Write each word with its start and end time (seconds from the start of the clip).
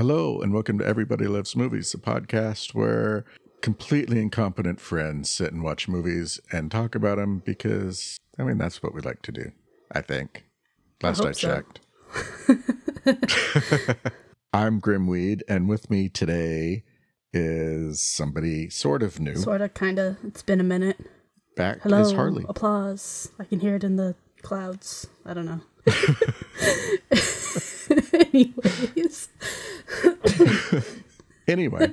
Hello, 0.00 0.40
and 0.40 0.54
welcome 0.54 0.78
to 0.78 0.86
Everybody 0.86 1.26
Loves 1.26 1.54
Movies, 1.54 1.92
a 1.92 1.98
podcast 1.98 2.72
where 2.72 3.26
completely 3.60 4.18
incompetent 4.18 4.80
friends 4.80 5.28
sit 5.28 5.52
and 5.52 5.62
watch 5.62 5.88
movies 5.88 6.40
and 6.50 6.70
talk 6.70 6.94
about 6.94 7.18
them 7.18 7.42
because, 7.44 8.16
I 8.38 8.44
mean, 8.44 8.56
that's 8.56 8.82
what 8.82 8.94
we 8.94 9.02
like 9.02 9.20
to 9.20 9.30
do, 9.30 9.52
I 9.92 10.00
think. 10.00 10.46
Last 11.02 11.20
I, 11.20 11.32
so. 11.32 11.62
checked. 11.62 11.80
I'm 14.54 14.80
Grimweed, 14.80 15.42
and 15.46 15.68
with 15.68 15.90
me 15.90 16.08
today 16.08 16.84
is 17.34 18.00
somebody 18.00 18.70
sort 18.70 19.02
of 19.02 19.20
new. 19.20 19.36
Sort 19.36 19.60
of, 19.60 19.74
kind 19.74 19.98
of. 19.98 20.16
It's 20.24 20.40
been 20.42 20.60
a 20.60 20.64
minute. 20.64 20.96
Back 21.56 21.82
Hello. 21.82 22.00
is 22.00 22.12
Harley. 22.12 22.46
Applause. 22.48 23.32
I 23.38 23.44
can 23.44 23.60
hear 23.60 23.74
it 23.74 23.84
in 23.84 23.96
the 23.96 24.14
clouds. 24.40 25.08
I 25.26 25.34
don't 25.34 25.44
know. 25.44 25.60
Anyways, 28.32 29.28
Anyway, 31.48 31.92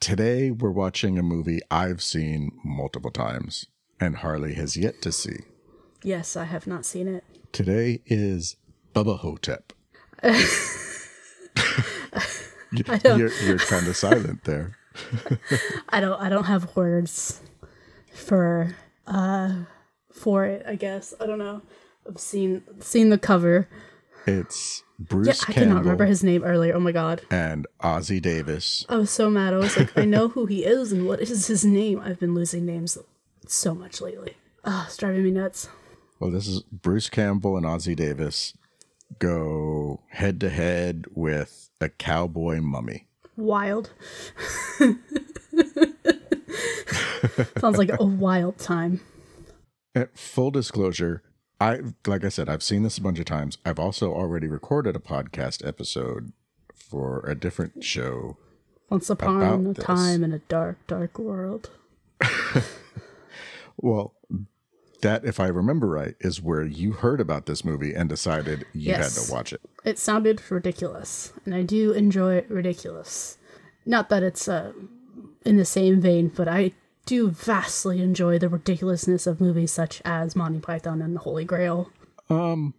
today 0.00 0.50
we're 0.52 0.70
watching 0.70 1.18
a 1.18 1.22
movie 1.24 1.58
I've 1.72 2.00
seen 2.02 2.52
multiple 2.64 3.10
times 3.10 3.66
and 3.98 4.16
Harley 4.16 4.54
has 4.54 4.76
yet 4.76 5.02
to 5.02 5.10
see. 5.10 5.38
yes, 6.04 6.36
I 6.36 6.44
have 6.44 6.68
not 6.68 6.86
seen 6.86 7.08
it. 7.08 7.24
Today 7.50 8.00
is 8.06 8.56
Bubba 8.94 9.18
Hotep. 9.18 9.72
you're, 12.72 13.28
you're 13.42 13.58
kind 13.58 13.88
of 13.88 13.96
silent 13.96 14.44
there. 14.44 14.76
I 15.88 16.00
don't. 16.00 16.20
I 16.20 16.28
don't 16.28 16.44
have 16.44 16.76
words 16.76 17.40
for 18.12 18.76
uh 19.08 19.64
for 20.12 20.44
it. 20.44 20.64
I 20.66 20.76
guess 20.76 21.12
I 21.20 21.26
don't 21.26 21.38
know. 21.38 21.62
I've 22.08 22.20
seen 22.20 22.62
seen 22.80 23.10
the 23.10 23.18
cover. 23.18 23.68
It's 24.26 24.82
Bruce. 24.98 25.26
Yeah, 25.26 25.32
I 25.32 25.52
Campbell 25.52 25.52
cannot 25.54 25.80
remember 25.82 26.06
his 26.06 26.24
name 26.24 26.44
earlier. 26.44 26.74
Oh 26.74 26.80
my 26.80 26.92
god. 26.92 27.22
and 27.30 27.66
Ossie 27.82 28.22
Davis. 28.22 28.86
I 28.88 28.96
was 28.96 29.10
so 29.10 29.28
mad. 29.30 29.52
I 29.54 29.58
was 29.58 29.76
like, 29.76 29.96
I 29.98 30.04
know 30.04 30.28
who 30.28 30.46
he 30.46 30.64
is 30.64 30.92
and 30.92 31.06
what 31.06 31.20
is 31.20 31.46
his 31.46 31.64
name. 31.64 32.00
I've 32.00 32.18
been 32.20 32.34
losing 32.34 32.64
names 32.64 32.96
so 33.46 33.74
much 33.74 34.00
lately. 34.00 34.36
Ah, 34.64 34.86
it's 34.86 34.96
driving 34.96 35.24
me 35.24 35.30
nuts. 35.30 35.68
Well, 36.20 36.30
this 36.30 36.46
is 36.46 36.62
Bruce 36.72 37.10
Campbell 37.10 37.56
and 37.56 37.66
Ossie 37.66 37.96
Davis 37.96 38.54
go 39.18 40.00
head 40.08 40.40
to 40.40 40.48
head 40.48 41.04
with 41.12 41.70
a 41.80 41.88
cowboy 41.88 42.60
mummy. 42.60 43.06
Wild. 43.36 43.90
Sounds 47.58 47.78
like 47.78 47.90
a 47.98 48.04
wild 48.04 48.58
time. 48.58 49.00
At 49.94 50.16
full 50.18 50.50
disclosure, 50.50 51.22
I 51.64 51.80
like 52.06 52.24
I 52.24 52.28
said, 52.28 52.48
I've 52.48 52.62
seen 52.62 52.82
this 52.82 52.98
a 52.98 53.02
bunch 53.02 53.18
of 53.18 53.24
times. 53.24 53.58
I've 53.64 53.78
also 53.78 54.12
already 54.12 54.48
recorded 54.48 54.96
a 54.96 54.98
podcast 54.98 55.66
episode 55.66 56.32
for 56.74 57.24
a 57.26 57.34
different 57.34 57.82
show. 57.82 58.36
Once 58.90 59.08
upon 59.08 59.66
a 59.66 59.74
time 59.74 60.22
in 60.22 60.32
a 60.32 60.40
dark, 60.40 60.78
dark 60.86 61.18
world. 61.18 61.70
Well, 63.76 64.14
that 65.02 65.24
if 65.24 65.40
I 65.40 65.48
remember 65.48 65.86
right, 65.86 66.14
is 66.20 66.40
where 66.40 66.62
you 66.62 66.92
heard 66.92 67.20
about 67.20 67.46
this 67.46 67.64
movie 67.64 67.92
and 67.92 68.08
decided 68.08 68.64
you 68.72 68.94
had 68.94 69.10
to 69.12 69.32
watch 69.32 69.52
it. 69.52 69.60
It 69.84 69.98
sounded 69.98 70.40
ridiculous, 70.50 71.32
and 71.44 71.54
I 71.54 71.62
do 71.62 71.92
enjoy 71.92 72.44
ridiculous. 72.48 73.36
Not 73.84 74.08
that 74.08 74.22
it's 74.22 74.48
uh, 74.48 74.72
in 75.44 75.56
the 75.56 75.64
same 75.64 76.00
vein, 76.00 76.28
but 76.34 76.48
I 76.48 76.72
do 77.06 77.30
vastly 77.30 78.00
enjoy 78.02 78.38
the 78.38 78.48
ridiculousness 78.48 79.26
of 79.26 79.40
movies 79.40 79.70
such 79.72 80.00
as 80.04 80.34
Monty 80.34 80.60
Python 80.60 81.02
and 81.02 81.14
the 81.16 81.20
Holy 81.20 81.44
Grail. 81.44 81.90
Um, 82.30 82.74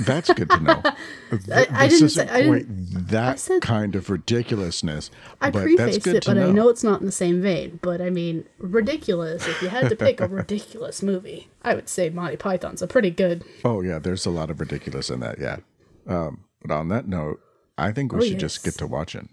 That's 0.00 0.32
good 0.32 0.48
to 0.48 0.60
know. 0.60 0.82
I 1.52 1.88
this 1.88 1.98
didn't 1.98 2.08
say- 2.10 2.28
I 2.28 2.42
didn't- 2.42 3.08
that 3.08 3.38
said- 3.38 3.60
kind 3.62 3.94
of 3.94 4.08
ridiculousness, 4.08 5.10
I 5.40 5.50
but 5.50 5.58
that's 5.60 5.64
prefaced 5.76 6.02
good 6.04 6.14
it, 6.16 6.22
to 6.22 6.30
but 6.30 6.34
know. 6.38 6.48
I 6.48 6.52
know 6.52 6.68
it's 6.70 6.82
not 6.84 7.00
in 7.00 7.06
the 7.06 7.12
same 7.12 7.42
vein. 7.42 7.78
But 7.82 8.00
I 8.00 8.08
mean, 8.08 8.44
ridiculous. 8.58 9.46
If 9.46 9.60
you 9.60 9.68
had 9.68 9.90
to 9.90 9.96
pick 9.96 10.20
a 10.20 10.28
ridiculous 10.42 11.02
movie, 11.02 11.48
I 11.62 11.74
would 11.74 11.88
say 11.90 12.08
Monty 12.08 12.36
Python's 12.38 12.80
a 12.80 12.86
pretty 12.86 13.10
good. 13.10 13.44
Oh 13.64 13.82
yeah, 13.82 13.98
there's 13.98 14.24
a 14.24 14.30
lot 14.30 14.48
of 14.50 14.60
ridiculous 14.60 15.10
in 15.10 15.20
that. 15.20 15.38
Yeah. 15.38 15.58
Um, 16.06 16.44
but 16.62 16.72
on 16.74 16.88
that 16.88 17.06
note, 17.06 17.40
I 17.76 17.92
think 17.92 18.12
we 18.12 18.18
Oh, 18.18 18.28
should 18.30 18.38
just 18.40 18.64
get 18.64 18.74
to 18.78 18.86
watching. 18.86 19.28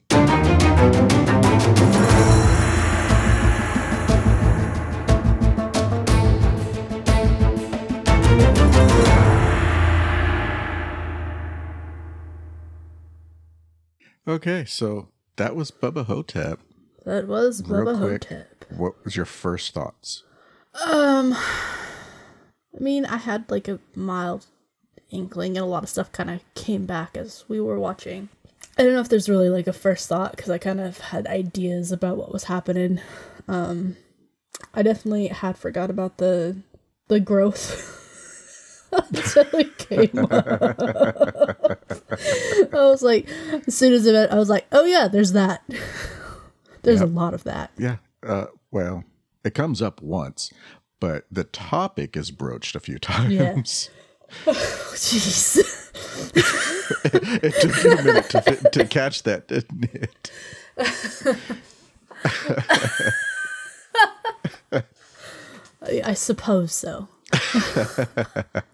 Okay, 14.28 14.66
so 14.66 15.10
that 15.36 15.56
was 15.56 15.72
Bubba 15.72 16.06
Hotep. 16.06 16.60
That 17.06 17.28
was 17.28 17.62
Real 17.68 17.82
Bubba 17.86 17.98
quick, 18.00 18.24
Hotep. 18.26 18.66
what 18.70 19.04
was 19.04 19.16
your 19.16 19.26
first 19.26 19.74
thoughts? 19.74 20.24
Um, 20.90 21.34
I 21.34 22.80
mean, 22.80 23.06
I 23.06 23.18
had 23.18 23.50
like 23.52 23.68
a 23.68 23.80
mild 23.96 24.46
inkling, 25.10 25.58
and 25.58 25.64
a 25.66 25.70
lot 25.70 25.84
of 25.84 25.90
stuff 25.90 26.12
kind 26.12 26.30
of 26.30 26.42
came 26.56 26.86
back 26.86 27.18
as 27.18 27.44
we 27.48 27.60
were 27.60 27.78
watching. 27.80 28.30
I 28.78 28.84
don't 28.84 28.94
know 28.94 29.02
if 29.02 29.10
there's 29.10 29.30
really 29.30 29.50
like 29.50 29.68
a 29.68 29.74
first 29.74 30.08
thought 30.10 30.32
because 30.36 30.50
I 30.50 30.58
kind 30.58 30.80
of 30.80 30.98
had 31.00 31.28
ideas 31.28 31.92
about 31.92 32.18
what 32.18 32.32
was 32.32 32.46
happening. 32.46 33.00
Um, 33.48 33.98
I 34.74 34.82
definitely 34.82 35.28
had 35.28 35.58
forgot 35.58 35.90
about 35.90 36.18
the 36.18 36.58
the 37.10 37.20
growth 37.20 38.00
until 38.94 39.60
it 39.60 39.78
came 39.78 40.26
up. 40.26 40.48
I 42.74 42.86
was 42.86 43.02
like, 43.02 43.28
as 43.68 43.76
soon 43.76 43.94
as 43.94 44.06
it, 44.06 44.32
I 44.32 44.36
was 44.36 44.50
like, 44.50 44.66
oh 44.72 44.86
yeah, 44.86 45.08
there's 45.08 45.34
that. 45.34 45.64
There's 46.84 47.02
a 47.02 47.06
lot 47.06 47.34
of 47.34 47.44
that. 47.46 47.72
Yeah. 47.78 47.98
Uh, 48.22 48.46
well, 48.72 49.04
it 49.44 49.54
comes 49.54 49.82
up 49.82 50.02
once, 50.02 50.52
but 51.00 51.26
the 51.32 51.44
topic 51.44 52.16
is 52.16 52.32
broached 52.32 52.76
a 52.76 52.80
few 52.80 53.00
times. 53.00 53.90
Jeez. 54.46 55.58
it 57.06 57.54
took 57.62 57.84
you 57.84 57.92
a 57.92 58.04
minute 58.04 58.30
to, 58.30 58.42
fit, 58.42 58.72
to 58.74 58.86
catch 58.86 59.24
that, 59.24 59.48
didn't 59.48 59.90
it? 59.94 60.32
I 66.06 66.14
suppose 66.14 66.72
so. 66.74 67.08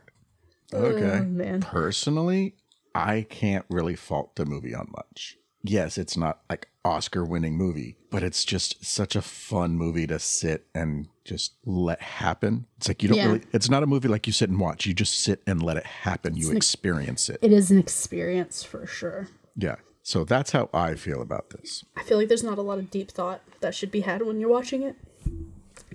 Okay. 0.73 1.19
Oh, 1.19 1.23
man. 1.23 1.61
Personally, 1.61 2.55
I 2.93 3.25
can't 3.29 3.65
really 3.69 3.95
fault 3.95 4.35
the 4.35 4.45
movie 4.45 4.73
on 4.75 4.87
much. 4.95 5.37
Yes, 5.61 5.97
it's 5.97 6.15
not 6.15 6.39
like 6.49 6.69
Oscar 6.85 7.25
winning 7.25 7.57
movie, 7.57 7.97
but 8.11 8.23
it's 8.23 8.45
just 8.45 8.85
such 8.85 9.15
a 9.15 9.21
fun 9.21 9.75
movie 9.75 10.07
to 10.07 10.17
sit 10.17 10.67
and 10.73 11.07
just 11.25 11.55
let 11.65 12.01
happen. 12.01 12.65
It's 12.77 12.87
like 12.87 13.03
you 13.03 13.09
don't 13.09 13.17
Yeah. 13.17 13.25
really 13.27 13.41
it's 13.51 13.69
not 13.69 13.83
a 13.83 13.87
movie 13.87 14.07
like 14.07 14.25
you 14.25 14.31
sit 14.31 14.49
and 14.49 14.59
watch. 14.59 14.85
You 14.85 14.93
just 14.93 15.19
sit 15.21 15.41
and 15.45 15.61
let 15.61 15.75
it 15.75 15.85
happen. 15.85 16.37
You 16.37 16.51
experience 16.51 17.29
it. 17.29 17.39
It 17.41 17.51
is 17.51 17.71
an 17.71 17.77
experience 17.77 18.63
for 18.63 18.87
sure. 18.87 19.27
Yeah. 19.57 19.75
So 20.01 20.23
that's 20.23 20.51
how 20.51 20.69
I 20.73 20.95
feel 20.95 21.21
about 21.21 21.49
this. 21.49 21.83
I 21.97 22.03
feel 22.03 22.17
like 22.17 22.29
there's 22.29 22.43
not 22.43 22.57
a 22.57 22.61
lot 22.63 22.79
of 22.79 22.89
deep 22.89 23.11
thought 23.11 23.41
that 23.59 23.75
should 23.75 23.91
be 23.91 24.01
had 24.01 24.21
when 24.21 24.39
you're 24.39 24.49
watching 24.49 24.81
it. 24.81 24.95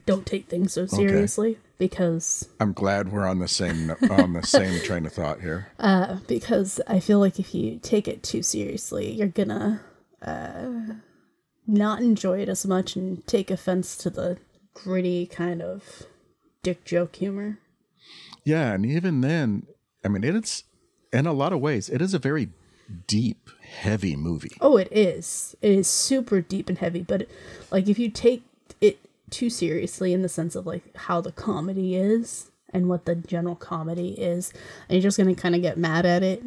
Don't 0.04 0.26
take 0.26 0.46
things 0.48 0.74
so 0.74 0.84
seriously 0.86 1.58
because 1.78 2.48
I'm 2.60 2.72
glad 2.72 3.12
we're 3.12 3.26
on 3.26 3.38
the 3.38 3.48
same 3.48 3.90
on 4.10 4.32
the 4.32 4.42
same 4.42 4.80
train 4.84 5.06
of 5.06 5.12
thought 5.12 5.40
here. 5.40 5.68
Uh, 5.78 6.18
because 6.26 6.80
I 6.86 7.00
feel 7.00 7.18
like 7.18 7.38
if 7.38 7.54
you 7.54 7.78
take 7.82 8.08
it 8.08 8.22
too 8.22 8.42
seriously, 8.42 9.12
you're 9.12 9.28
gonna 9.28 9.80
uh, 10.22 10.94
not 11.66 12.00
enjoy 12.00 12.40
it 12.40 12.48
as 12.48 12.66
much 12.66 12.96
and 12.96 13.26
take 13.26 13.50
offense 13.50 13.96
to 13.98 14.10
the 14.10 14.38
gritty 14.72 15.26
kind 15.26 15.62
of 15.62 16.04
dick 16.62 16.84
joke 16.84 17.16
humor. 17.16 17.58
Yeah, 18.44 18.72
and 18.72 18.84
even 18.84 19.20
then, 19.20 19.66
I 20.04 20.08
mean, 20.08 20.24
it's 20.24 20.64
in 21.12 21.26
a 21.26 21.32
lot 21.32 21.52
of 21.52 21.60
ways, 21.60 21.88
it 21.88 22.02
is 22.02 22.14
a 22.14 22.18
very 22.18 22.50
deep, 23.06 23.48
heavy 23.62 24.16
movie. 24.16 24.56
Oh, 24.60 24.76
it 24.76 24.88
is. 24.90 25.56
It 25.62 25.72
is 25.72 25.88
super 25.88 26.40
deep 26.40 26.68
and 26.68 26.78
heavy, 26.78 27.02
but 27.02 27.26
like 27.70 27.88
if 27.88 27.98
you 27.98 28.10
take 28.10 28.42
too 29.34 29.50
seriously 29.50 30.12
in 30.12 30.22
the 30.22 30.28
sense 30.28 30.54
of 30.54 30.64
like 30.64 30.96
how 30.96 31.20
the 31.20 31.32
comedy 31.32 31.96
is 31.96 32.50
and 32.72 32.88
what 32.88 33.04
the 33.04 33.16
general 33.16 33.56
comedy 33.56 34.10
is, 34.12 34.52
and 34.88 34.96
you're 34.96 35.02
just 35.02 35.18
gonna 35.18 35.34
kind 35.34 35.54
of 35.56 35.62
get 35.62 35.76
mad 35.76 36.06
at 36.06 36.22
it 36.22 36.42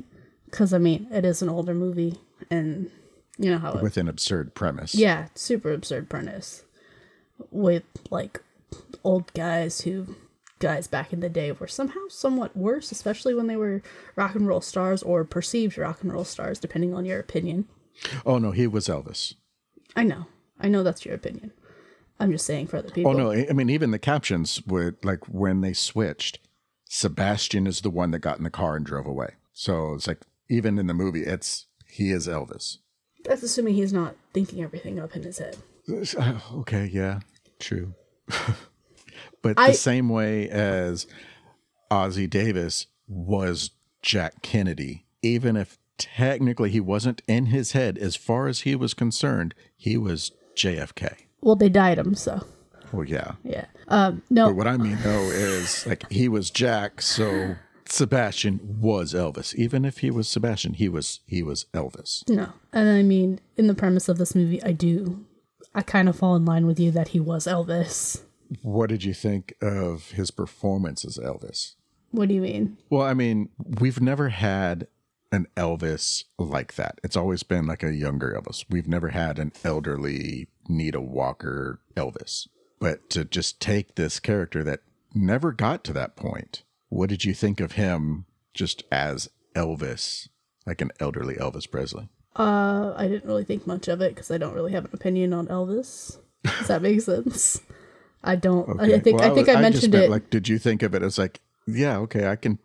because 0.46 0.74
I 0.74 0.78
mean 0.78 1.08
it 1.12 1.26
is 1.26 1.42
an 1.42 1.50
older 1.50 1.74
movie 1.74 2.20
and 2.50 2.90
you 3.38 3.52
know 3.52 3.58
how 3.58 3.74
it, 3.74 3.84
with 3.84 3.98
an 3.98 4.08
absurd 4.08 4.56
premise. 4.56 4.96
yeah, 4.96 5.28
super 5.36 5.74
absurd 5.74 6.10
premise 6.10 6.64
with 7.52 7.84
like 8.10 8.42
old 9.04 9.34
guys 9.34 9.82
who 9.82 10.16
guys 10.60 10.88
back 10.88 11.12
in 11.12 11.20
the 11.20 11.30
day 11.30 11.52
were 11.52 11.68
somehow 11.68 12.00
somewhat 12.10 12.56
worse, 12.56 12.92
especially 12.92 13.36
when 13.36 13.48
they 13.48 13.58
were 13.58 13.84
rock 14.16 14.34
and 14.34 14.48
roll 14.48 14.62
stars 14.62 15.04
or 15.04 15.24
perceived 15.24 15.78
rock 15.78 16.02
and 16.02 16.12
roll 16.12 16.24
stars, 16.24 16.58
depending 16.58 16.94
on 16.94 17.06
your 17.06 17.20
opinion. 17.20 17.68
Oh 18.26 18.38
no, 18.38 18.52
he 18.52 18.66
was 18.66 18.88
Elvis. 18.88 19.34
I 19.96 20.04
know. 20.04 20.28
I 20.60 20.70
know 20.70 20.84
that's 20.84 21.06
your 21.06 21.16
opinion. 21.16 21.52
I'm 22.20 22.32
just 22.32 22.46
saying 22.46 22.68
for 22.68 22.78
other 22.78 22.90
people. 22.90 23.12
Oh 23.12 23.18
no, 23.18 23.32
I 23.32 23.48
I 23.50 23.54
mean 23.54 23.70
even 23.70 23.92
the 23.92 24.00
captions 24.00 24.62
would 24.66 25.04
like 25.06 25.26
when 25.28 25.62
they 25.62 25.74
switched, 25.74 26.40
Sebastian 26.90 27.68
is 27.68 27.82
the 27.82 27.90
one 27.90 28.12
that 28.12 28.20
got 28.20 28.38
in 28.38 28.44
the 28.44 28.50
car 28.50 28.76
and 28.76 28.86
drove 28.86 29.06
away. 29.06 29.36
So 29.54 29.94
it's 29.94 30.08
like 30.08 30.22
even 30.50 30.78
in 30.80 30.88
the 30.88 30.94
movie, 30.94 31.24
it's 31.24 31.68
he 31.88 32.12
is 32.12 32.28
Elvis. 32.28 32.78
That's 33.24 33.44
assuming 33.44 33.76
he's 33.76 33.94
not 33.94 34.16
thinking 34.34 34.64
everything 34.64 35.00
up 35.00 35.16
in 35.16 35.24
his 35.24 35.38
head. 35.40 35.58
Uh, 36.18 36.40
Okay, 36.56 36.90
yeah, 36.92 37.20
true. 37.60 37.94
but 39.42 39.54
I- 39.58 39.70
the 39.72 39.74
same 39.74 40.10
way 40.10 40.50
as 40.50 41.08
Ossie 41.92 42.30
Davis 42.30 42.88
was 43.08 43.72
Jack 44.02 44.42
Kennedy, 44.42 45.06
even 45.22 45.56
if 45.56 45.78
technically 45.98 46.70
he 46.70 46.80
wasn't 46.80 47.22
in 47.28 47.48
his 47.48 47.72
head, 47.72 47.98
as 47.98 48.16
far 48.16 48.48
as 48.48 48.62
he 48.62 48.76
was 48.76 48.94
concerned, 48.94 49.56
he 49.76 49.98
was 49.98 50.32
JFK. 50.56 51.16
Well, 51.48 51.56
they 51.56 51.70
died 51.70 51.98
him, 51.98 52.14
so 52.14 52.46
Well, 52.92 53.06
yeah. 53.06 53.36
yeah. 53.46 53.68
Um, 53.88 54.22
no, 54.30 54.48
But 54.48 54.58
what 54.58 54.68
I 54.68 54.76
mean 54.76 54.98
though 55.02 55.30
is 55.32 55.88
like 55.88 56.04
he 56.12 56.28
was 56.28 56.50
Jack, 56.50 57.02
so 57.02 57.56
Sebastian 57.88 58.60
was 58.82 59.14
Elvis. 59.14 59.56
Even 59.56 59.86
if 59.86 60.00
he 60.00 60.12
was 60.12 60.28
Sebastian, 60.28 60.74
he 60.74 60.90
was 60.90 61.22
he 61.26 61.42
was 61.42 61.68
Elvis. 61.74 62.28
no. 62.30 62.50
And 62.74 62.90
I 62.90 63.02
mean, 63.02 63.40
in 63.56 63.68
the 63.68 63.74
premise 63.74 64.10
of 64.10 64.18
this 64.18 64.36
movie, 64.36 64.62
I 64.62 64.74
do, 64.74 65.26
I 65.74 65.84
kind 65.84 66.10
of 66.10 66.18
fall 66.18 66.36
in 66.36 66.44
line 66.44 66.66
with 66.68 66.82
you 66.82 66.92
that 66.92 67.10
he 67.10 67.20
was 67.22 67.48
Elvis. 67.48 68.24
What 68.62 68.90
did 68.90 69.06
you 69.06 69.14
think 69.14 69.54
of 69.62 70.12
his 70.12 70.32
performance 70.32 71.06
as 71.06 71.18
Elvis? 71.18 71.76
What 72.12 72.28
do 72.28 72.34
you 72.36 72.42
mean? 72.42 72.78
Well, 72.90 73.04
I 73.04 73.14
mean, 73.14 73.50
we've 73.80 74.02
never 74.02 74.30
had 74.30 74.88
an 75.32 75.48
Elvis 75.58 76.24
like 76.40 76.76
that. 76.76 77.00
It's 77.04 77.18
always 77.18 77.44
been 77.44 77.68
like 77.68 77.84
a 77.84 77.94
younger 77.94 78.38
Elvis. 78.40 78.64
We've 78.70 78.88
never 78.88 79.10
had 79.10 79.40
an 79.40 79.52
elderly, 79.64 80.48
need 80.70 80.96
a 80.96 81.02
walker 81.02 81.80
Elvis. 81.96 82.48
But 82.80 83.10
to 83.12 83.26
just 83.26 83.60
take 83.60 83.96
this 83.96 84.20
character 84.20 84.64
that 84.64 84.82
never 85.14 85.52
got 85.52 85.84
to 85.86 85.94
that 85.94 86.16
point, 86.16 86.64
what 86.90 87.10
did 87.10 87.26
you 87.26 87.34
think 87.34 87.60
of 87.60 87.74
him 87.74 88.26
just 88.54 88.84
as 88.92 89.30
Elvis, 89.56 90.30
like 90.66 90.82
an 90.82 90.92
elderly 91.00 91.36
Elvis 91.36 91.70
Presley? 91.70 92.10
Uh, 92.36 92.94
I 92.96 93.08
didn't 93.08 93.26
really 93.26 93.44
think 93.44 93.66
much 93.66 93.88
of 93.88 94.00
it 94.02 94.14
because 94.14 94.30
I 94.30 94.38
don't 94.38 94.54
really 94.54 94.72
have 94.74 94.86
an 94.86 94.92
opinion 94.94 95.34
on 95.34 95.48
Elvis. 95.48 96.18
Does 96.44 96.68
that 96.68 96.84
make 96.84 97.02
sense? 97.02 97.62
I 98.24 98.36
don't. 98.36 98.80
I, 98.80 98.96
I 98.96 99.00
think. 99.00 99.20
Well, 99.20 99.32
I 99.32 99.34
think 99.34 99.48
was- 99.48 99.56
I, 99.56 99.62
just 99.62 99.62
mentioned 99.62 99.94
meant, 99.94 100.06
it. 100.06 100.12
Like, 100.12 100.30
did 100.30 100.48
you 100.48 100.60
think 100.60 100.84
of 100.84 100.94
it 100.94 101.02
as 101.02 101.18
like, 101.18 101.40
yeah, 101.66 101.98
okay, 102.00 102.28
I 102.28 102.36
can, 102.36 102.60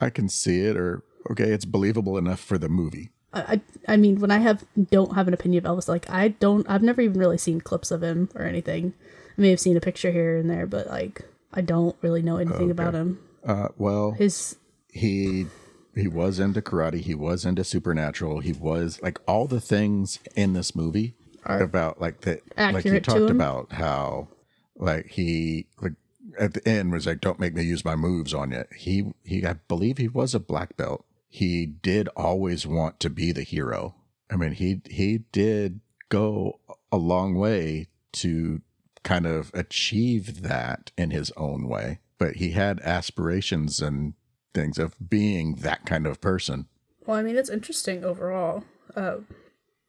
I 0.00 0.10
can 0.10 0.28
see 0.28 0.60
it, 0.60 0.76
or 0.76 1.02
okay, 1.30 1.50
it's 1.50 1.64
believable 1.64 2.18
enough 2.18 2.40
for 2.40 2.58
the 2.58 2.68
movie. 2.68 3.10
I, 3.36 3.60
I 3.88 3.96
mean, 3.96 4.20
when 4.20 4.30
I 4.30 4.38
have 4.38 4.64
don't 4.90 5.14
have 5.14 5.28
an 5.28 5.34
opinion 5.34 5.66
of 5.66 5.76
Elvis, 5.76 5.88
like 5.88 6.08
I 6.10 6.28
don't. 6.28 6.68
I've 6.68 6.82
never 6.82 7.00
even 7.00 7.18
really 7.18 7.38
seen 7.38 7.60
clips 7.60 7.90
of 7.90 8.02
him 8.02 8.28
or 8.34 8.42
anything. 8.42 8.94
I 9.36 9.40
may 9.40 9.50
have 9.50 9.60
seen 9.60 9.76
a 9.76 9.80
picture 9.80 10.10
here 10.10 10.36
and 10.36 10.50
there, 10.50 10.66
but 10.66 10.86
like 10.88 11.22
I 11.52 11.60
don't 11.60 11.96
really 12.02 12.22
know 12.22 12.36
anything 12.36 12.70
about 12.70 12.94
him. 12.94 13.20
Uh, 13.44 13.68
well, 13.76 14.12
His 14.12 14.56
he 14.96 15.46
he 15.94 16.08
was 16.08 16.38
into 16.38 16.60
karate 16.60 17.00
he 17.00 17.14
was 17.14 17.44
into 17.44 17.64
supernatural 17.64 18.40
he 18.40 18.52
was 18.52 19.00
like 19.02 19.18
all 19.26 19.46
the 19.46 19.60
things 19.60 20.18
in 20.34 20.52
this 20.52 20.74
movie 20.74 21.14
about 21.44 22.00
like 22.00 22.20
that 22.22 22.40
like 22.56 22.84
you 22.84 23.00
talked 23.00 23.30
about 23.30 23.72
how 23.72 24.28
like 24.76 25.06
he 25.06 25.66
like 25.80 25.92
at 26.38 26.54
the 26.54 26.68
end 26.68 26.92
was 26.92 27.06
like 27.06 27.20
don't 27.20 27.38
make 27.38 27.54
me 27.54 27.62
use 27.62 27.84
my 27.84 27.96
moves 27.96 28.34
on 28.34 28.50
you 28.50 28.64
he 28.76 29.12
he 29.24 29.46
i 29.46 29.54
believe 29.68 29.98
he 29.98 30.08
was 30.08 30.34
a 30.34 30.40
black 30.40 30.76
belt 30.76 31.04
he 31.36 31.66
did 31.66 32.08
always 32.16 32.66
want 32.66 32.98
to 33.00 33.10
be 33.10 33.32
the 33.32 33.42
hero 33.42 33.94
i 34.30 34.36
mean 34.36 34.52
he 34.52 34.80
he 34.88 35.18
did 35.32 35.80
go 36.08 36.60
a 36.90 36.96
long 36.96 37.34
way 37.34 37.88
to 38.12 38.60
kind 39.02 39.26
of 39.26 39.50
achieve 39.54 40.42
that 40.42 40.90
in 40.96 41.10
his 41.10 41.30
own 41.36 41.68
way 41.68 41.98
but 42.18 42.36
he 42.36 42.50
had 42.50 42.80
aspirations 42.80 43.80
and 43.80 44.14
things 44.54 44.78
of 44.78 44.96
being 45.08 45.56
that 45.56 45.84
kind 45.84 46.06
of 46.06 46.20
person 46.20 46.66
well, 47.06 47.16
I 47.16 47.22
mean, 47.22 47.36
it's 47.36 47.50
interesting 47.50 48.04
overall. 48.04 48.64
Uh, 48.94 49.18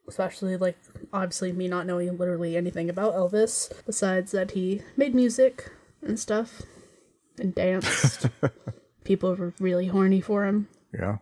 especially 0.07 0.55
like 0.55 0.77
obviously 1.11 1.51
me 1.51 1.67
not 1.67 1.85
knowing 1.85 2.17
literally 2.17 2.55
anything 2.55 2.89
about 2.89 3.13
Elvis 3.13 3.71
besides 3.85 4.31
that 4.31 4.51
he 4.51 4.81
made 4.95 5.13
music 5.13 5.69
and 6.01 6.17
stuff 6.19 6.61
and 7.37 7.53
danced. 7.53 8.27
People 9.03 9.35
were 9.35 9.53
really 9.59 9.87
horny 9.87 10.21
for 10.21 10.45
him. 10.45 10.67
yeah 10.93 11.17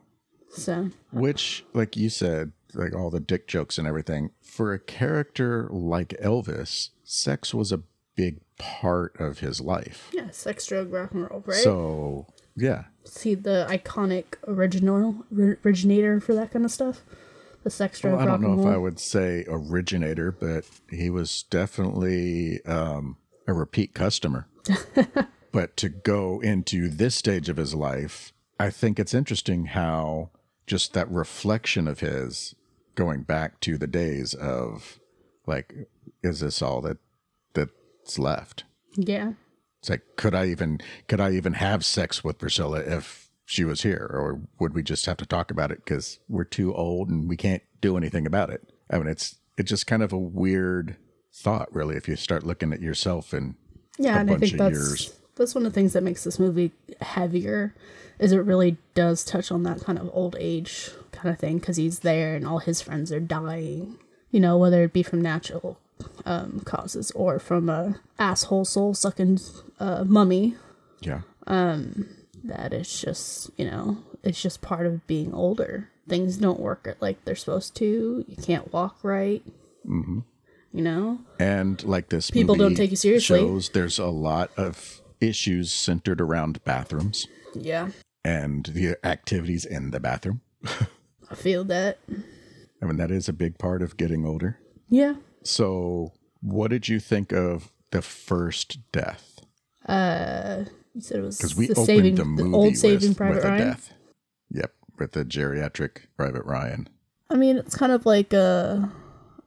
So. 0.55 0.89
Which 1.11 1.65
like 1.73 1.95
you 1.95 2.09
said 2.09 2.51
like 2.73 2.95
all 2.95 3.09
the 3.09 3.19
dick 3.19 3.47
jokes 3.47 3.77
and 3.77 3.87
everything 3.87 4.31
for 4.41 4.73
a 4.73 4.79
character 4.79 5.67
like 5.71 6.09
elvis 6.21 6.89
sex 7.03 7.53
was 7.53 7.71
a 7.71 7.81
big 8.15 8.39
part 8.57 9.15
of 9.19 9.39
his 9.39 9.59
life. 9.61 10.09
Yeah, 10.13 10.29
sex, 10.31 10.65
drug, 10.67 10.91
rock 10.91 11.11
and 11.11 11.29
roll, 11.29 11.43
right? 11.45 11.57
so 11.57 12.27
yeah. 12.55 12.85
See 13.03 13.35
the 13.35 13.67
iconic 13.69 14.35
original 14.47 15.25
originator 15.63 16.19
for 16.19 16.33
that 16.33 16.51
kind 16.51 16.65
of 16.65 16.71
stuff? 16.71 17.01
The 17.63 17.69
sex, 17.69 17.99
drug, 17.99 18.13
well, 18.13 18.21
i 18.21 18.25
don't 18.25 18.41
know 18.41 18.51
and 18.51 18.59
if 18.61 18.67
i 18.67 18.77
would 18.77 18.99
say 18.99 19.43
originator 19.47 20.31
but 20.31 20.65
he 20.91 21.09
was 21.09 21.43
definitely 21.49 22.63
um, 22.65 23.17
a 23.47 23.53
repeat 23.53 23.93
customer. 23.93 24.47
But 25.51 25.77
to 25.77 25.87
go 25.87 26.41
into 26.41 26.89
this 26.89 27.15
stage 27.15 27.47
of 27.47 27.55
his 27.55 27.73
life 27.73 28.33
i 28.59 28.69
think 28.69 28.99
it's 28.99 29.13
interesting 29.13 29.67
how 29.67 30.31
just 30.67 30.94
that 30.94 31.09
reflection 31.09 31.88
of 31.88 32.00
his 32.00 32.56
going 32.95 33.21
back 33.23 33.59
to 33.62 33.77
the 33.77 33.88
days 33.88 34.33
of 34.33 35.00
like 35.45 35.73
is 36.23 36.39
this 36.39 36.62
all 36.62 36.81
that 36.81 36.97
that's 37.53 38.17
left? 38.17 38.63
Yeah, 38.95 39.33
it's 39.79 39.89
like 39.89 40.03
could 40.15 40.33
i 40.33 40.45
even 40.47 40.79
could 41.07 41.19
i 41.19 41.31
even 41.31 41.53
have 41.53 41.85
sex 41.85 42.23
with 42.23 42.39
priscilla 42.39 42.79
if 42.79 43.29
she 43.45 43.63
was 43.63 43.83
here? 43.83 44.09
Or 44.12 44.41
would 44.59 44.73
we 44.73 44.81
just 44.81 45.06
have 45.06 45.17
to 45.17 45.25
talk 45.25 45.51
about 45.51 45.71
it 45.71 45.83
because 45.83 46.19
we're 46.27 46.45
too 46.45 46.73
old 46.73 47.09
and 47.09 47.29
we 47.29 47.38
can't 47.38 47.63
do 47.81 47.97
anything 47.97 48.25
about 48.25 48.50
it? 48.50 48.71
I 48.89 48.97
mean 48.97 49.07
it's 49.07 49.35
it's 49.57 49.69
just 49.69 49.88
kind 49.88 50.03
of 50.03 50.12
a 50.12 50.17
weird 50.17 50.97
thought 51.33 51.73
really 51.73 51.95
if 51.95 52.07
you 52.07 52.15
start 52.15 52.45
looking 52.45 52.73
at 52.73 52.81
yourself 52.81 53.33
and 53.33 53.56
yeah, 53.97 54.17
a 54.17 54.19
and 54.19 54.31
I 54.31 54.38
think 54.38 54.53
of 54.53 54.57
that's 54.57 54.77
years. 54.77 55.13
That's 55.35 55.55
one 55.55 55.65
of 55.65 55.73
the 55.73 55.79
things 55.79 55.93
that 55.93 56.03
makes 56.03 56.23
this 56.23 56.39
movie 56.39 56.71
heavier, 57.01 57.73
is 58.19 58.31
it 58.31 58.37
really 58.37 58.77
does 58.93 59.23
touch 59.23 59.51
on 59.51 59.63
that 59.63 59.81
kind 59.81 59.99
of 59.99 60.09
old 60.13 60.35
age 60.39 60.89
kind 61.11 61.33
of 61.33 61.39
thing 61.39 61.59
because 61.59 61.77
he's 61.77 61.99
there 61.99 62.35
and 62.35 62.47
all 62.47 62.59
his 62.59 62.81
friends 62.81 63.11
are 63.11 63.19
dying. 63.19 63.97
You 64.31 64.39
know, 64.39 64.57
whether 64.57 64.83
it 64.83 64.93
be 64.93 65.03
from 65.03 65.21
natural 65.21 65.79
um, 66.25 66.61
causes 66.65 67.11
or 67.11 67.39
from 67.39 67.69
a 67.69 67.99
asshole 68.19 68.65
soul 68.65 68.93
sucking 68.93 69.39
uh, 69.79 70.03
mummy 70.05 70.55
yeah 71.01 71.21
that 72.43 72.73
it's 72.73 73.01
just 73.01 73.49
you 73.57 73.65
know 73.65 73.97
it's 74.23 74.41
just 74.41 74.61
part 74.61 74.85
of 74.85 75.05
being 75.07 75.33
older 75.33 75.89
things 76.07 76.38
don't 76.38 76.59
work 76.59 76.95
like 76.99 77.23
they're 77.25 77.35
supposed 77.35 77.75
to 77.75 78.25
you 78.27 78.35
can't 78.38 78.71
walk 78.73 78.97
right 79.03 79.43
mm-hmm. 79.88 80.19
you 80.74 80.81
know 80.81 81.19
And 81.39 81.83
like 81.83 82.10
this 82.10 82.31
People 82.31 82.55
don't 82.55 82.75
take 82.75 82.91
you 82.91 82.98
seriously. 82.98 83.39
Shows 83.39 83.69
there's 83.69 84.00
a 84.00 84.07
lot 84.07 84.51
of 84.57 85.01
issues 85.22 85.72
centered 85.72 86.19
around 86.22 86.63
bathrooms 86.63 87.27
yeah 87.53 87.89
and 88.24 88.65
the 88.67 88.95
activities 89.05 89.65
in 89.65 89.91
the 89.91 90.00
bathroom. 90.00 90.41
i 91.29 91.36
feel 91.36 91.63
that 91.63 92.00
I 92.81 92.86
mean, 92.88 92.98
that 92.98 93.10
is 93.12 93.27
a 93.29 93.34
big 93.34 93.57
part 93.57 93.81
of 93.81 93.98
getting 93.98 94.25
older. 94.25 94.60
yeah 94.89 95.15
So, 95.43 96.12
what 96.41 96.69
did 96.72 96.88
you 96.89 97.00
think 97.00 97.31
of 97.31 97.72
the 97.91 98.01
first 98.01 98.79
death? 98.91 99.39
Uh, 99.88 100.65
you 100.93 101.01
said 101.01 101.19
it 101.19 101.22
was 101.24 101.38
Because 101.38 101.55
we 101.55 101.67
the 101.67 101.74
opened 101.74 101.86
saving 101.88 102.15
the 102.15 102.25
movie 102.25 102.53
old 102.53 102.75
saving 102.77 103.15
private 103.15 103.36
with 103.38 103.45
a 103.45 103.48
ryan 103.50 103.67
death. 103.67 103.93
Yep, 104.51 104.74
with 105.00 105.12
the 105.13 105.24
geriatric 105.25 106.07
Private 106.17 106.43
Ryan. 106.45 106.89
i 107.29 107.36
mean 107.36 107.57
it's 107.57 107.75
kind 107.75 107.91
of 107.91 108.05
like 108.05 108.34
uh 108.34 108.86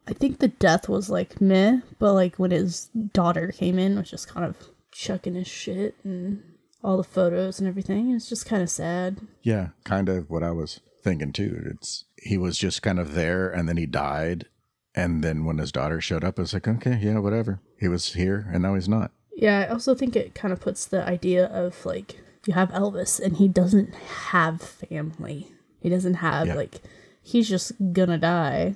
i 0.07 0.13
think 0.13 0.39
the 0.39 0.47
death 0.49 0.89
was 0.89 1.09
like 1.09 1.39
meh 1.39 1.79
but 1.99 2.13
like 2.13 2.35
when 2.37 2.51
his 2.51 2.85
daughter 3.13 3.51
came 3.55 3.77
in 3.79 3.97
was 3.97 4.09
just 4.09 4.27
kind 4.27 4.45
of 4.45 4.55
chucking 4.91 5.35
his 5.35 5.47
shit 5.47 5.95
and 6.03 6.41
all 6.83 6.97
the 6.97 7.03
photos 7.03 7.59
and 7.59 7.67
everything 7.67 8.11
it's 8.11 8.29
just 8.29 8.45
kind 8.45 8.61
of 8.61 8.69
sad 8.69 9.19
Yeah, 9.43 9.69
kind 9.83 10.09
of 10.09 10.29
what 10.29 10.43
I 10.43 10.51
was 10.51 10.79
thinking 11.03 11.31
too. 11.33 11.63
It's 11.71 12.05
he 12.21 12.37
was 12.37 12.57
just 12.57 12.81
kind 12.81 12.99
of 12.99 13.13
there, 13.13 13.49
and 13.49 13.67
then 13.69 13.77
he 13.77 13.85
died, 13.85 14.45
and 14.93 15.23
then 15.23 15.45
when 15.45 15.57
his 15.57 15.71
daughter 15.71 16.01
showed 16.01 16.23
up, 16.25 16.37
I 16.37 16.41
was 16.41 16.53
like, 16.53 16.67
okay, 16.67 16.99
yeah, 17.01 17.19
whatever. 17.19 17.61
He 17.79 17.87
was 17.87 18.13
here, 18.13 18.49
and 18.51 18.61
now 18.63 18.75
he's 18.75 18.89
not. 18.89 19.11
Yeah, 19.33 19.59
I 19.59 19.67
also 19.71 19.95
think 19.95 20.15
it 20.17 20.35
kind 20.35 20.51
of 20.51 20.59
puts 20.59 20.85
the 20.85 21.05
idea 21.07 21.45
of 21.45 21.85
like 21.85 22.19
you 22.45 22.53
have 22.53 22.71
Elvis 22.71 23.19
and 23.19 23.37
he 23.37 23.47
doesn't 23.47 23.93
have 23.95 24.61
family. 24.61 25.47
He 25.81 25.87
doesn't 25.89 26.15
have 26.15 26.47
Yeah. 26.47 26.55
like 26.55 26.81
he's 27.21 27.47
just 27.47 27.71
gonna 27.93 28.17
die 28.17 28.75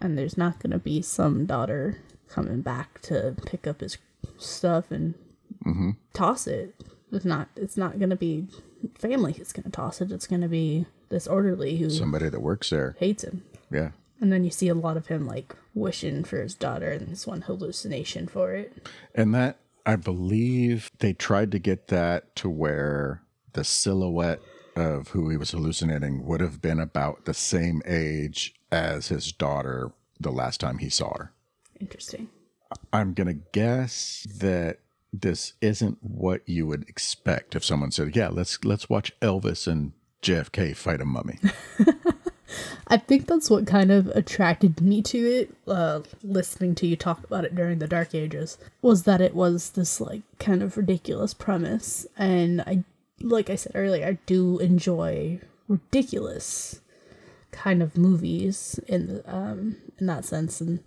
and 0.00 0.16
there's 0.16 0.38
not 0.38 0.60
gonna 0.60 0.78
be 0.78 1.02
some 1.02 1.44
daughter 1.44 1.98
coming 2.28 2.62
back 2.62 3.00
to 3.02 3.34
pick 3.44 3.66
up 3.66 3.80
his 3.82 3.98
stuff 4.38 4.90
and 4.90 5.14
Mm-hmm. 5.66 5.90
toss 6.12 6.46
it. 6.46 6.74
It's 7.12 7.24
not 7.24 7.48
it's 7.56 7.76
not 7.76 7.98
gonna 7.98 8.16
be 8.16 8.46
family 8.98 9.32
who's 9.32 9.52
gonna 9.52 9.70
toss 9.70 10.00
it. 10.00 10.10
It's 10.12 10.26
gonna 10.26 10.48
be 10.48 10.86
this 11.08 11.26
orderly 11.26 11.76
who 11.78 11.90
Somebody 11.90 12.28
that 12.28 12.40
works 12.40 12.70
there. 12.70 12.96
hates 12.98 13.24
him. 13.24 13.42
Yeah. 13.70 13.90
And 14.20 14.32
then 14.32 14.44
you 14.44 14.50
see 14.50 14.68
a 14.68 14.74
lot 14.74 14.96
of 14.96 15.06
him 15.06 15.26
like 15.26 15.54
wishing 15.74 16.24
for 16.24 16.42
his 16.42 16.54
daughter 16.54 16.90
and 16.90 17.08
this 17.08 17.26
one 17.26 17.42
hallucination 17.42 18.26
for 18.26 18.52
it. 18.52 18.88
And 19.14 19.32
that, 19.34 19.58
I 19.86 19.94
believe 19.96 20.90
they 20.98 21.12
tried 21.12 21.52
to 21.52 21.58
get 21.60 21.86
that 21.88 22.34
to 22.36 22.50
where 22.50 23.22
the 23.52 23.62
silhouette 23.64 24.40
of 24.74 25.08
who 25.08 25.30
he 25.30 25.36
was 25.36 25.52
hallucinating 25.52 26.24
would 26.26 26.40
have 26.40 26.60
been 26.60 26.80
about 26.80 27.24
the 27.26 27.34
same 27.34 27.80
age 27.86 28.54
as 28.72 29.08
his 29.08 29.30
daughter 29.32 29.92
the 30.20 30.32
last 30.32 30.58
time 30.60 30.78
he 30.78 30.88
saw 30.90 31.16
her. 31.16 31.32
Interesting. 31.80 32.28
I'm 32.92 33.14
going 33.14 33.28
to 33.28 33.40
guess 33.52 34.26
that 34.40 34.78
this 35.12 35.54
isn't 35.60 35.98
what 36.02 36.42
you 36.46 36.66
would 36.66 36.88
expect 36.88 37.56
if 37.56 37.64
someone 37.64 37.90
said, 37.90 38.14
"Yeah, 38.16 38.28
let's 38.28 38.64
let's 38.64 38.88
watch 38.88 39.12
Elvis 39.20 39.66
and 39.66 39.92
JFK 40.22 40.76
fight 40.76 41.00
a 41.00 41.04
mummy." 41.04 41.38
I 42.88 42.96
think 42.96 43.26
that's 43.26 43.50
what 43.50 43.66
kind 43.66 43.90
of 43.90 44.08
attracted 44.08 44.80
me 44.80 45.02
to 45.02 45.18
it, 45.18 45.54
uh, 45.66 46.00
listening 46.22 46.74
to 46.76 46.86
you 46.86 46.96
talk 46.96 47.22
about 47.22 47.44
it 47.44 47.54
during 47.54 47.78
the 47.78 47.86
Dark 47.86 48.14
Ages, 48.14 48.56
was 48.80 49.02
that 49.02 49.20
it 49.20 49.34
was 49.34 49.70
this, 49.70 50.00
like, 50.00 50.22
kind 50.38 50.62
of 50.62 50.76
ridiculous 50.76 51.34
premise. 51.34 52.06
And 52.16 52.62
I, 52.62 52.84
like 53.20 53.50
I 53.50 53.56
said 53.56 53.72
earlier, 53.74 54.06
I 54.06 54.18
do 54.24 54.58
enjoy 54.58 55.40
ridiculous 55.68 56.80
kind 57.50 57.82
of 57.82 57.98
movies 57.98 58.80
in, 58.86 59.22
um, 59.26 59.76
in 59.98 60.06
that 60.06 60.24
sense. 60.24 60.60
And 60.60 60.80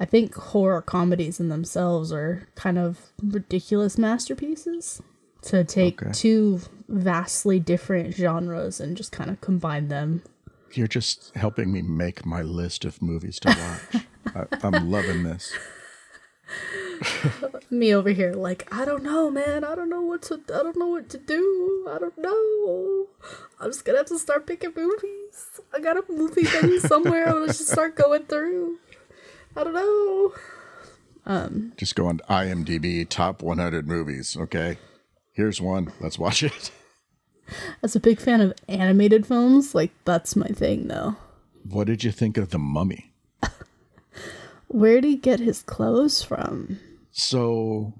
I 0.00 0.04
think 0.04 0.34
horror 0.34 0.80
comedies 0.82 1.40
in 1.40 1.48
themselves 1.48 2.12
are 2.12 2.46
kind 2.54 2.78
of 2.78 2.98
ridiculous 3.22 3.98
masterpieces. 3.98 5.02
To 5.42 5.62
take 5.64 6.02
Okay. 6.02 6.10
two 6.12 6.60
vastly 6.88 7.60
different 7.60 8.12
genres 8.14 8.80
and 8.80 8.96
just 8.96 9.12
kind 9.12 9.30
of 9.30 9.40
combine 9.40 9.86
them 9.88 10.22
You're 10.72 10.88
just 10.88 11.32
helping 11.36 11.72
me 11.72 11.80
make 11.80 12.26
my 12.26 12.42
list 12.42 12.84
of 12.84 13.00
movies 13.00 13.38
to 13.40 13.48
watch. 13.48 14.04
I, 14.34 14.66
I'm 14.66 14.90
loving 14.90 15.22
this. 15.22 15.52
me 17.70 17.94
over 17.94 18.10
here 18.10 18.32
like 18.32 18.66
i 18.74 18.84
don't 18.84 19.02
know 19.02 19.30
man 19.30 19.62
i 19.64 19.74
don't 19.74 19.88
know 19.90 20.00
what 20.00 20.22
to 20.22 20.40
i 20.54 20.62
don't 20.62 20.76
know 20.76 20.86
what 20.88 21.08
to 21.10 21.18
do 21.18 21.86
i 21.90 21.98
don't 21.98 22.16
know 22.18 23.06
i'm 23.60 23.68
just 23.70 23.84
gonna 23.84 23.98
have 23.98 24.06
to 24.06 24.18
start 24.18 24.46
picking 24.46 24.72
movies 24.74 25.60
i 25.74 25.78
got 25.80 25.96
a 25.96 26.02
movie 26.12 26.44
thing 26.44 26.80
somewhere 26.80 27.26
i'm 27.26 27.34
gonna 27.34 27.46
just 27.48 27.68
start 27.68 27.94
going 27.94 28.22
through 28.24 28.78
i 29.56 29.64
don't 29.64 29.74
know 29.74 30.32
Um, 31.26 31.72
Just 31.76 31.94
go 31.94 32.06
on 32.06 32.20
IMDb 32.30 33.06
top 33.06 33.42
100 33.42 33.86
movies. 33.86 34.34
Okay, 34.34 34.78
here's 35.32 35.60
one. 35.60 35.92
Let's 36.00 36.18
watch 36.18 36.42
it. 36.42 36.70
as 37.82 37.94
a 37.94 38.00
big 38.00 38.18
fan 38.18 38.40
of 38.40 38.54
animated 38.68 39.26
films 39.26 39.74
like 39.74 39.90
that's 40.06 40.36
my 40.36 40.46
thing 40.48 40.88
though 40.88 41.16
What 41.68 41.86
did 41.86 42.02
you 42.04 42.12
think 42.12 42.36
of 42.38 42.48
the 42.50 42.58
Mummy? 42.58 43.12
where 44.68 45.00
did 45.00 45.08
he 45.08 45.16
get 45.16 45.40
his 45.40 45.62
clothes 45.62 46.22
from 46.22 46.78
So, 47.10 47.94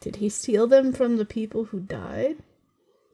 did 0.00 0.16
he 0.16 0.28
steal 0.28 0.66
them 0.66 0.92
from 0.92 1.16
the 1.16 1.24
people 1.26 1.64
who 1.66 1.80
died 1.80 2.36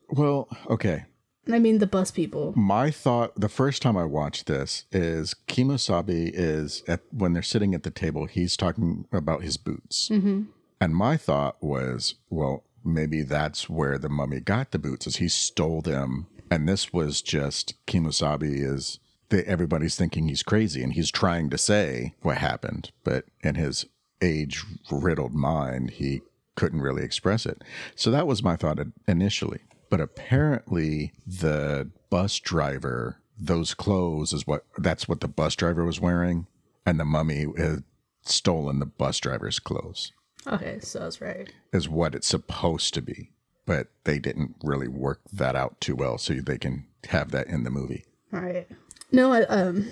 well, 0.08 0.46
okay. 0.68 1.06
I 1.50 1.58
mean 1.58 1.78
the 1.78 1.86
bus 1.86 2.10
people 2.10 2.52
My 2.56 2.90
thought 2.90 3.32
the 3.38 3.48
first 3.48 3.82
time 3.82 3.96
I 3.96 4.04
watched 4.04 4.46
this 4.46 4.84
is 4.92 5.34
Kemosabe 5.48 6.30
is 6.32 6.82
at 6.86 7.00
when 7.10 7.32
they're 7.32 7.42
sitting 7.42 7.74
at 7.74 7.82
the 7.82 7.90
table, 7.90 8.26
he's 8.26 8.56
talking 8.56 9.06
about 9.12 9.42
his 9.42 9.56
boots. 9.56 10.08
Mm-hmm. 10.08 10.42
And 10.80 10.96
my 10.96 11.16
thought 11.16 11.62
was, 11.62 12.16
well, 12.28 12.64
maybe 12.84 13.22
that's 13.22 13.68
where 13.68 13.98
the 13.98 14.08
mummy 14.08 14.40
got 14.40 14.72
the 14.72 14.78
boots, 14.78 15.06
is 15.06 15.16
he 15.16 15.28
stole 15.28 15.80
them. 15.80 16.26
And 16.50 16.68
this 16.68 16.92
was 16.92 17.22
just 17.22 17.74
Kemosabe 17.86 18.42
is 18.42 18.98
they, 19.30 19.42
everybody's 19.44 19.96
thinking 19.96 20.28
he's 20.28 20.42
crazy 20.42 20.82
and 20.82 20.92
he's 20.92 21.10
trying 21.10 21.50
to 21.50 21.58
say 21.58 22.14
what 22.22 22.38
happened, 22.38 22.92
but 23.02 23.24
in 23.42 23.54
his 23.54 23.86
age 24.20 24.62
riddled 24.90 25.34
mind, 25.34 25.90
he 25.90 26.22
couldn't 26.54 26.82
really 26.82 27.02
express 27.02 27.46
it. 27.46 27.62
So 27.96 28.10
that 28.10 28.26
was 28.26 28.42
my 28.42 28.56
thought 28.56 28.78
initially. 29.08 29.60
But 29.92 30.00
apparently, 30.00 31.12
the 31.26 31.90
bus 32.08 32.40
driver, 32.40 33.18
those 33.38 33.74
clothes 33.74 34.32
is 34.32 34.46
what 34.46 34.64
that's 34.78 35.06
what 35.06 35.20
the 35.20 35.28
bus 35.28 35.54
driver 35.54 35.84
was 35.84 36.00
wearing, 36.00 36.46
and 36.86 36.98
the 36.98 37.04
mummy 37.04 37.44
had 37.58 37.84
stolen 38.22 38.78
the 38.78 38.86
bus 38.86 39.20
driver's 39.20 39.58
clothes, 39.58 40.12
okay 40.46 40.78
so 40.80 41.00
that's 41.00 41.20
right 41.20 41.52
is 41.74 41.90
what 41.90 42.14
it's 42.14 42.26
supposed 42.26 42.94
to 42.94 43.02
be. 43.02 43.32
But 43.66 43.88
they 44.04 44.18
didn't 44.18 44.56
really 44.64 44.88
work 44.88 45.20
that 45.30 45.54
out 45.54 45.78
too 45.78 45.94
well, 45.94 46.16
so 46.16 46.32
they 46.36 46.56
can 46.56 46.86
have 47.10 47.30
that 47.32 47.48
in 47.48 47.64
the 47.64 47.70
movie. 47.70 48.06
Right. 48.30 48.66
No, 49.10 49.34
I 49.34 49.42
um 49.42 49.90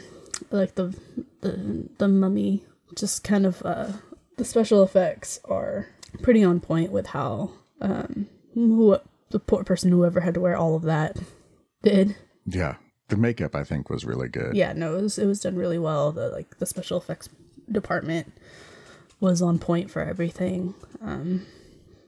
like 0.51 0.77
the 0.77 0.97
the 1.43 1.91
the 1.99 2.09
mummy 2.09 2.65
just 2.97 3.23
kind 3.23 3.45
of 3.45 3.61
uh 3.67 3.93
the 4.39 4.47
special 4.47 4.83
effects 4.83 5.41
are 5.45 5.89
pretty 6.23 6.43
on 6.43 6.59
point 6.59 6.91
with 6.91 7.09
how 7.09 7.51
um 7.83 8.29
who 8.55 8.97
the 9.31 9.39
poor 9.39 9.65
person 9.65 9.91
whoever 9.91 10.21
had 10.21 10.35
to 10.35 10.41
wear 10.41 10.57
all 10.57 10.75
of 10.75 10.83
that 10.83 11.17
did. 11.83 12.17
Yeah, 12.47 12.77
the 13.09 13.17
makeup 13.17 13.55
I 13.55 13.65
think 13.65 13.89
was 13.91 14.05
really 14.05 14.29
good. 14.29 14.55
Yeah, 14.57 14.73
no, 14.73 14.97
it 14.97 15.03
was 15.03 15.19
it 15.19 15.27
was 15.27 15.41
done 15.41 15.57
really 15.57 15.79
well. 15.79 16.13
The 16.13 16.29
like 16.29 16.59
the 16.59 16.67
special 16.67 16.99
effects 16.99 17.29
department 17.71 18.33
was 19.21 19.41
on 19.43 19.59
point 19.59 19.91
for 19.91 20.03
everything. 20.03 20.75
Um 21.03 21.47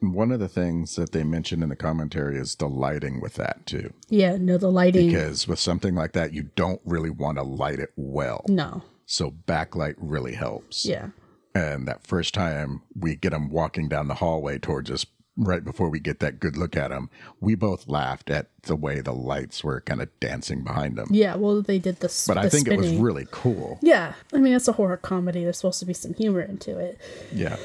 One 0.01 0.33
of 0.33 0.41
the 0.41 0.49
things 0.49 0.97
that 0.97 1.13
they 1.13 1.23
mentioned 1.23 1.63
in 1.63 1.69
the 1.69 1.77
commentary 1.77 2.37
is 2.39 2.57
the 2.57 2.69
lighting 2.69 3.21
with 3.21 3.35
that 3.35 3.67
too. 3.67 3.93
yeah, 4.09 4.37
no 4.37 4.59
the 4.59 4.71
lighting 4.73 5.09
Because 5.09 5.47
with 5.47 5.59
something 5.61 5.95
like 5.95 6.13
that, 6.13 6.33
you 6.33 6.45
don't 6.57 6.81
really 6.85 7.11
want 7.11 7.39
to 7.39 7.45
light 7.45 7.79
it 7.79 7.91
well. 7.97 8.45
no. 8.49 8.83
So 9.07 9.31
backlight 9.31 9.95
really 9.99 10.33
helps. 10.35 10.87
Yeah. 10.87 11.09
And 11.55 11.87
that 11.87 12.07
first 12.07 12.33
time 12.33 12.81
we 12.97 13.15
get 13.15 13.35
him 13.35 13.51
walking 13.51 13.87
down 13.89 14.09
the 14.09 14.15
hallway 14.15 14.59
towards 14.59 14.91
us, 14.91 15.05
right 15.37 15.65
before 15.65 15.89
we 15.89 15.99
get 15.99 16.21
that 16.21 16.39
good 16.41 16.57
look 16.57 16.77
at 16.77 16.91
him, 16.91 17.09
we 17.41 17.55
both 17.55 17.89
laughed 17.89 18.29
at 18.31 18.49
the 18.63 18.77
way 18.77 19.01
the 19.01 19.13
lights 19.15 19.65
were 19.65 19.81
kind 19.81 20.03
of 20.03 20.09
dancing 20.21 20.63
behind 20.63 20.99
him. 20.99 21.07
Yeah, 21.11 21.37
well 21.37 21.63
they 21.63 21.79
did 21.79 22.01
this 22.01 22.27
But 22.27 22.39
I 22.39 22.49
think 22.49 22.69
it 22.69 22.77
was 22.77 22.93
really 22.95 23.27
cool. 23.31 23.79
Yeah. 23.83 24.15
I 24.33 24.39
mean 24.39 24.53
it's 24.55 24.69
a 24.69 24.73
horror 24.73 24.97
comedy. 24.99 25.43
There's 25.43 25.57
supposed 25.59 25.81
to 25.81 25.87
be 25.87 25.95
some 25.95 26.15
humor 26.15 26.43
into 26.43 26.79
it. 26.79 27.01
Yeah. 27.33 27.57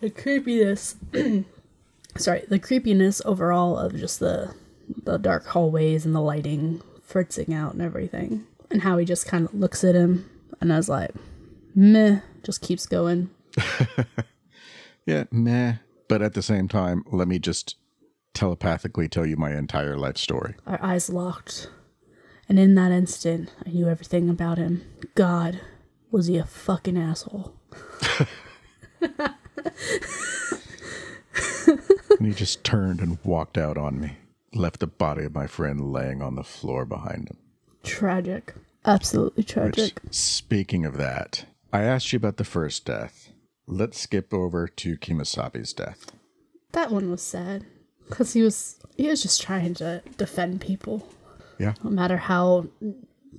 the 0.00 0.10
creepiness 0.10 0.96
sorry 2.16 2.44
the 2.48 2.58
creepiness 2.58 3.20
overall 3.24 3.76
of 3.78 3.96
just 3.96 4.20
the 4.20 4.54
the 5.04 5.16
dark 5.18 5.46
hallways 5.46 6.06
and 6.06 6.14
the 6.14 6.20
lighting 6.20 6.80
fritzing 7.02 7.52
out 7.52 7.72
and 7.72 7.82
everything 7.82 8.46
and 8.70 8.82
how 8.82 8.96
he 8.98 9.04
just 9.04 9.26
kind 9.26 9.46
of 9.46 9.54
looks 9.54 9.82
at 9.84 9.94
him 9.94 10.28
and 10.60 10.72
i 10.72 10.76
was 10.76 10.88
like 10.88 11.10
meh 11.74 12.20
just 12.42 12.60
keeps 12.62 12.86
going 12.86 13.30
Yeah, 15.06 15.24
meh. 15.30 15.74
But 16.08 16.22
at 16.22 16.34
the 16.34 16.42
same 16.42 16.68
time, 16.68 17.04
let 17.10 17.26
me 17.28 17.38
just 17.38 17.76
telepathically 18.34 19.08
tell 19.08 19.24
you 19.26 19.36
my 19.36 19.56
entire 19.56 19.96
life 19.96 20.18
story. 20.18 20.54
our 20.66 20.78
eyes 20.82 21.08
locked 21.08 21.70
and 22.50 22.58
in 22.58 22.74
that 22.74 22.92
instant 22.92 23.50
i 23.66 23.70
knew 23.70 23.88
everything 23.88 24.28
about 24.28 24.58
him 24.58 24.82
god 25.14 25.58
was 26.10 26.26
he 26.26 26.36
a 26.36 26.44
fucking 26.44 26.98
asshole 26.98 27.54
And 32.18 32.26
he 32.26 32.32
just 32.32 32.64
turned 32.64 33.00
and 33.00 33.18
walked 33.24 33.58
out 33.58 33.76
on 33.76 34.00
me, 34.00 34.16
left 34.54 34.80
the 34.80 34.86
body 34.86 35.24
of 35.24 35.34
my 35.34 35.46
friend 35.46 35.92
laying 35.92 36.22
on 36.22 36.34
the 36.34 36.44
floor 36.44 36.84
behind 36.86 37.28
him. 37.28 37.36
tragic 37.82 38.54
absolutely 38.84 39.42
Which, 39.42 39.52
tragic 39.52 40.00
speaking 40.10 40.84
of 40.86 40.96
that, 40.96 41.44
I 41.72 41.82
asked 41.82 42.12
you 42.12 42.16
about 42.18 42.36
the 42.36 42.44
first 42.44 42.84
death. 42.84 43.25
Let's 43.66 43.98
skip 44.00 44.32
over 44.32 44.68
to 44.68 44.96
Kemosabe's 44.96 45.72
death. 45.72 46.12
that 46.72 46.90
one 46.92 47.10
was 47.10 47.22
sad 47.22 47.64
because 48.08 48.32
he 48.34 48.42
was 48.42 48.76
he 48.96 49.08
was 49.08 49.22
just 49.22 49.42
trying 49.42 49.74
to 49.74 50.02
defend 50.16 50.60
people 50.60 51.08
Yeah. 51.58 51.74
no 51.82 51.90
matter 51.90 52.16
how 52.16 52.66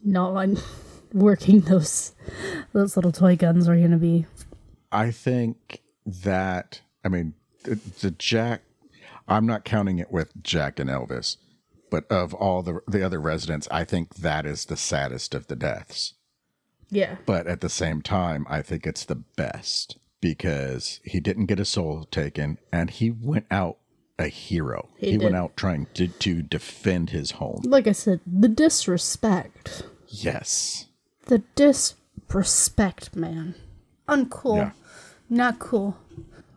non 0.04 0.58
working 1.14 1.62
those 1.62 2.12
those 2.74 2.96
little 2.98 3.12
toy 3.12 3.36
guns 3.36 3.68
are 3.70 3.78
gonna 3.80 3.98
be. 3.98 4.26
I 4.92 5.12
think 5.12 5.82
that, 6.06 6.82
I 7.04 7.10
mean, 7.10 7.34
the, 7.64 7.76
the 8.02 8.12
Jack, 8.12 8.62
I'm 9.28 9.46
not 9.46 9.66
counting 9.66 10.00
it 10.00 10.12
with 10.12 10.42
Jack 10.44 10.80
and 10.80 10.90
Elvis, 10.90 11.36
but 11.92 12.10
of 12.10 12.34
all 12.34 12.62
the, 12.64 12.80
the 12.88 13.04
other 13.04 13.20
residents, 13.20 13.68
I 13.70 13.84
think 13.84 14.16
that 14.16 14.46
is 14.46 14.66
the 14.66 14.78
saddest 14.78 15.36
of 15.36 15.48
the 15.48 15.58
deaths. 15.58 16.14
Yeah. 16.90 17.18
But 17.26 17.48
at 17.48 17.60
the 17.60 17.68
same 17.70 18.02
time, 18.02 18.46
I 18.50 18.62
think 18.62 18.88
it's 18.88 19.04
the 19.04 19.16
best 19.16 19.98
because 20.22 21.00
he 21.04 21.20
didn't 21.20 21.46
get 21.46 21.60
his 21.60 21.70
soul 21.70 22.06
taken 22.12 22.58
and 22.72 22.90
he 22.90 23.12
went 23.12 23.46
out 23.52 23.78
a 24.20 24.28
hero. 24.28 24.90
He 24.98 25.12
He, 25.12 25.18
went 25.18 25.36
out 25.36 25.56
trying 25.56 25.88
to, 25.94 26.08
to 26.08 26.42
defend 26.42 27.12
his 27.12 27.32
home. 27.32 27.62
Like 27.64 27.88
I 27.88 27.92
said, 27.92 28.20
the 28.26 28.48
disrespect. 28.48 29.84
Yes. 30.08 30.88
The 31.26 31.44
disrespect, 31.56 33.16
man. 33.16 33.56
Uncool. 34.08 34.58
Yeah. 34.58 34.72
Not 35.30 35.60
cool. 35.60 35.98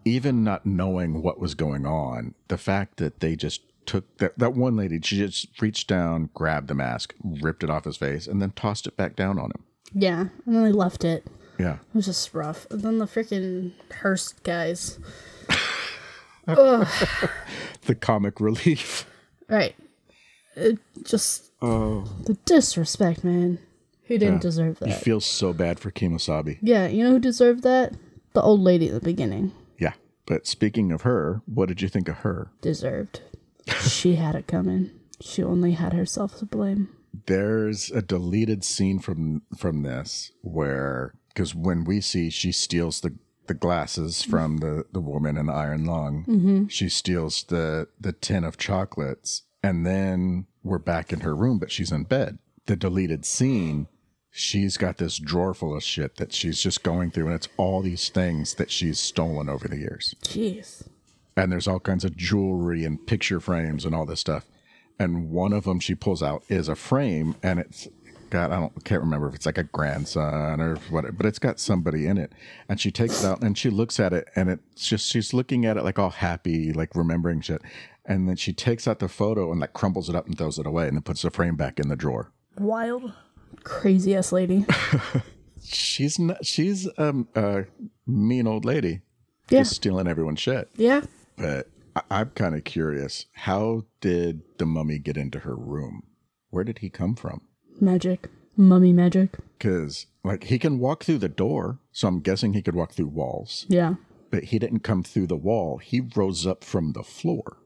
Even 0.05 0.43
not 0.43 0.65
knowing 0.65 1.23
what 1.23 1.39
was 1.39 1.55
going 1.55 1.85
on, 1.87 2.35
the 2.49 2.57
fact 2.57 2.97
that 2.97 3.21
they 3.21 3.37
just 3.37 3.63
took 3.85 4.17
that, 4.19 4.39
that 4.39 4.55
one 4.55 4.77
lady, 4.77 4.99
she 5.03 5.19
just 5.19 5.61
reached 5.61 5.89
down, 5.89 6.31
grabbed 6.33 6.69
the 6.69 6.75
mask, 6.75 7.15
ripped 7.23 7.63
it 7.65 7.71
off 7.71 7.85
his 7.85 7.97
face, 7.97 8.27
and 8.27 8.41
then 8.41 8.53
tossed 8.53 8.87
it 8.87 8.97
back 8.97 9.17
down 9.17 9.39
on 9.39 9.47
him. 9.47 9.65
Yeah. 9.93 10.21
And 10.47 10.55
then 10.55 10.65
they 10.65 10.73
left 10.73 11.05
it. 11.05 11.27
Yeah. 11.61 11.75
It 11.75 11.95
was 11.95 12.07
just 12.07 12.33
rough. 12.35 12.67
And 12.71 12.81
then 12.83 12.99
the 12.99 13.07
freaking 13.07 13.73
Hearst 14.01 14.43
guys. 14.43 14.99
The 16.47 17.95
comic 18.01 18.41
relief. 18.41 19.07
Right. 19.49 19.75
It 20.57 20.79
just 21.05 21.51
Oh, 21.63 22.05
The 22.25 22.35
disrespect, 22.45 23.23
man. 23.25 23.59
Who 24.05 24.19
didn't 24.19 24.35
Yeah. 24.37 24.41
deserve 24.41 24.79
that? 24.81 24.89
you 24.89 24.95
feel 24.95 25.21
so 25.21 25.53
bad 25.53 25.79
for 25.79 25.91
Kemosabe. 25.91 26.59
yeah, 26.63 26.87
you 26.89 27.05
know 27.05 27.11
who 27.13 27.19
deserved 27.19 27.63
that? 27.63 27.95
The 28.33 28.43
old 28.43 28.61
lady 28.61 28.89
at 28.89 28.95
the 28.95 29.01
beginning. 29.01 29.53
Yeah. 29.79 29.93
But 30.27 30.47
speaking 30.47 30.91
of 30.93 31.03
her, 31.03 31.43
what 31.47 31.69
did 31.69 31.83
you 31.83 31.89
think 31.89 32.09
of 32.09 32.17
her? 32.19 32.51
Deserved. 32.61 33.21
she 33.81 34.17
had 34.17 34.35
it 34.35 34.47
coming. 34.47 34.91
She 35.21 35.43
only 35.43 35.73
had 35.73 35.93
herself 35.93 36.39
to 36.39 36.47
blame. 36.47 36.89
There's 37.27 37.91
a 37.91 38.03
deleted 38.03 38.65
scene 38.65 38.99
from 38.99 39.43
from 39.57 39.83
this 39.83 40.33
where 40.43 41.15
because 41.29 41.55
when 41.55 41.85
we 41.85 42.01
see 42.01 42.31
she 42.31 42.53
steals 42.53 43.01
the 43.01 43.17
the 43.47 43.55
glasses 43.55 44.23
from 44.23 44.59
the 44.59 44.85
the 44.93 45.01
woman 45.01 45.37
in 45.37 45.47
the 45.47 45.53
iron 45.53 45.85
lung, 45.85 46.25
mm-hmm. 46.29 46.67
she 46.69 46.89
steals 46.89 47.45
the 47.45 47.89
the 48.01 48.13
tin 48.13 48.45
of 48.45 48.57
chocolates, 48.57 49.43
and 49.63 49.85
then 49.85 50.47
we're 50.63 50.79
back 50.79 51.13
in 51.13 51.21
her 51.21 51.35
room, 51.35 51.59
but 51.59 51.73
she's 51.73 51.91
in 51.93 52.05
bed. 52.05 52.39
The 52.67 52.77
deleted 52.77 53.25
scene. 53.25 53.89
She's 54.33 54.77
got 54.77 54.99
this 54.99 55.19
drawer 55.19 55.55
full 55.55 55.77
of 55.77 55.83
shit 55.83 56.15
that 56.17 56.33
she's 56.33 56.61
just 56.61 56.85
going 56.85 57.11
through, 57.11 57.27
and 57.27 57.35
it's 57.35 57.49
all 57.57 57.83
these 57.83 58.09
things 58.11 58.55
that 58.55 58.71
she's 58.71 59.01
stolen 59.01 59.49
over 59.49 59.67
the 59.67 59.79
years. 59.79 60.15
Jeez. 60.23 60.87
and 61.37 61.51
there's 61.51 61.67
all 61.67 61.81
kinds 61.81 62.05
of 62.05 62.17
jewelry 62.17 62.85
and 62.85 63.05
picture 63.05 63.41
frames 63.41 63.85
and 63.85 63.93
all 63.93 64.07
this 64.07 64.21
stuff. 64.21 64.47
And 65.01 65.31
one 65.31 65.53
of 65.53 65.65
them 65.65 65.81
she 65.81 65.97
pulls 65.97 66.23
out 66.23 66.45
is 66.49 66.69
a 66.69 66.77
frame, 66.77 67.35
and 67.43 67.59
it's 67.59 67.89
got 68.29 68.53
I 68.53 68.61
don't 68.61 68.85
can't 68.85 69.01
remember 69.03 69.29
if 69.29 69.35
it's 69.35 69.47
like 69.47 69.59
a 69.59 69.65
grandson 69.65 70.61
or 70.61 70.77
what, 70.91 71.17
but 71.17 71.27
it's 71.27 71.39
got 71.41 71.59
somebody 71.59 72.07
in 72.07 72.19
it. 72.19 72.33
And 72.69 72.79
she 72.81 72.93
takes 72.93 73.25
it 73.25 73.27
out 73.27 73.43
and 73.43 73.57
she 73.59 73.71
looks 73.71 73.99
at 73.99 74.13
it, 74.13 74.29
and 74.37 74.49
it's 74.51 74.87
just 74.87 75.11
she's 75.11 75.33
looking 75.35 75.65
at 75.67 75.77
it 75.77 75.83
like 75.85 75.99
all 75.99 76.11
happy, 76.11 76.73
like 76.73 76.95
remembering 76.95 77.41
shit. 77.41 77.63
And 78.05 78.29
then 78.29 78.37
she 78.37 78.53
takes 78.53 78.87
out 78.87 78.99
the 78.99 79.09
photo 79.09 79.51
and 79.51 79.61
like 79.61 79.73
crumbles 79.73 80.09
it 80.09 80.15
up 80.15 80.27
and 80.27 80.37
throws 80.37 80.59
it 80.59 80.67
away, 80.67 80.87
and 80.87 80.97
then 80.97 81.03
puts 81.03 81.23
the 81.23 81.31
frame 81.31 81.57
back 81.57 81.81
in 81.81 81.89
the 81.89 81.97
drawer. 81.97 82.31
Wild. 82.59 83.13
Crazy 83.65 84.15
ass 84.15 84.33
lady. 84.33 84.65
She's 85.63 86.19
not, 86.19 86.45
she's 86.45 86.89
um, 86.99 87.29
a 87.35 87.65
mean 88.07 88.47
old 88.47 88.65
lady, 88.65 89.01
Yeah. 89.51 89.61
just 89.61 89.75
stealing 89.77 90.07
everyone's 90.07 90.41
shit. 90.41 90.69
Yeah. 90.77 91.03
But 91.37 91.69
I- 91.97 92.03
I'm 92.11 92.31
kind 92.31 92.55
of 92.55 92.65
curious. 92.65 93.27
How 93.33 93.85
did 94.01 94.43
the 94.59 94.67
mummy 94.67 94.99
get 94.99 95.17
into 95.17 95.41
her 95.41 95.57
room? 95.57 96.03
Where 96.51 96.65
did 96.65 96.79
he 96.79 96.91
come 96.91 97.15
from? 97.15 97.43
Magic. 97.81 98.29
Mummy 98.57 98.93
magic. 98.93 99.39
Because, 99.59 100.07
like, 100.25 100.45
he 100.45 100.59
can 100.59 100.79
walk 100.79 101.05
through 101.05 101.19
the 101.19 101.29
door. 101.29 101.79
So 101.93 102.09
I'm 102.09 102.21
guessing 102.21 102.53
he 102.53 102.63
could 102.63 102.75
walk 102.75 102.93
through 102.93 103.07
walls. 103.09 103.65
Yeah. 103.69 103.95
But 104.31 104.45
he 104.45 104.59
didn't 104.59 104.81
come 104.81 105.03
through 105.03 105.29
the 105.29 105.37
wall. 105.37 105.79
He 105.79 106.01
rose 106.15 106.47
up 106.47 106.63
from 106.65 106.93
the 106.93 107.03
floor. 107.03 107.57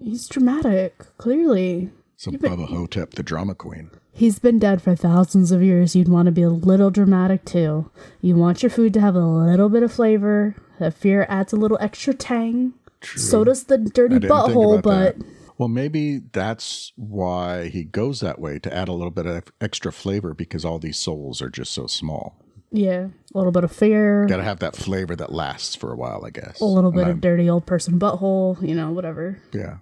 He's 0.00 0.28
dramatic, 0.28 0.98
clearly. 1.18 1.90
So 2.16 2.32
Bubba 2.32 2.68
Hotep, 2.68 3.14
the 3.14 3.22
drama 3.22 3.54
queen. 3.54 3.90
He's 4.12 4.38
been 4.38 4.58
dead 4.58 4.82
for 4.82 4.96
thousands 4.96 5.52
of 5.52 5.62
years. 5.62 5.94
You'd 5.94 6.08
want 6.08 6.26
to 6.26 6.32
be 6.32 6.42
a 6.42 6.50
little 6.50 6.90
dramatic 6.90 7.44
too. 7.44 7.90
You 8.20 8.34
want 8.34 8.62
your 8.62 8.70
food 8.70 8.92
to 8.94 9.00
have 9.00 9.14
a 9.14 9.24
little 9.24 9.68
bit 9.68 9.82
of 9.84 9.92
flavor. 9.92 10.56
That 10.80 10.94
fear 10.94 11.24
adds 11.28 11.52
a 11.52 11.56
little 11.56 11.78
extra 11.80 12.12
tang. 12.14 12.74
So 13.02 13.44
does 13.44 13.64
the 13.64 13.78
dirty 13.78 14.16
I 14.16 14.18
didn't 14.18 14.30
think 14.36 14.52
butthole, 14.52 14.82
but 14.82 15.18
that. 15.18 15.26
Well, 15.58 15.68
maybe 15.68 16.18
that's 16.32 16.92
why 16.96 17.68
he 17.68 17.82
goes 17.84 18.20
that 18.20 18.38
way 18.40 18.58
to 18.60 18.72
add 18.74 18.88
a 18.88 18.92
little 18.92 19.10
bit 19.10 19.26
of 19.26 19.44
extra 19.60 19.92
flavor 19.92 20.32
because 20.34 20.64
all 20.64 20.78
these 20.78 20.96
souls 20.98 21.42
are 21.42 21.50
just 21.50 21.72
so 21.72 21.86
small. 21.88 22.36
yeah, 22.70 23.08
a 23.34 23.38
little 23.38 23.50
bit 23.50 23.64
of 23.64 23.72
fear, 23.72 24.26
Got 24.26 24.36
to 24.36 24.44
have 24.44 24.60
that 24.60 24.76
flavor 24.76 25.16
that 25.16 25.32
lasts 25.32 25.74
for 25.74 25.92
a 25.92 25.96
while, 25.96 26.22
I 26.24 26.30
guess. 26.30 26.60
a 26.60 26.64
little 26.64 26.92
bit 26.92 27.08
of 27.08 27.20
dirty 27.20 27.48
old 27.50 27.66
person 27.66 27.98
butthole, 27.98 28.60
you 28.66 28.74
know, 28.74 28.92
whatever. 28.92 29.40
Yeah. 29.52 29.78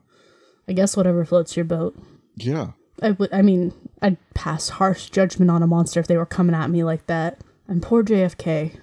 I 0.69 0.73
guess 0.73 0.97
whatever 0.97 1.25
floats 1.25 1.57
your 1.57 1.65
boat. 1.65 1.95
Yeah. 2.37 2.71
I 3.03 3.11
would. 3.11 3.33
I 3.33 3.43
mean, 3.43 3.75
I'd 4.01 4.17
pass 4.35 4.71
harsh 4.71 5.11
judgment 5.11 5.51
on 5.51 5.63
a 5.63 5.67
monster 5.67 6.01
if 6.01 6.07
they 6.07 6.17
were 6.17 6.25
coming 6.27 6.55
at 6.57 6.71
me 6.71 6.83
like 6.85 7.07
that. 7.09 7.41
And 7.69 7.83
poor 7.83 8.03
JFK. 8.03 8.79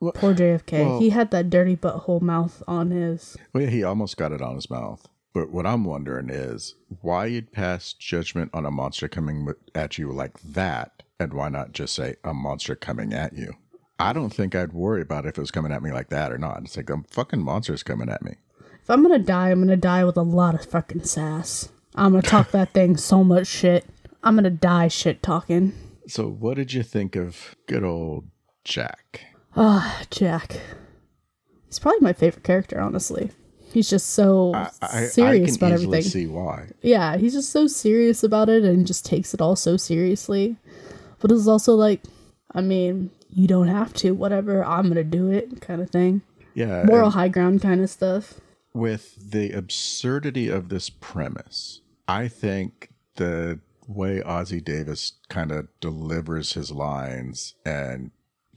Well- 0.00 0.12
Poor 0.12 0.34
JFK. 0.34 0.84
well- 0.84 0.98
he 0.98 1.10
had 1.10 1.30
that 1.30 1.50
dirty 1.50 1.76
butthole 1.76 2.20
mouth 2.22 2.62
on 2.66 2.90
his. 2.90 3.36
Well, 3.52 3.62
yeah, 3.64 3.70
he 3.70 3.84
almost 3.84 4.16
got 4.16 4.32
it 4.32 4.40
on 4.42 4.54
his 4.56 4.70
mouth. 4.70 5.06
But 5.32 5.50
what 5.52 5.66
I'm 5.66 5.84
wondering 5.84 6.28
is 6.28 6.74
why 7.02 7.26
you'd 7.26 7.52
pass 7.52 7.92
judgment 7.92 8.50
on 8.52 8.66
a 8.66 8.70
monster 8.70 9.06
coming 9.08 9.46
at 9.76 9.96
you 9.98 10.10
like 10.10 10.40
that, 10.40 11.04
and 11.20 11.32
why 11.32 11.48
not 11.48 11.72
just 11.72 11.94
say 11.94 12.16
a 12.24 12.34
monster 12.34 12.74
coming 12.74 13.12
at 13.12 13.34
you? 13.34 13.52
I 13.98 14.12
don't 14.12 14.30
think 14.34 14.54
I'd 14.56 14.72
worry 14.72 15.02
about 15.02 15.26
if 15.26 15.36
it 15.36 15.40
was 15.40 15.50
coming 15.50 15.70
at 15.70 15.82
me 15.82 15.92
like 15.92 16.08
that 16.08 16.32
or 16.32 16.38
not. 16.38 16.62
It's 16.62 16.76
like 16.76 16.90
a 16.90 17.02
fucking 17.10 17.42
monster's 17.42 17.82
coming 17.84 18.08
at 18.08 18.22
me. 18.22 18.36
If 18.82 18.88
I'm 18.90 19.02
gonna 19.02 19.18
die, 19.20 19.50
I'm 19.50 19.60
gonna 19.60 19.76
die 19.76 20.04
with 20.04 20.16
a 20.16 20.22
lot 20.22 20.54
of 20.54 20.64
fucking 20.64 21.04
sass. 21.04 21.68
I'm 21.94 22.12
gonna 22.12 22.22
talk 22.22 22.50
that 22.52 22.72
thing 22.72 22.96
so 22.96 23.22
much 23.22 23.46
shit. 23.46 23.84
I'm 24.24 24.34
gonna 24.34 24.50
die 24.50 24.88
shit 24.88 25.22
talking. 25.22 25.74
So, 26.08 26.26
what 26.28 26.56
did 26.56 26.72
you 26.72 26.82
think 26.82 27.14
of 27.14 27.54
good 27.66 27.84
old 27.84 28.24
Jack? 28.64 29.26
Ah, 29.56 30.02
Jack. 30.10 30.60
He's 31.66 31.78
probably 31.78 32.00
my 32.00 32.12
favorite 32.12 32.44
character, 32.44 32.80
honestly. 32.80 33.30
He's 33.72 33.88
just 33.88 34.10
so 34.10 34.52
I, 34.54 34.70
I 34.82 35.04
serious 35.04 35.56
can 35.56 35.66
about 35.68 35.80
everything. 35.80 36.02
see 36.02 36.26
why. 36.26 36.70
yeah, 36.82 37.16
he's 37.16 37.32
just 37.34 37.50
so 37.50 37.68
serious 37.68 38.24
about 38.24 38.48
it 38.48 38.64
and 38.64 38.84
just 38.86 39.06
takes 39.06 39.32
it 39.32 39.40
all 39.40 39.54
so 39.54 39.76
seriously. 39.76 40.56
But 41.20 41.30
it's 41.30 41.46
also 41.46 41.74
like, 41.76 42.00
I 42.52 42.62
mean, 42.62 43.10
you 43.28 43.46
don't 43.46 43.68
have 43.68 43.92
to, 43.94 44.12
whatever, 44.12 44.64
I'm 44.64 44.88
gonna 44.88 45.04
do 45.04 45.30
it 45.30 45.60
kind 45.60 45.80
of 45.80 45.90
thing. 45.90 46.22
Yeah, 46.54 46.82
Moral 46.84 47.10
high 47.10 47.28
ground 47.28 47.62
kind 47.62 47.80
of 47.80 47.88
stuff. 47.90 48.40
with 48.74 49.30
the 49.30 49.52
absurdity 49.52 50.48
of 50.48 50.68
this 50.68 50.90
premise, 50.90 51.80
I 52.08 52.26
think 52.26 52.88
the 53.14 53.60
way 53.86 54.20
Ossie 54.20 54.64
Davis 54.64 55.12
kind 55.28 55.52
of 55.52 55.68
delivers 55.80 56.54
his 56.54 56.72
lines 56.72 57.54
and 57.64 58.10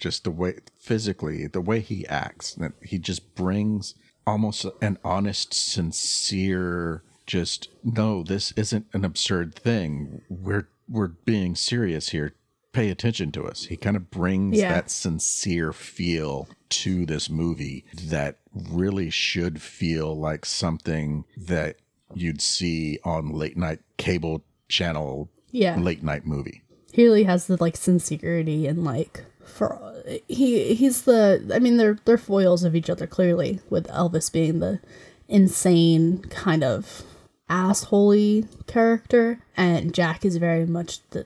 just 0.04 0.26
the 0.26 0.32
way 0.32 0.56
physically, 0.78 1.48
the 1.48 1.62
way 1.62 1.80
he 1.80 2.06
acts, 2.08 2.56
that 2.56 2.74
he 2.84 3.00
just 3.00 3.36
brings 3.36 3.96
almost 4.28 4.66
an 4.82 4.98
honest, 5.02 5.54
sincere, 5.54 7.04
just 7.26 7.70
no, 7.86 8.22
this 8.22 8.52
isn't 8.58 8.86
an 8.92 9.06
absurd 9.06 9.56
thing. 9.56 10.22
We're 10.30 10.68
we're 10.89 11.08
being 11.08 11.56
serious 11.56 12.10
here. 12.10 12.34
Pay 12.74 12.89
attention 12.89 13.32
to 13.34 13.46
us. 13.46 13.66
He 13.66 13.78
kind 13.78 13.96
of 13.96 14.10
brings 14.12 14.58
Yeah. 14.58 14.74
that 14.74 14.89
sincere 14.92 15.72
feel 15.72 16.50
to 16.82 17.06
this 17.06 17.30
movie 17.30 17.86
that 17.94 18.39
really 18.54 19.10
should 19.10 19.62
feel 19.62 20.13
like 20.20 20.44
something 20.46 21.24
that 21.38 21.78
you'd 22.13 22.42
see 22.42 23.00
on 23.06 23.30
late 23.30 23.56
night 23.56 23.80
cable 23.98 24.44
channel 24.68 25.30
Yeah. 25.52 25.78
late 25.80 26.04
night 26.04 26.26
movie. 26.26 26.60
he 26.92 27.04
really 27.06 27.24
has 27.24 27.48
the 27.48 27.58
like 27.60 27.76
sincerity 27.78 28.68
and 28.68 28.84
like 28.84 29.24
for 29.46 29.80
he 30.28 30.74
he's 30.74 31.04
the 31.04 31.52
I 31.54 31.60
mean 31.60 31.78
they're 31.78 31.98
they're 32.06 32.18
foils 32.18 32.63
of 32.63 32.76
each 32.76 32.89
other 32.89 33.08
clearly 33.08 33.60
with 33.70 33.88
Elvis 33.88 34.32
being 34.32 34.60
the 34.60 34.80
insane 35.28 36.20
kind 36.30 36.63
of 36.63 37.04
assholey 37.50 38.48
character 38.68 39.39
and 39.56 39.94
Jack 39.94 40.26
is 40.26 40.38
very 40.38 40.66
much 40.66 41.00
the 41.12 41.26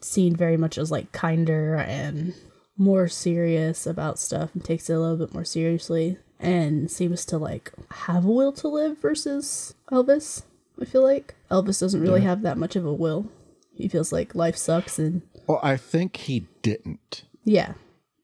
seen 0.00 0.36
very 0.36 0.56
much 0.56 0.76
as 0.76 0.90
like 0.90 1.12
kinder 1.12 1.74
and 1.76 2.34
more 2.76 3.08
serious 3.08 3.86
about 3.86 4.18
stuff 4.18 4.54
and 4.54 4.64
takes 4.64 4.90
it 4.90 4.94
a 4.94 4.98
little 4.98 5.16
bit 5.16 5.32
more 5.32 5.44
seriously 5.44 6.18
and 6.38 6.90
seems 6.90 7.24
to 7.24 7.38
like 7.38 7.72
have 7.90 8.24
a 8.24 8.30
will 8.30 8.52
to 8.52 8.68
live 8.68 8.98
versus 8.98 9.74
Elvis. 9.90 10.42
I 10.80 10.84
feel 10.84 11.02
like 11.02 11.34
Elvis 11.50 11.80
doesn't 11.80 12.00
really 12.00 12.22
have 12.22 12.42
that 12.42 12.58
much 12.58 12.74
of 12.74 12.84
a 12.84 12.92
will. 12.92 13.30
He 13.74 13.88
feels 13.88 14.12
like 14.12 14.34
life 14.34 14.56
sucks 14.56 14.98
and 14.98 15.22
Well, 15.46 15.60
I 15.62 15.76
think 15.76 16.16
he 16.16 16.48
didn't 16.62 17.24
yeah. 17.44 17.74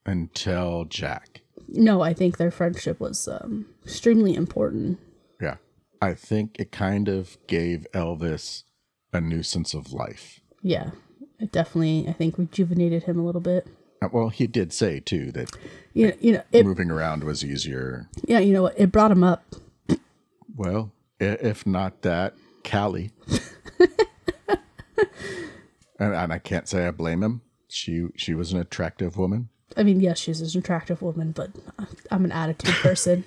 Until 0.08 0.84
Jack. 0.86 1.42
No, 1.68 2.00
I 2.00 2.14
think 2.14 2.38
their 2.38 2.50
friendship 2.50 2.98
was 2.98 3.28
um, 3.28 3.66
extremely 3.84 4.34
important. 4.34 4.98
Yeah. 5.40 5.56
I 6.00 6.14
think 6.14 6.56
it 6.58 6.72
kind 6.72 7.08
of 7.08 7.36
gave 7.46 7.86
Elvis 7.92 8.62
a 9.12 9.20
new 9.20 9.42
sense 9.42 9.74
of 9.74 9.92
life. 9.92 10.40
Yeah, 10.62 10.90
it 11.38 11.52
definitely 11.52 12.06
I 12.08 12.12
think 12.12 12.38
rejuvenated 12.38 13.02
him 13.04 13.18
a 13.18 13.24
little 13.24 13.40
bit. 13.40 13.66
Uh, 14.00 14.08
Well, 14.12 14.28
he 14.30 14.46
did 14.46 14.72
say 14.72 15.00
too 15.00 15.30
that 15.32 15.50
You 15.92 16.08
know, 16.08 16.12
you 16.20 16.32
know 16.32 16.42
it. 16.52 16.64
moving 16.64 16.90
around 16.90 17.24
was 17.24 17.44
easier. 17.44 18.08
Yeah, 18.26 18.38
you 18.38 18.52
know 18.52 18.62
what? 18.62 18.78
It 18.78 18.90
brought 18.92 19.10
him 19.10 19.24
up. 19.24 19.44
Well, 20.56 20.92
if 21.20 21.66
not 21.66 22.02
that, 22.02 22.34
Callie. 22.64 23.10
and, 25.98 26.14
and 26.14 26.32
I 26.32 26.38
can't 26.38 26.68
say 26.68 26.86
I 26.86 26.90
blame 26.92 27.22
him. 27.22 27.42
She 27.68 28.06
she 28.16 28.34
was 28.34 28.52
an 28.52 28.60
attractive 28.60 29.16
woman. 29.16 29.48
I 29.76 29.82
mean, 29.82 30.00
yes, 30.00 30.18
she's 30.18 30.40
an 30.54 30.58
attractive 30.60 31.02
woman, 31.02 31.32
but 31.32 31.50
I'm 32.10 32.24
an 32.24 32.32
attitude 32.32 32.74
person. 32.76 33.24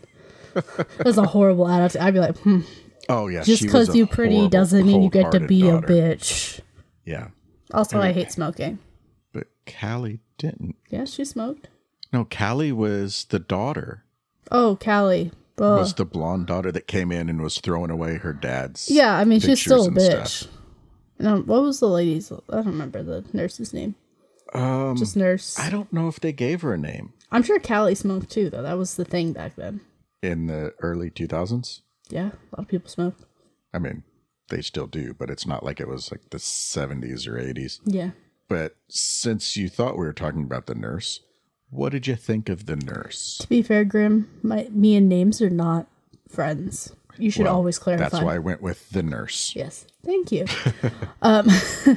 That's 0.98 1.18
a 1.18 1.26
horrible 1.26 1.68
attitude. 1.68 2.02
I'd 2.02 2.14
be 2.14 2.20
like, 2.20 2.38
hmm, 2.40 2.62
Oh 3.10 3.28
yeah, 3.28 3.44
just 3.44 3.62
because 3.64 3.96
you're 3.96 4.08
pretty 4.08 4.36
horrible, 4.36 4.50
doesn't 4.50 4.86
mean 4.86 5.02
you 5.04 5.10
get 5.10 5.32
to 5.32 5.40
be 5.40 5.62
daughter. 5.62 5.86
a 5.86 5.90
bitch. 5.90 6.60
Yeah, 7.06 7.30
Also, 7.74 8.00
I 8.00 8.12
hate 8.12 8.32
smoking. 8.32 8.80
but 9.34 9.48
Callie 9.66 10.20
didn't. 10.38 10.76
Yeah, 10.90 11.06
she 11.06 11.26
smoked. 11.26 11.68
No, 12.14 12.26
Callie 12.26 12.72
was 12.72 13.26
the 13.30 13.40
daughter. 13.40 14.04
Oh, 14.52 14.76
Callie. 14.76 15.32
Ugh. 15.58 15.78
Was 15.80 15.94
the 15.94 16.06
blonde 16.06 16.48
daughter 16.48 16.72
that 16.72 16.88
came 16.88 17.12
in 17.12 17.30
and 17.30 17.42
was 17.42 17.60
throwing 17.60 17.92
away 17.92 18.16
her 18.16 18.34
dad's. 18.34 18.90
Yeah, 18.90 19.16
I 19.16 19.24
mean, 19.26 19.40
she's 19.40 19.62
still 19.62 19.86
a 19.86 19.90
bitch. 19.92 20.28
stuff. 20.28 20.52
No, 21.20 21.38
what 21.42 21.62
was 21.62 21.80
the 21.80 21.88
lady's? 21.88 22.32
I 22.32 22.38
don't 22.52 22.66
remember 22.66 23.04
the 23.04 23.24
nurse's 23.32 23.74
name. 23.74 23.96
Um, 24.54 24.96
Just 24.98 25.16
nurse. 25.16 25.58
I 25.58 25.70
don't 25.70 25.92
know 25.94 26.08
if 26.08 26.20
they 26.20 26.34
gave 26.34 26.62
her 26.62 26.74
a 26.74 26.78
name 26.78 27.14
I'm 27.32 27.44
sure 27.44 27.60
Callie 27.60 27.96
smoked 27.96 28.30
too, 28.30 28.50
though. 28.50 28.62
That 28.62 28.78
was 28.78 28.96
the 28.96 29.06
thing 29.06 29.32
back 29.34 29.56
then. 29.56 29.82
in 30.22 30.48
the 30.48 30.74
early 30.82 31.10
2000s. 31.10 31.82
Yeah, 32.10 32.28
a 32.28 32.52
lot 32.58 32.64
of 32.64 32.68
people 32.68 32.90
smoked. 32.90 33.24
I 33.74 33.80
mean, 33.80 34.04
they 34.50 34.62
still 34.62 34.88
do, 34.88 35.14
but 35.14 35.30
it's 35.30 35.48
not 35.48 35.64
like 35.64 35.80
it 35.80 35.88
was 35.88 36.12
like 36.12 36.30
the 36.30 36.38
70s 36.38 37.26
or 37.28 37.36
80s. 37.36 37.80
Yeah. 37.86 38.12
But 38.50 38.76
since 38.90 39.56
you 39.56 39.70
thought 39.70 39.94
we 39.98 40.06
were 40.06 40.12
talking 40.12 40.44
about 40.44 40.66
the 40.66 40.76
nurse, 40.76 41.22
what 41.70 41.94
did 41.94 42.06
you 42.06 42.18
think 42.18 42.50
of 42.50 42.66
the 42.66 42.76
nurse? 42.76 43.38
To 43.40 43.48
be 43.48 43.62
fair, 43.62 43.86
Grim, 43.86 44.30
my 44.44 44.68
me 44.72 44.98
and 44.98 45.08
names 45.08 45.42
are 45.42 45.50
not 45.50 45.88
friends. 46.28 46.94
You 47.18 47.32
should 47.32 47.46
Well, 47.46 47.56
always 47.56 47.80
clarify. 47.80 48.10
That's 48.10 48.22
why 48.22 48.36
I 48.36 48.40
went 48.40 48.62
with 48.62 48.90
the 48.90 49.04
nurse. 49.04 49.54
Yes. 49.56 49.86
Thank 50.06 50.34
you. 50.34 50.46
um, 51.22 51.48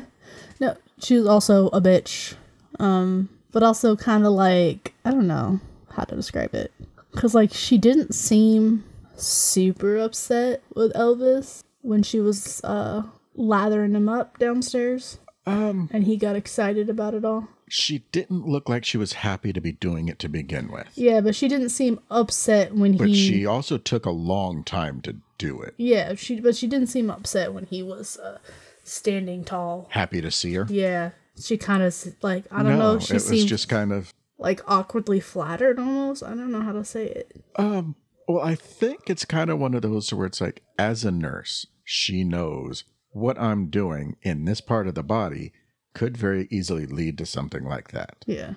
no, 0.61 0.77
she 1.01 1.17
was 1.19 1.27
also 1.27 1.69
a 1.69 1.81
bitch, 1.81 2.35
um, 2.81 3.29
but 3.53 3.63
also 3.63 3.97
kind 3.97 4.25
of 4.27 4.33
like 4.33 4.95
I 5.05 5.11
don't 5.11 5.27
know 5.27 5.61
how 5.91 6.05
to 6.05 6.17
describe 6.17 6.55
it, 6.55 6.73
because 7.13 7.35
like 7.35 7.53
she 7.53 7.79
didn't 7.79 8.15
seem 8.15 8.85
super 9.17 9.97
upset 9.97 10.63
with 10.75 10.93
Elvis 10.95 11.63
when 11.83 12.03
she 12.03 12.21
was 12.21 12.61
uh 12.65 13.03
lathering 13.37 13.95
him 13.95 14.09
up 14.09 14.39
downstairs, 14.39 15.19
Um, 15.47 15.89
and 15.93 16.05
he 16.05 16.17
got 16.17 16.37
excited 16.37 16.89
about 16.89 17.15
it 17.15 17.25
all. 17.25 17.49
she 17.69 18.05
didn't 18.13 18.47
look 18.47 18.69
like 18.69 18.85
she 18.85 18.97
was 18.99 19.15
happy 19.15 19.53
to 19.53 19.61
be 19.61 19.73
doing 19.73 20.09
it 20.09 20.19
to 20.21 20.29
begin 20.29 20.71
with. 20.71 20.87
Yeah, 20.95 21.21
but 21.21 21.35
she 21.35 21.49
didn't 21.49 21.71
seem 21.71 21.99
upset 22.11 22.75
when 22.75 22.97
But 22.97 23.09
he. 23.09 23.13
But 23.15 23.19
she 23.19 23.47
also 23.47 23.79
took 23.79 24.07
a 24.07 24.11
long 24.11 24.63
time 24.65 25.01
to 25.03 25.17
do 25.39 25.61
it. 25.63 25.75
Yeah, 25.77 26.15
she 26.15 26.41
but 26.41 26.55
she 26.57 26.67
didn't 26.67 26.87
seem 26.89 27.11
upset 27.11 27.53
when 27.53 27.67
he 27.67 27.83
was 27.83 28.17
uh, 28.19 28.39
standing 28.85 29.45
tall. 29.45 29.89
Happy 29.91 30.21
to 30.21 30.31
see 30.31 30.55
her. 30.55 30.67
Yeah, 30.69 31.11
she 31.41 31.57
kind 31.57 31.83
of 31.83 31.95
like 32.23 32.45
I 32.51 32.63
don't 32.63 32.79
no, 32.79 32.95
know. 32.95 32.99
She 32.99 33.13
it 33.13 33.15
was 33.15 33.27
seemed 33.29 33.49
just 33.49 33.69
kind 33.69 33.93
of 33.93 34.13
like 34.39 34.61
awkwardly 34.67 35.21
flattered 35.21 35.79
almost. 35.79 36.23
I 36.23 36.31
don't 36.31 36.51
know 36.51 36.63
how 36.63 36.73
to 36.73 36.85
say 36.85 37.07
it. 37.07 37.45
Um, 37.57 37.97
well, 38.27 38.45
I 38.45 38.55
think 38.55 39.09
it's 39.09 39.25
kind 39.25 39.51
of 39.51 39.59
one 39.59 39.75
of 39.75 39.83
those 39.83 40.13
where 40.13 40.27
it's 40.27 40.41
like, 40.41 40.63
as 40.79 41.05
a 41.05 41.11
nurse, 41.11 41.67
she 41.85 42.25
knows 42.25 42.85
what 43.11 43.39
I'm 43.39 43.69
doing 43.69 44.17
in 44.23 44.45
this 44.45 44.61
part 44.61 44.89
of 44.89 44.95
the 44.95 45.03
body 45.03 45.53
could 45.95 46.17
very 46.17 46.49
easily 46.51 46.87
lead 46.87 47.19
to 47.19 47.27
something 47.27 47.65
like 47.65 47.93
that. 47.93 48.25
Yeah. 48.27 48.55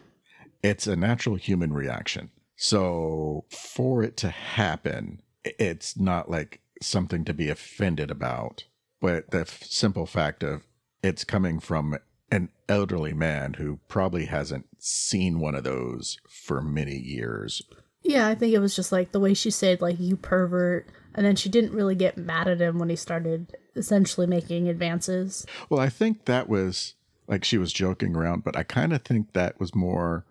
It's 0.64 0.88
a 0.88 0.96
natural 0.96 1.36
human 1.36 1.74
reaction. 1.74 2.32
So 2.56 3.46
for 3.52 4.02
it 4.02 4.18
to 4.18 4.30
happen, 4.30 5.22
it's 5.44 5.98
not 5.98 6.32
like 6.32 6.62
something 6.82 7.24
to 7.26 7.34
be 7.34 7.50
offended 7.50 8.10
about, 8.10 8.64
but 9.00 9.30
the 9.30 9.42
f- 9.42 9.64
simple 9.64 10.08
fact 10.08 10.44
of 10.44 10.64
it's 11.04 11.24
coming 11.24 11.60
from 11.60 11.98
elderly 12.70 13.14
man 13.14 13.54
who 13.54 13.80
probably 13.88 14.26
hasn't 14.26 14.66
seen 14.80 15.40
one 15.40 15.56
of 15.56 15.64
those 15.64 16.18
for 16.30 16.62
many 16.62 16.96
years 16.98 17.62
Yeah, 18.04 18.28
I 18.28 18.36
think 18.36 18.54
it 18.54 18.60
was 18.60 18.76
just 18.76 18.92
like 18.92 19.12
the 19.12 19.20
way 19.20 19.34
she 19.34 19.52
said 19.52 19.82
like 19.82 20.00
you 20.00 20.16
pervert 20.18 20.88
and 21.16 21.26
then 21.26 21.36
she 21.36 21.50
didn't 21.50 21.74
really 21.74 21.96
get 21.96 22.18
mad 22.18 22.48
at 22.48 22.62
him 22.62 22.78
when 22.78 22.90
he 22.90 22.96
started 22.96 23.56
essentially 23.76 24.28
making 24.28 24.68
advances. 24.70 25.46
Well, 25.70 25.80
I 25.80 25.90
think 25.90 26.26
that 26.26 26.48
was 26.48 26.94
like 27.28 27.44
she 27.44 27.58
was 27.58 27.74
joking 27.74 28.16
around, 28.16 28.44
but 28.44 28.56
I 28.56 28.64
kind 28.64 28.94
of 28.94 29.04
think 29.04 29.34
that 29.34 29.60
was 29.60 29.74
more 29.74 30.26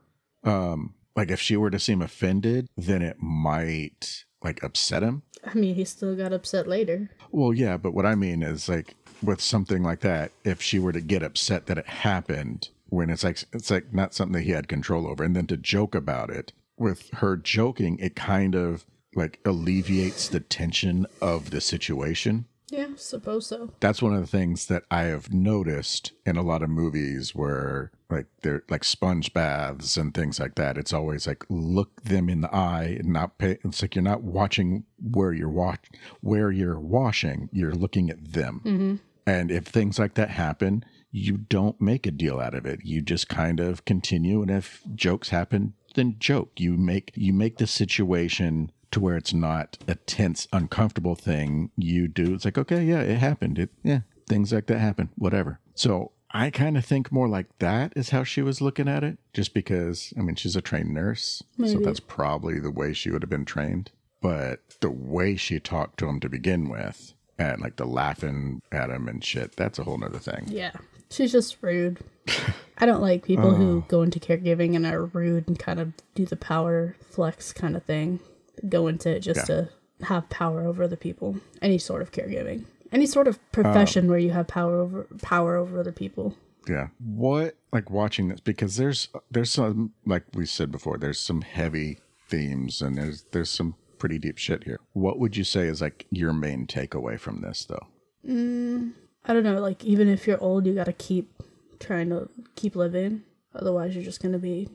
um 0.45 0.95
like 1.17 1.31
if 1.31 1.41
she 1.41 1.57
were 1.57 1.71
to 1.71 1.79
seem 1.81 2.03
offended, 2.03 2.69
then 2.77 3.03
it 3.03 3.17
might 3.21 4.25
like 4.43 4.63
upset 4.63 5.03
him. 5.03 5.23
I 5.45 5.55
mean, 5.55 5.75
he 5.75 5.85
still 5.85 6.15
got 6.17 6.33
upset 6.33 6.67
later. 6.69 7.11
Well, 7.31 7.53
yeah, 7.53 7.77
but 7.77 7.95
what 7.95 8.07
I 8.07 8.15
mean 8.15 8.43
is 8.43 8.69
like 8.69 8.95
with 9.23 9.41
something 9.41 9.83
like 9.83 10.01
that, 10.01 10.33
if 10.45 10.61
she 10.63 10.79
were 10.79 10.93
to 10.93 11.01
get 11.01 11.23
upset 11.23 11.67
that 11.67 11.79
it 11.79 11.87
happened 11.87 12.69
when 12.89 13.11
it's 13.11 13.25
like 13.25 13.43
it's 13.53 13.71
like 13.71 13.93
not 13.93 14.15
something 14.15 14.35
that 14.35 14.45
he 14.45 14.53
had 14.53 14.69
control 14.69 15.07
over 15.07 15.25
and 15.25 15.35
then 15.35 15.47
to 15.49 15.57
joke 15.57 15.95
about 15.95 16.31
it, 16.31 16.53
with 16.79 17.11
her 17.15 17.37
joking, 17.37 17.99
it 17.99 18.15
kind 18.15 18.55
of 18.55 18.85
like 19.15 19.41
alleviates 19.45 20.29
the 20.29 20.41
tension 20.41 21.07
of 21.21 21.51
the 21.51 21.61
situation. 21.61 22.47
Yeah, 22.69 22.89
suppose 22.97 23.47
so. 23.47 23.71
that's 23.79 24.03
one 24.03 24.13
of 24.13 24.21
the 24.21 24.27
things 24.27 24.67
that 24.67 24.83
I 24.91 25.05
have 25.05 25.33
noticed 25.33 26.11
in 26.25 26.37
a 26.37 26.43
lot 26.43 26.65
of 26.65 26.69
movies 26.69 27.33
where 27.33 27.93
like 28.11 28.27
they're 28.43 28.65
like 28.69 28.83
sponge 28.83 29.33
baths 29.33 29.97
and 29.97 30.13
things 30.13 30.41
like 30.41 30.57
that. 30.57 30.77
It's 30.77 30.93
always 30.93 31.29
like 31.29 31.45
look 31.49 32.03
them 32.03 32.29
in 32.29 32.41
the 32.41 32.53
eye 32.53 32.97
and 32.99 33.13
not 33.13 33.39
pay. 33.39 33.59
It's 33.65 33.83
like 33.83 33.95
you're 33.95 34.03
not 34.03 34.23
watching 34.23 34.85
where 35.01 35.33
you're 35.33 35.49
watch 35.49 35.87
where 36.21 36.51
you're 36.51 36.81
washing. 36.81 37.49
You're 37.53 37.75
looking 37.75 38.11
at 38.11 38.33
them. 38.33 38.61
Mm-hmm. 38.65 38.95
And 39.27 39.51
if 39.51 39.65
things 39.65 39.99
like 39.99 40.15
that 40.15 40.31
happen, 40.31 40.85
you 41.11 41.37
don't 41.37 41.81
make 41.81 42.07
a 42.07 42.11
deal 42.11 42.39
out 42.39 42.55
of 42.55 42.67
it. 42.67 42.81
You 42.85 43.03
just 43.03 43.29
kind 43.29 43.59
of 43.59 43.85
continue. 43.85 44.43
And 44.43 44.51
if 44.51 44.83
jokes 44.95 45.31
happen, 45.31 45.75
then 45.95 46.17
joke. 46.19 46.61
You 46.61 46.77
make 46.77 47.13
you 47.15 47.33
make 47.33 47.59
the 47.59 47.67
situation 47.67 48.71
to 48.93 49.01
where 49.01 49.17
it's 49.17 49.35
not 49.35 49.79
a 49.89 49.97
tense, 49.97 50.47
uncomfortable 50.53 51.15
thing. 51.15 51.71
You 51.77 52.07
do. 52.07 52.35
It's 52.35 52.45
like, 52.45 52.59
okay, 52.59 52.85
yeah, 52.85 53.01
it 53.01 53.19
happened. 53.19 53.59
It 53.59 53.71
yeah, 53.83 54.01
things 54.29 54.53
like 54.53 54.67
that 54.67 54.79
happen. 54.79 55.11
Whatever. 55.17 55.59
So 55.75 56.13
I 56.31 56.51
kind 56.51 56.77
of 56.77 56.85
think 56.85 57.11
more 57.11 57.29
like 57.29 57.47
that 57.59 57.93
is 57.97 58.11
how 58.11 58.23
she 58.23 58.43
was 58.43 58.61
looking 58.61 58.89
at 58.89 59.03
it. 59.03 59.19
Just 59.33 59.55
because 59.55 60.13
I 60.17 60.21
mean 60.21 60.37
she's 60.37 60.57
a 60.57 60.63
trained 60.63 60.93
nurse, 60.93 61.43
so 61.65 61.79
that's 61.79 62.01
probably 62.01 62.61
the 62.61 62.71
way 62.71 62.93
she 62.93 63.11
would 63.11 63.23
have 63.23 63.31
been 63.31 63.45
trained. 63.45 63.91
But 64.21 64.61
the 64.81 64.91
way 64.91 65.37
she 65.37 65.61
talked 65.61 65.99
to 65.99 66.09
him 66.09 66.21
to 66.21 66.29
begin 66.29 66.69
with, 66.69 67.15
and 67.39 67.61
like 67.61 67.77
the 67.77 67.87
laughing 67.87 68.63
at 68.73 68.91
him 68.91 69.09
and 69.09 69.25
shit, 69.25 69.57
that's 69.57 69.79
a 69.79 69.85
whole 69.85 69.99
nother 69.99 70.19
thing. 70.19 70.45
Yeah. 70.49 70.73
She's 71.11 71.33
just 71.33 71.57
rude. 71.63 72.01
I 72.79 72.87
don't 72.87 73.01
like 73.01 73.25
people 73.25 73.55
who 73.55 73.79
oh. 73.79 73.85
go 73.89 74.03
into 74.03 74.21
caregiving 74.21 74.77
and 74.77 74.85
are 74.85 75.05
rude 75.07 75.49
and 75.49 75.59
kind 75.59 75.81
of 75.81 75.93
do 76.15 76.27
the 76.27 76.37
power 76.37 76.97
flex 77.11 77.53
kind 77.53 77.77
of 77.77 77.85
thing. 77.85 78.21
Go 78.69 78.87
into 78.87 79.11
it 79.11 79.21
just 79.21 79.49
Yeah. 79.49 79.63
to 79.63 79.69
have 80.03 80.29
power 80.29 80.63
over 80.63 80.83
other 80.83 80.97
people. 80.97 81.37
Any 81.63 81.79
sort 81.79 82.03
of 82.03 82.13
caregiving. 82.13 82.65
Any 82.93 83.07
sort 83.07 83.29
of 83.29 83.39
profession 83.53 84.07
oh. 84.07 84.11
where 84.11 84.19
you 84.19 84.31
have 84.31 84.47
power 84.47 84.79
over 84.81 85.07
power 85.23 85.57
over 85.57 85.81
other 85.81 85.93
people. 85.93 86.35
Yeah. 86.69 86.89
What 86.99 87.57
like 87.73 87.91
watching 87.91 88.29
this 88.29 88.41
because 88.41 88.77
there's 88.77 89.09
there's 89.31 89.51
some 89.51 89.93
like 90.05 90.25
we 90.35 90.47
said 90.47 90.71
before, 90.71 90.99
there's 90.99 91.21
some 91.21 91.43
heavy 91.43 91.99
themes 92.29 92.83
and 92.83 92.97
there's 92.97 93.25
there's 93.33 93.51
some 93.51 93.75
pretty 93.99 94.19
deep 94.19 94.39
shit 94.39 94.65
here. 94.65 94.81
What 94.93 95.19
would 95.19 95.37
you 95.37 95.45
say 95.45 95.67
is 95.67 95.81
like 95.81 96.07
your 96.11 96.33
main 96.33 96.67
takeaway 96.67 97.19
from 97.19 97.41
this 97.41 97.65
though? 97.65 97.87
Mm, 98.29 98.93
I 99.25 99.33
don't 99.33 99.45
know, 99.45 99.61
like 99.61 99.85
even 99.85 100.09
if 100.09 100.27
you're 100.27 100.43
old 100.43 100.67
you 100.67 100.75
gotta 100.75 100.93
keep 100.93 101.31
trying 101.79 102.11
to 102.11 102.29
keep 102.55 102.77
living. 102.77 103.23
Otherwise 103.55 103.95
you're 103.95 104.05
just 104.05 104.23
gonna 104.23 104.39
be 104.39 104.69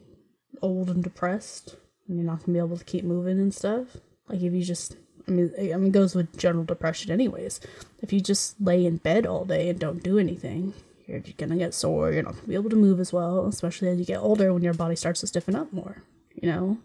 old 0.61 0.89
and 0.89 1.03
depressed 1.03 1.75
and 2.07 2.17
you're 2.17 2.25
not 2.25 2.39
gonna 2.39 2.53
be 2.53 2.65
able 2.65 2.77
to 2.77 2.83
keep 2.85 3.03
moving 3.03 3.39
and 3.39 3.53
stuff. 3.53 3.97
Like 4.27 4.41
if 4.41 4.53
you 4.53 4.63
just 4.63 4.97
I 5.27 5.31
mean 5.31 5.51
I 5.57 5.75
mean 5.77 5.87
it 5.87 5.91
goes 5.91 6.15
with 6.15 6.37
general 6.37 6.63
depression 6.63 7.11
anyways. 7.11 7.59
If 8.01 8.11
you 8.13 8.19
just 8.21 8.59
lay 8.59 8.85
in 8.85 8.97
bed 8.97 9.25
all 9.25 9.45
day 9.45 9.69
and 9.69 9.79
don't 9.79 10.03
do 10.03 10.17
anything, 10.17 10.73
you're 11.07 11.19
just 11.19 11.37
gonna 11.37 11.57
get 11.57 11.73
sore, 11.73 12.11
you're 12.11 12.23
not 12.23 12.35
gonna 12.35 12.47
be 12.47 12.55
able 12.55 12.69
to 12.69 12.75
move 12.75 12.99
as 12.99 13.13
well, 13.13 13.45
especially 13.47 13.89
as 13.89 13.99
you 13.99 14.05
get 14.05 14.19
older 14.19 14.53
when 14.53 14.63
your 14.63 14.73
body 14.73 14.95
starts 14.95 15.21
to 15.21 15.27
stiffen 15.27 15.55
up 15.55 15.71
more. 15.73 16.03
You 16.35 16.49
know? 16.49 16.77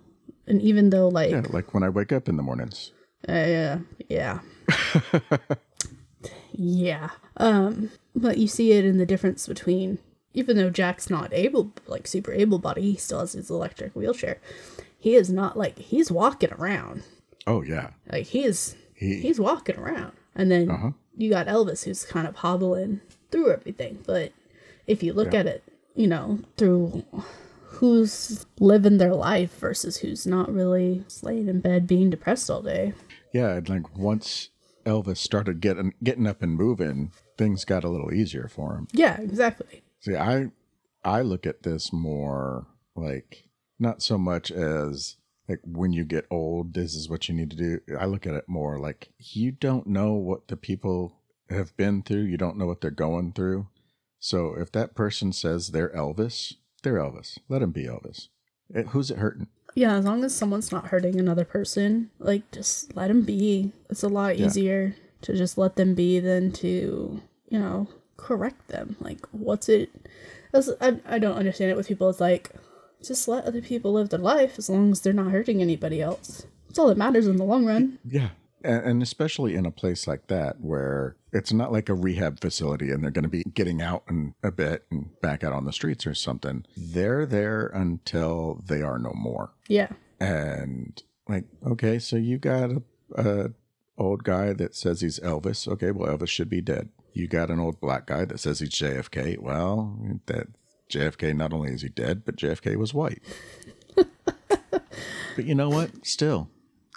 And 0.47 0.61
even 0.63 0.91
though 0.91 1.09
like 1.09 1.31
Yeah, 1.31 1.43
like 1.51 1.75
when 1.75 1.83
I 1.83 1.89
wake 1.89 2.13
up 2.13 2.29
in 2.29 2.37
the 2.37 2.43
mornings. 2.43 2.93
uh, 3.29 3.79
yeah. 4.09 4.39
yeah. 6.53 7.11
Um, 7.37 7.91
but 8.15 8.39
you 8.39 8.49
see 8.49 8.73
it 8.73 8.85
in 8.85 8.99
the 8.99 9.07
difference 9.07 9.47
between 9.47 9.99
even 10.35 10.57
though 10.57 10.71
Jack's 10.71 11.09
not 11.11 11.33
able 11.33 11.73
like 11.87 12.07
super 12.07 12.33
able 12.33 12.59
body, 12.59 12.83
he 12.93 12.97
still 12.97 13.21
has 13.21 13.33
his 13.33 13.51
electric 13.51 13.95
wheelchair. 13.95 14.39
He 14.99 15.15
is 15.15 15.31
not 15.31 15.57
like 15.59 15.79
he's 15.79 16.11
walking 16.11 16.53
around. 16.53 17.03
Oh 17.47 17.63
yeah. 17.63 17.91
Like 18.11 18.27
he 18.27 18.45
is 18.45 18.77
He- 18.95 19.21
he's 19.21 19.41
walking 19.41 19.77
around. 19.77 20.13
And 20.35 20.51
then 20.51 20.71
Uh-huh. 20.71 20.91
you 21.17 21.31
got 21.31 21.47
Elvis 21.47 21.85
who's 21.85 22.05
kind 22.05 22.27
of 22.27 22.37
hobbling 22.37 23.01
through 23.31 23.51
everything. 23.53 23.99
But 24.07 24.33
if 24.87 25.03
you 25.03 25.13
look 25.13 25.33
at 25.35 25.47
it, 25.47 25.63
you 25.95 26.07
know, 26.07 26.41
through 26.57 27.05
who's 27.77 28.47
living 28.59 28.99
their 28.99 29.15
life 29.15 29.57
versus 29.59 29.99
who's 29.99 30.27
not 30.27 30.53
really 30.53 31.05
laying 31.23 31.49
in 31.49 31.61
bed 31.61 31.87
being 31.87 32.11
depressed 32.11 32.51
all 32.51 32.63
day. 32.63 32.93
Yeah, 33.33 33.55
and 33.55 33.69
like 33.69 33.97
once 33.97 34.51
Elvis 34.85 35.19
started 35.19 35.61
getting 35.61 35.95
getting 36.03 36.27
up 36.27 36.43
and 36.43 36.55
moving, 36.55 37.13
things 37.37 37.65
got 37.65 37.85
a 37.85 37.89
little 37.89 38.13
easier 38.13 38.49
for 38.49 38.75
him. 38.75 38.89
Yeah, 38.93 39.21
exactly. 39.21 39.83
See, 40.01 40.17
I 40.17 40.51
I 41.05 41.23
look 41.23 41.47
at 41.47 41.63
this 41.63 41.93
more 41.93 42.67
like 42.95 43.49
not 43.79 44.03
so 44.03 44.17
much 44.17 44.51
as 44.51 45.17
like 45.49 45.61
when 45.65 45.93
you 45.93 46.05
get 46.05 46.27
old, 46.31 46.75
this 46.75 46.95
is 46.95 47.09
what 47.09 47.29
you 47.29 47.35
need 47.35 47.51
to 47.51 47.57
do. 47.57 47.81
I 47.99 48.07
look 48.07 48.27
at 48.27 48.35
it 48.35 48.49
more 48.49 48.79
like 48.79 49.11
you 49.19 49.53
don't 49.53 49.87
know 49.87 50.15
what 50.15 50.49
the 50.49 50.57
people 50.57 51.21
have 51.51 51.77
been 51.77 52.03
through. 52.03 52.23
You 52.23 52.37
don't 52.37 52.57
know 52.57 52.67
what 52.67 52.81
they're 52.81 52.91
going 52.91 53.33
through. 53.33 53.69
So 54.19 54.55
if 54.59 54.73
that 54.73 54.95
person 54.95 55.33
says 55.33 55.69
they're 55.69 55.91
Elvis, 55.91 56.55
they're 56.87 56.95
Elvis. 56.95 57.39
Let 57.49 57.59
them 57.61 57.71
be 57.73 57.85
Elvis. 57.85 58.29
It, 58.75 58.89
who's 58.89 59.11
it 59.11 59.19
hurting? 59.19 59.49
Yeah, 59.75 59.95
as 59.97 60.05
long 60.05 60.25
as 60.25 60.35
someone's 60.35 60.73
not 60.73 60.87
hurting 60.89 61.21
another 61.21 61.45
person, 61.45 62.11
like 62.19 62.51
just 62.51 62.97
let 62.97 63.09
them 63.09 63.23
be. 63.23 63.73
It's 63.91 64.03
a 64.03 64.09
lot 64.09 64.39
Yeah. 64.39 64.47
easier 64.47 64.97
to 65.23 65.37
just 65.37 65.59
let 65.59 65.77
them 65.77 65.95
be 65.95 66.19
than 66.21 66.53
to, 66.53 67.21
you 67.49 67.59
know, 67.59 67.89
correct 68.17 68.69
them? 68.69 68.97
Like, 69.01 69.27
what's 69.33 69.69
it? 69.69 69.91
I, 70.81 70.99
I 71.07 71.19
don't 71.19 71.37
understand 71.37 71.71
it 71.71 71.77
with 71.77 71.89
people. 71.89 72.09
It's 72.09 72.21
like, 72.21 72.51
just 73.05 73.29
let 73.29 73.45
other 73.45 73.61
people 73.61 73.93
live 73.93 74.09
their 74.09 74.19
life 74.21 74.55
as 74.59 74.71
long 74.71 74.91
as 74.93 75.01
they're 75.03 75.13
not 75.13 75.31
hurting 75.31 75.61
anybody 75.61 76.01
else. 76.01 76.47
That's 76.69 76.79
all 76.79 76.89
that 76.89 76.97
matters 76.97 77.27
in 77.27 77.37
the 77.37 77.45
long 77.45 77.67
run. 77.67 77.99
Yeah. 78.05 78.31
And, 78.67 79.03
especially 79.03 79.55
in 79.55 79.65
a 79.65 79.71
place 79.71 80.07
like 80.07 80.27
that 80.27 80.61
where 80.61 81.17
it's 81.33 81.53
not 81.53 81.71
like 81.71 81.89
a 81.89 81.95
rehab 81.95 82.41
facility 82.41 82.91
and 82.91 83.03
they're 83.03 83.13
going 83.13 83.23
to 83.23 83.29
be 83.29 83.45
getting 83.55 83.81
out 83.81 84.03
in 84.09 84.35
a 84.43 84.51
bit 84.51 84.87
and 84.91 85.11
back 85.21 85.45
out 85.45 85.53
on 85.53 85.65
the 85.65 85.73
streets 85.73 86.07
or 86.07 86.15
something. 86.15 86.67
They're 86.77 87.27
there 87.27 87.69
until 87.69 88.61
they 88.67 88.83
are 88.83 88.99
no 88.99 89.13
more. 89.15 89.53
Yeah. 89.69 89.91
And 90.19 91.01
like, 91.29 91.45
okay, 91.65 91.99
so 91.99 92.17
you 92.17 92.39
got 92.39 92.71
a, 92.71 92.83
a 93.17 93.51
old 93.99 94.25
guy 94.25 94.53
that 94.55 94.75
says 94.75 95.01
he's 95.01 95.21
Elvis. 95.21 95.69
Okay, 95.69 95.91
well, 95.91 96.17
Elvis 96.17 96.29
should 96.29 96.51
be 96.51 96.61
dead. 96.61 96.89
You 97.13 97.29
got 97.29 97.51
an 97.51 97.61
old 97.61 97.81
black 97.81 98.07
guy 98.07 98.25
that 98.25 98.41
says 98.41 98.61
he's 98.61 98.71
JFK. 98.71 99.39
Well, 99.39 99.97
that 100.27 100.49
JFK 100.91 101.35
not 101.35 101.53
only 101.53 101.73
is 101.73 101.83
he 101.83 101.89
dead, 101.89 102.25
but 102.25 102.37
JFK 102.37 102.77
was 102.77 102.93
white. 102.93 103.23
but 103.97 105.45
you 105.45 105.55
know 105.55 105.71
what? 105.71 106.07
Still, 106.07 106.49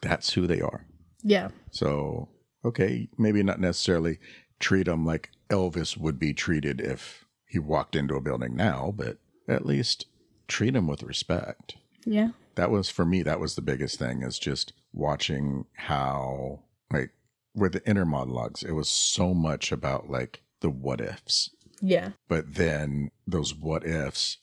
that's 0.01 0.33
who 0.33 0.45
they 0.45 0.61
are. 0.61 0.85
Yeah. 1.23 1.49
So, 1.71 2.29
okay, 2.63 3.09
maybe 3.17 3.43
not 3.43 3.59
necessarily 3.59 4.19
treat 4.59 4.87
him 4.87 5.05
like 5.05 5.31
Elvis 5.49 5.97
would 5.97 6.19
be 6.19 6.33
treated 6.33 6.81
if 6.81 7.25
he 7.47 7.59
walked 7.59 7.95
into 7.95 8.15
a 8.15 8.21
building 8.21 8.55
now, 8.55 8.93
but 8.95 9.17
at 9.47 9.65
least 9.65 10.05
treat 10.47 10.75
him 10.75 10.87
with 10.87 11.03
respect. 11.03 11.75
Yeah. 12.05 12.29
That 12.55 12.71
was 12.71 12.89
for 12.89 13.05
me, 13.05 13.23
that 13.23 13.39
was 13.39 13.55
the 13.55 13.61
biggest 13.61 13.97
thing 13.97 14.21
is 14.21 14.37
just 14.37 14.73
watching 14.93 15.65
how, 15.75 16.63
like, 16.91 17.11
with 17.55 17.73
the 17.73 17.89
inner 17.89 18.05
monologues, 18.05 18.63
it 18.63 18.71
was 18.71 18.89
so 18.89 19.33
much 19.33 19.71
about 19.71 20.09
like 20.09 20.41
the 20.61 20.69
what 20.69 21.01
ifs. 21.01 21.49
Yeah. 21.81 22.11
But 22.27 22.55
then 22.55 23.11
those 23.25 23.55
what 23.55 23.85
ifs 23.85 24.37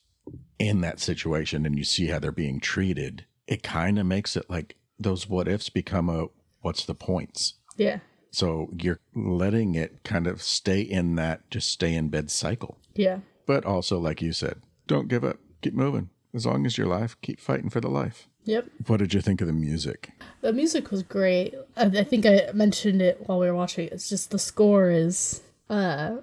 in 0.59 0.81
that 0.81 0.99
situation 0.99 1.65
and 1.65 1.77
you 1.77 1.83
see 1.83 2.07
how 2.07 2.19
they're 2.19 2.31
being 2.31 2.59
treated, 2.59 3.25
it 3.47 3.63
kind 3.63 3.99
of 3.99 4.05
makes 4.05 4.35
it 4.35 4.49
like 4.49 4.75
those 4.99 5.29
what 5.29 5.47
ifs 5.47 5.69
become 5.69 6.09
a 6.09 6.27
what's 6.67 6.83
the 6.83 6.93
points? 6.93 7.53
Yeah. 7.77 7.99
So 8.31 8.69
you're 8.77 8.99
letting 9.15 9.73
it 9.75 10.03
kind 10.03 10.27
of 10.27 10.41
stay 10.41 10.81
in 10.81 11.15
that 11.15 11.49
just 11.49 11.69
stay 11.69 11.93
in 11.95 12.09
bed 12.09 12.29
cycle. 12.29 12.77
Yeah. 12.93 13.19
But 13.45 13.63
also, 13.65 13.97
like 13.99 14.21
you 14.21 14.33
said, 14.33 14.61
don't 14.85 15.07
give 15.07 15.23
up, 15.23 15.37
keep 15.61 15.73
moving. 15.73 16.09
As 16.33 16.45
long 16.45 16.65
as 16.65 16.77
your 16.77 16.87
life, 16.87 17.15
keep 17.21 17.39
fighting 17.39 17.69
for 17.69 17.79
the 17.79 17.87
life. 17.89 18.27
Yep. 18.43 18.65
What 18.87 18.97
did 18.97 19.13
you 19.13 19.21
think 19.21 19.39
of 19.39 19.47
the 19.47 19.53
music? 19.53 20.11
The 20.41 20.51
music 20.51 20.91
was 20.91 21.03
great. 21.03 21.55
I, 21.77 21.85
I 21.85 22.03
think 22.03 22.25
I 22.25 22.49
mentioned 22.53 23.01
it 23.01 23.23
while 23.25 23.39
we 23.39 23.47
were 23.47 23.55
watching. 23.55 23.87
It's 23.93 24.09
just 24.09 24.31
the 24.31 24.39
score 24.39 24.89
is 24.89 25.41
uh 25.69 26.17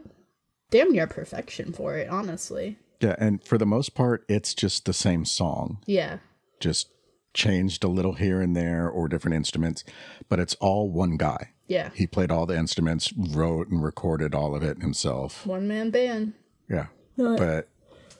damn 0.70 0.92
near 0.92 1.06
perfection 1.06 1.72
for 1.72 1.96
it, 1.96 2.10
honestly. 2.10 2.76
Yeah, 3.00 3.16
and 3.18 3.42
for 3.42 3.56
the 3.56 3.66
most 3.66 3.94
part, 3.94 4.24
it's 4.28 4.52
just 4.54 4.84
the 4.84 4.92
same 4.92 5.24
song, 5.24 5.78
Yeah. 5.86 6.18
just 6.60 6.88
changed 7.34 7.84
a 7.84 7.88
little 7.88 8.14
here 8.14 8.40
and 8.40 8.56
there 8.56 8.88
or 8.88 9.08
different 9.08 9.34
instruments, 9.34 9.84
but 10.28 10.38
it's 10.40 10.54
all 10.54 10.90
one 10.90 11.16
guy. 11.16 11.50
Yeah. 11.66 11.90
He 11.94 12.06
played 12.06 12.30
all 12.30 12.46
the 12.46 12.56
instruments, 12.56 13.12
wrote 13.16 13.68
and 13.68 13.82
recorded 13.82 14.34
all 14.34 14.54
of 14.54 14.62
it 14.62 14.80
himself. 14.80 15.46
One 15.46 15.66
man 15.68 15.90
band. 15.90 16.34
Yeah. 16.68 16.86
But 17.16 17.68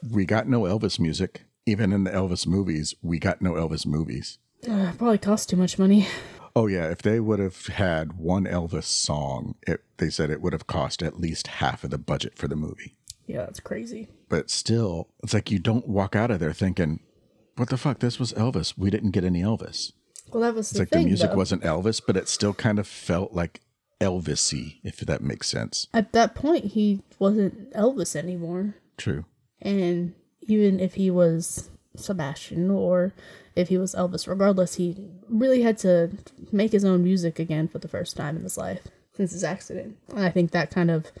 we 0.09 0.25
got 0.25 0.47
no 0.47 0.61
Elvis 0.61 0.99
music. 0.99 1.43
Even 1.65 1.91
in 1.91 2.03
the 2.03 2.11
Elvis 2.11 2.45
movies, 2.45 2.93
we 3.01 3.17
got 3.17 3.41
no 3.41 3.53
Elvis 3.53 3.85
movies. 3.85 4.37
Uh, 4.69 4.91
probably 4.97 5.17
cost 5.17 5.49
too 5.49 5.57
much 5.57 5.79
money. 5.79 6.07
Oh 6.57 6.67
yeah, 6.67 6.89
if 6.89 7.01
they 7.01 7.19
would 7.19 7.39
have 7.39 7.65
had 7.65 8.13
one 8.13 8.45
Elvis 8.45 8.85
song, 8.85 9.55
it, 9.67 9.83
they 9.97 10.09
said 10.09 10.29
it 10.29 10.41
would 10.41 10.53
have 10.53 10.67
cost 10.67 11.03
at 11.03 11.19
least 11.19 11.47
half 11.47 11.83
of 11.83 11.89
the 11.89 11.97
budget 11.97 12.37
for 12.37 12.47
the 12.47 12.55
movie. 12.55 12.95
Yeah, 13.27 13.39
that's 13.39 13.59
crazy. 13.59 14.07
But 14.29 14.49
still, 14.49 15.09
it's 15.21 15.33
like 15.33 15.51
you 15.51 15.59
don't 15.59 15.85
walk 15.85 16.15
out 16.15 16.31
of 16.31 16.39
there 16.39 16.53
thinking, 16.53 17.01
"What 17.57 17.69
the 17.69 17.77
fuck? 17.77 17.99
This 17.99 18.19
was 18.19 18.33
Elvis. 18.33 18.77
We 18.77 18.89
didn't 18.89 19.11
get 19.11 19.23
any 19.23 19.41
Elvis." 19.41 19.91
Well, 20.31 20.41
that 20.41 20.55
was 20.55 20.67
It's 20.67 20.73
the 20.73 20.79
like 20.79 20.89
thing. 20.89 21.03
the 21.03 21.07
music 21.09 21.31
though. 21.31 21.37
wasn't 21.37 21.63
Elvis, 21.63 22.01
but 22.05 22.17
it 22.17 22.27
still 22.27 22.53
kind 22.53 22.79
of 22.79 22.87
felt 22.87 23.33
like 23.33 23.61
Elvisy, 24.01 24.77
if 24.83 24.97
that 24.97 25.21
makes 25.21 25.47
sense. 25.47 25.87
At 25.93 26.11
that 26.13 26.35
point, 26.35 26.65
he 26.65 27.01
wasn't 27.19 27.71
Elvis 27.73 28.15
anymore. 28.15 28.75
True. 28.97 29.25
And 29.61 30.13
even 30.47 30.79
if 30.79 30.95
he 30.95 31.09
was 31.09 31.69
Sebastian 31.95 32.69
or 32.69 33.13
if 33.55 33.69
he 33.69 33.77
was 33.77 33.95
Elvis, 33.95 34.27
regardless, 34.27 34.75
he 34.75 34.97
really 35.29 35.61
had 35.61 35.77
to 35.79 36.11
make 36.51 36.71
his 36.73 36.83
own 36.83 37.03
music 37.03 37.39
again 37.39 37.67
for 37.67 37.79
the 37.79 37.87
first 37.87 38.17
time 38.17 38.35
in 38.35 38.43
his 38.43 38.57
life 38.57 38.81
since 39.15 39.31
his 39.31 39.43
accident. 39.45 39.95
And 40.09 40.25
I 40.25 40.29
think 40.29 40.51
that 40.51 40.71
kind 40.71 40.91
of 40.91 41.11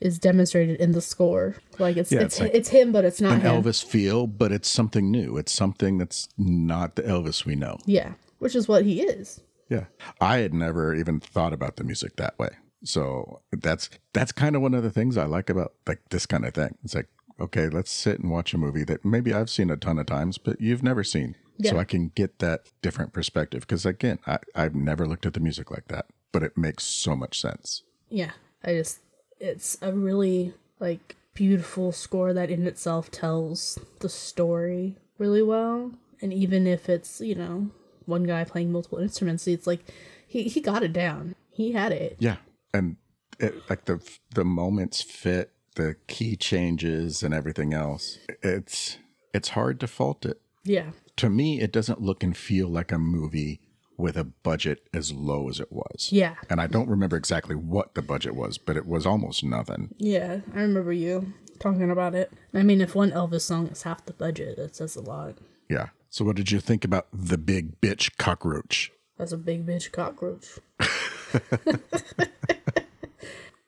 is 0.00 0.18
demonstrated 0.18 0.80
in 0.80 0.92
the 0.92 1.00
score. 1.00 1.56
Like 1.78 1.96
it's 1.96 2.12
Yeah, 2.12 2.22
it's 2.22 2.40
it's 2.40 2.54
it's, 2.54 2.68
him, 2.68 2.92
but 2.92 3.04
it's 3.04 3.20
not 3.20 3.34
An 3.34 3.40
him. 3.40 3.62
Elvis 3.62 3.84
feel, 3.84 4.26
but 4.26 4.52
it's 4.52 4.68
something 4.68 5.10
new. 5.10 5.36
It's 5.36 5.52
something 5.52 5.98
that's 5.98 6.28
not 6.36 6.96
the 6.96 7.02
Elvis 7.02 7.44
we 7.44 7.56
know. 7.56 7.78
Yeah, 7.86 8.12
which 8.38 8.54
is 8.54 8.68
what 8.68 8.84
he 8.84 9.02
is. 9.02 9.40
Yeah. 9.68 9.84
I 10.20 10.38
had 10.38 10.54
never 10.54 10.94
even 10.94 11.20
thought 11.20 11.52
about 11.52 11.76
the 11.76 11.84
music 11.84 12.16
that 12.16 12.38
way. 12.38 12.50
So 12.84 13.40
that's 13.52 13.90
that's 14.12 14.32
kind 14.32 14.54
of 14.54 14.62
one 14.62 14.74
of 14.74 14.82
the 14.82 14.90
things 14.90 15.16
I 15.16 15.24
like 15.24 15.50
about 15.50 15.72
like 15.86 16.00
this 16.10 16.26
kind 16.26 16.44
of 16.44 16.54
thing. 16.54 16.76
It's 16.84 16.94
like, 16.94 17.08
okay, 17.40 17.68
let's 17.68 17.90
sit 17.90 18.20
and 18.20 18.30
watch 18.30 18.54
a 18.54 18.58
movie 18.58 18.84
that 18.84 19.04
maybe 19.04 19.32
I've 19.32 19.50
seen 19.50 19.70
a 19.70 19.76
ton 19.76 19.98
of 19.98 20.06
times, 20.06 20.38
but 20.38 20.60
you've 20.60 20.82
never 20.82 21.02
seen. 21.02 21.34
So 21.64 21.78
I 21.78 21.84
can 21.84 22.08
get 22.14 22.38
that 22.40 22.68
different 22.82 23.14
perspective. 23.14 23.62
Because 23.62 23.86
again, 23.86 24.18
I, 24.26 24.40
I've 24.54 24.74
never 24.74 25.06
looked 25.06 25.24
at 25.24 25.32
the 25.32 25.40
music 25.40 25.70
like 25.70 25.88
that, 25.88 26.04
but 26.30 26.42
it 26.42 26.58
makes 26.58 26.84
so 26.84 27.16
much 27.16 27.40
sense. 27.40 27.82
Yeah, 28.10 28.32
I 28.62 28.74
just 28.74 29.00
it's 29.40 29.76
a 29.82 29.92
really 29.92 30.54
like 30.80 31.16
beautiful 31.34 31.92
score 31.92 32.32
that 32.32 32.50
in 32.50 32.66
itself 32.66 33.10
tells 33.10 33.78
the 34.00 34.08
story 34.08 34.96
really 35.18 35.42
well. 35.42 35.92
And 36.20 36.32
even 36.32 36.66
if 36.66 36.88
it's, 36.88 37.20
you 37.20 37.34
know, 37.34 37.70
one 38.06 38.24
guy 38.24 38.44
playing 38.44 38.72
multiple 38.72 38.98
instruments, 38.98 39.46
it's 39.46 39.66
like 39.66 39.84
he 40.26 40.44
he 40.44 40.60
got 40.60 40.82
it 40.82 40.92
down. 40.92 41.34
He 41.50 41.72
had 41.72 41.92
it. 41.92 42.16
Yeah. 42.18 42.36
And 42.72 42.96
it, 43.38 43.54
like 43.68 43.84
the 43.84 44.00
the 44.34 44.44
moments 44.44 45.02
fit, 45.02 45.52
the 45.76 45.96
key 46.06 46.36
changes 46.36 47.22
and 47.22 47.34
everything 47.34 47.74
else. 47.74 48.18
It's 48.42 48.98
it's 49.34 49.50
hard 49.50 49.80
to 49.80 49.86
fault 49.86 50.24
it. 50.24 50.40
Yeah. 50.64 50.90
To 51.16 51.30
me, 51.30 51.60
it 51.60 51.72
doesn't 51.72 52.00
look 52.00 52.22
and 52.22 52.36
feel 52.36 52.68
like 52.68 52.92
a 52.92 52.98
movie 52.98 53.60
with 53.96 54.16
a 54.16 54.24
budget 54.24 54.88
as 54.92 55.12
low 55.12 55.48
as 55.48 55.60
it 55.60 55.72
was. 55.72 56.10
Yeah. 56.12 56.34
And 56.50 56.60
I 56.60 56.66
don't 56.66 56.88
remember 56.88 57.16
exactly 57.16 57.54
what 57.54 57.94
the 57.94 58.02
budget 58.02 58.34
was, 58.34 58.58
but 58.58 58.76
it 58.76 58.86
was 58.86 59.06
almost 59.06 59.42
nothing. 59.42 59.94
Yeah, 59.98 60.40
I 60.54 60.60
remember 60.60 60.92
you 60.92 61.32
talking 61.58 61.90
about 61.90 62.14
it. 62.14 62.32
I 62.52 62.62
mean, 62.62 62.80
if 62.80 62.94
one 62.94 63.10
Elvis 63.10 63.42
song 63.42 63.68
is 63.68 63.82
half 63.82 64.04
the 64.04 64.12
budget, 64.12 64.58
it 64.58 64.76
says 64.76 64.96
a 64.96 65.00
lot. 65.00 65.38
Yeah. 65.68 65.88
So 66.10 66.24
what 66.24 66.36
did 66.36 66.50
you 66.50 66.60
think 66.60 66.84
about 66.84 67.08
the 67.12 67.38
big 67.38 67.80
bitch 67.80 68.16
cockroach? 68.16 68.92
That's 69.18 69.32
a 69.32 69.36
big 69.36 69.66
bitch 69.66 69.92
cockroach. 69.92 70.58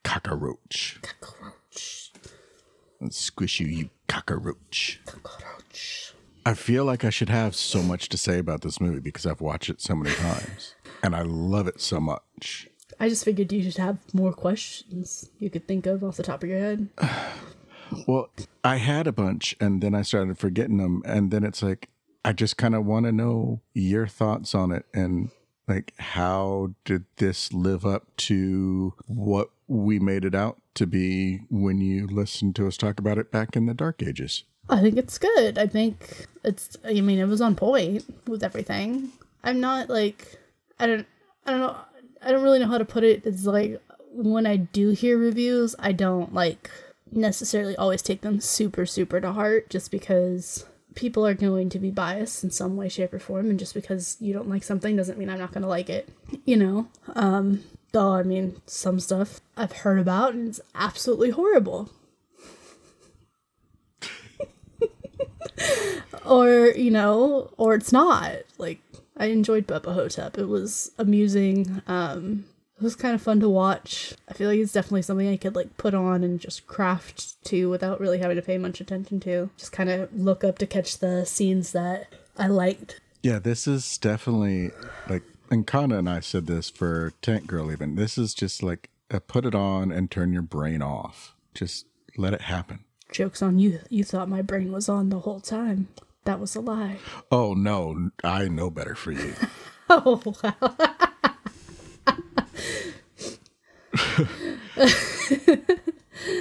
Cockroach. 0.05 1.01
Cockroach. 1.03 2.13
Let's 3.01 3.19
squish 3.19 3.61
you, 3.61 3.67
you 3.67 3.91
cockroach. 4.09 5.01
Cockroach. 5.07 6.15
I 6.49 6.55
feel 6.55 6.87
like 6.87 7.05
I 7.05 7.11
should 7.11 7.29
have 7.29 7.55
so 7.55 7.83
much 7.83 8.09
to 8.09 8.17
say 8.17 8.39
about 8.39 8.63
this 8.63 8.81
movie 8.81 9.01
because 9.01 9.27
I've 9.27 9.43
watched 9.43 9.69
it 9.69 9.83
so 9.83 9.95
many 9.95 10.15
times. 10.17 10.75
And 11.03 11.15
I 11.15 11.21
love 11.21 11.67
it 11.67 11.79
so 11.79 12.01
much. 12.01 12.67
I 12.99 13.11
just 13.11 13.23
figured 13.23 13.53
you 13.53 13.63
should 13.63 13.77
have 13.77 13.99
more 14.15 14.33
questions 14.33 15.29
you 15.39 15.51
could 15.51 15.69
think 15.69 15.85
of 15.85 16.03
off 16.03 16.17
the 16.17 16.23
top 16.23 16.43
of 16.43 16.49
your 16.49 16.59
head. 16.59 16.89
Well, 18.07 18.29
I 18.63 18.77
had 18.77 19.07
a 19.07 19.13
bunch 19.13 19.57
and 19.61 19.83
then 19.83 19.95
I 19.95 20.03
started 20.03 20.37
forgetting 20.37 20.77
them. 20.77 21.01
And 21.07 21.31
then 21.31 21.43
it's 21.43 21.63
like, 21.63 21.89
I 22.23 22.35
just 22.35 22.59
kind 22.59 22.75
of 22.75 22.85
want 22.85 23.07
to 23.07 23.13
know 23.13 23.63
your 23.73 24.07
thoughts 24.07 24.55
on 24.55 24.73
it 24.73 24.85
and 24.93 25.31
like, 25.67 25.95
how 25.99 26.75
did 26.85 27.07
this 27.17 27.51
live 27.55 27.87
up 27.87 28.15
to 28.29 28.93
what 29.07 29.49
we 29.69 29.99
made 29.99 30.27
it 30.27 30.35
out 30.35 30.61
to 30.75 30.87
be 30.87 31.41
when 31.49 31.81
you 31.81 32.07
listened 32.07 32.57
to 32.57 32.67
us 32.67 32.77
talk 32.77 32.99
about 32.99 33.17
it 33.17 33.33
back 33.33 33.57
in 33.57 33.65
the 33.65 33.73
dark 33.73 34.03
ages? 34.03 34.45
I 34.71 34.81
think 34.81 34.97
it's 34.97 35.19
good. 35.19 35.59
I 35.59 35.67
think 35.67 36.27
it's. 36.45 36.77
I 36.85 37.01
mean, 37.01 37.19
it 37.19 37.27
was 37.27 37.41
on 37.41 37.55
point 37.55 38.05
with 38.27 38.43
everything. 38.43 39.11
I'm 39.43 39.61
not 39.61 39.89
like. 39.89 40.39
I 40.79 40.87
don't. 40.87 41.07
I 41.47 41.51
don't 41.53 41.61
know. 41.61 41.77
I 42.23 42.33
don't 42.33 42.43
really 42.43 42.59
know 42.59 42.69
how 42.69 42.79
to 42.79 42.85
put 42.85 43.05
it. 43.05 43.25
It's 43.25 43.45
like 43.45 43.81
when 44.13 44.47
I 44.47 44.57
do 44.57 44.91
hear 44.91 45.17
reviews, 45.17 45.75
I 45.79 45.93
don't 45.93 46.35
like 46.35 46.71
necessarily 47.11 47.77
always 47.77 48.03
take 48.03 48.21
them 48.21 48.41
super 48.41 48.85
super 48.85 49.21
to 49.21 49.33
heart, 49.33 49.71
just 49.71 49.91
because 49.91 50.67
people 50.95 51.27
are 51.27 51.35
going 51.35 51.71
to 51.71 51.79
be 51.79 51.91
biased 51.91 52.43
in 52.43 52.51
some 52.51 52.77
way, 52.77 52.89
shape, 52.89 53.15
or 53.15 53.19
form, 53.19 53.51
and 53.51 53.59
just 53.59 53.73
because 53.73 54.17
you 54.21 54.33
don't 54.33 54.49
like 54.49 54.65
something 54.65 54.97
doesn't 54.97 55.19
mean 55.19 55.31
I'm 55.31 55.39
not 55.39 55.53
going 55.53 55.63
to 55.63 55.69
like 55.69 55.89
it. 55.89 56.09
You 56.45 56.57
know. 56.57 56.89
Um. 57.15 57.65
Though 57.93 58.13
I 58.13 58.23
mean, 58.23 58.61
some 58.67 59.01
stuff 59.01 59.41
I've 59.57 59.73
heard 59.73 59.99
about 59.99 60.35
and 60.35 60.49
it's 60.49 60.61
absolutely 60.75 61.31
horrible. 61.31 61.91
or 66.27 66.73
you 66.77 66.91
know 66.91 67.51
or 67.57 67.75
it's 67.75 67.93
not 67.93 68.37
like 68.59 68.81
i 69.17 69.27
enjoyed 69.27 69.67
bubba 69.67 69.95
hotep 69.95 70.39
it 70.39 70.47
was 70.47 70.91
amusing 70.99 71.83
um 71.87 72.45
It 72.77 72.85
was 72.85 72.95
kind 72.95 73.13
of 73.13 73.21
fun 73.21 73.41
to 73.41 73.49
watch. 73.49 74.15
I 74.29 74.35
feel 74.35 74.49
like 74.49 74.61
it's 74.61 74.73
definitely 74.73 75.03
something 75.03 75.27
I 75.27 75.37
could 75.37 75.57
like 75.57 75.77
put 75.79 75.95
on 75.95 76.23
and 76.23 76.39
just 76.39 76.69
craft 76.69 77.43
to 77.47 77.69
without 77.69 77.99
really 77.99 78.19
having 78.19 78.37
to 78.37 78.43
pay 78.43 78.57
much 78.57 78.81
attention 78.81 79.19
to. 79.21 79.51
Just 79.57 79.73
kind 79.73 79.91
of 79.91 80.15
look 80.15 80.45
up 80.45 80.59
to 80.59 80.67
catch 80.67 80.99
the 80.99 81.27
scenes 81.27 81.73
that 81.73 82.07
I 82.37 82.47
liked. 82.47 83.01
Yeah, 83.21 83.41
this 83.41 83.67
is 83.67 83.99
definitely 83.99 84.71
like, 85.09 85.25
and 85.51 85.67
Kana 85.67 85.99
and 85.99 86.09
I 86.09 86.21
said 86.21 86.47
this 86.47 86.71
for 86.71 87.13
Tank 87.21 87.49
Girl 87.49 87.73
even. 87.73 87.97
This 87.97 88.17
is 88.17 88.33
just 88.33 88.63
like 88.63 88.91
a 89.11 89.19
put 89.19 89.45
it 89.45 89.57
on 89.57 89.91
and 89.91 90.09
turn 90.09 90.33
your 90.33 90.43
brain 90.43 90.81
off. 90.81 91.35
Just 91.55 91.85
let 92.17 92.33
it 92.33 92.43
happen. 92.43 92.85
Joke's 93.11 93.43
on 93.43 93.59
you. 93.59 93.81
You 93.89 94.05
thought 94.05 94.29
my 94.29 94.43
brain 94.43 94.73
was 94.73 94.89
on 94.89 95.09
the 95.09 95.21
whole 95.21 95.41
time. 95.41 95.89
That 96.25 96.41
was 96.41 96.55
a 96.55 96.61
lie. 96.61 96.99
Oh 97.31 97.55
no, 97.55 98.11
I 98.23 98.49
know 98.49 98.71
better 98.71 98.95
for 98.95 99.13
you. 99.13 99.35
Oh, 99.91 100.23
wow. 100.45 100.55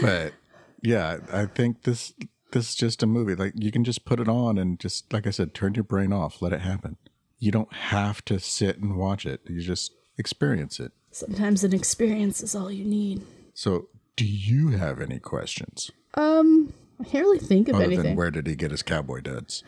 but 0.01 0.34
yeah, 0.82 1.19
I 1.32 1.45
think 1.45 1.84
this 1.84 2.13
this 2.51 2.69
is 2.69 2.75
just 2.75 3.03
a 3.03 3.08
movie. 3.08 3.36
Like 3.36 3.53
you 3.56 3.71
can 3.71 3.86
just 3.86 4.03
put 4.03 4.19
it 4.19 4.27
on 4.27 4.58
and 4.58 4.77
just 4.77 5.13
like 5.13 5.27
I 5.27 5.30
said, 5.30 5.53
turn 5.53 5.75
your 5.75 5.86
brain 5.86 6.12
off, 6.12 6.41
let 6.41 6.51
it 6.51 6.60
happen. 6.60 6.97
You 7.39 7.51
don't 7.51 7.71
have 7.71 8.25
to 8.25 8.38
sit 8.38 8.80
and 8.80 8.97
watch 8.97 9.25
it. 9.25 9.41
You 9.47 9.62
just 9.62 9.93
experience 10.17 10.80
it. 10.80 10.91
Sometimes 11.12 11.63
an 11.63 11.73
experience 11.73 12.41
is 12.41 12.53
all 12.53 12.69
you 12.69 12.84
need. 12.84 13.21
So, 13.53 13.88
do 14.15 14.25
you 14.25 14.71
have 14.71 14.99
any 14.99 15.19
questions 15.19 15.89
Um, 16.17 16.73
I 16.99 17.03
can't 17.03 17.23
really 17.23 17.39
think 17.39 17.69
of 17.69 17.75
other 17.75 17.86
anything. 17.86 18.03
than 18.03 18.15
where 18.15 18.32
did 18.32 18.47
he 18.47 18.56
get 18.56 18.71
his 18.71 18.82
cowboy 18.84 19.21
duds? 19.21 19.63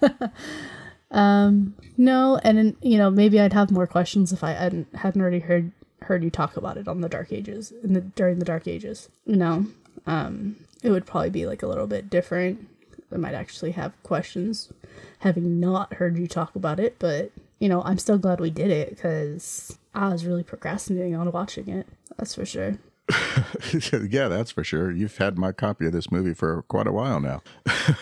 um, 1.10 1.74
No, 1.96 2.40
and 2.44 2.58
then, 2.58 2.76
you 2.80 2.96
know 2.96 3.10
maybe 3.10 3.40
I'd 3.40 3.52
have 3.52 3.70
more 3.70 3.86
questions 3.86 4.32
if 4.32 4.44
I 4.44 4.52
hadn't 4.52 4.94
hadn't 4.94 5.20
already 5.20 5.40
heard 5.40 5.72
heard 6.02 6.24
you 6.24 6.30
talk 6.30 6.56
about 6.56 6.76
it 6.76 6.88
on 6.88 7.00
the 7.00 7.08
Dark 7.08 7.32
Ages 7.32 7.72
in 7.82 7.92
the 7.92 8.00
during 8.00 8.38
the 8.38 8.44
Dark 8.44 8.68
Ages. 8.68 9.08
You 9.26 9.36
know, 9.36 9.66
um, 10.06 10.56
it 10.82 10.90
would 10.90 11.06
probably 11.06 11.30
be 11.30 11.46
like 11.46 11.62
a 11.62 11.66
little 11.66 11.86
bit 11.86 12.08
different. 12.08 12.68
I 13.12 13.16
might 13.16 13.34
actually 13.34 13.72
have 13.72 14.00
questions, 14.02 14.72
having 15.18 15.60
not 15.60 15.94
heard 15.94 16.16
you 16.16 16.26
talk 16.26 16.56
about 16.56 16.80
it. 16.80 16.96
But 16.98 17.32
you 17.58 17.68
know, 17.68 17.82
I'm 17.82 17.98
still 17.98 18.18
glad 18.18 18.40
we 18.40 18.50
did 18.50 18.70
it 18.70 18.90
because 18.90 19.76
I 19.94 20.08
was 20.08 20.24
really 20.24 20.44
procrastinating 20.44 21.14
on 21.16 21.32
watching 21.32 21.68
it. 21.68 21.86
That's 22.16 22.34
for 22.34 22.46
sure. 22.46 22.78
yeah, 24.10 24.28
that's 24.28 24.50
for 24.50 24.64
sure. 24.64 24.90
You've 24.90 25.16
had 25.18 25.38
my 25.38 25.52
copy 25.52 25.86
of 25.86 25.92
this 25.92 26.10
movie 26.10 26.34
for 26.34 26.62
quite 26.62 26.86
a 26.86 26.92
while 26.92 27.20
now. 27.20 27.42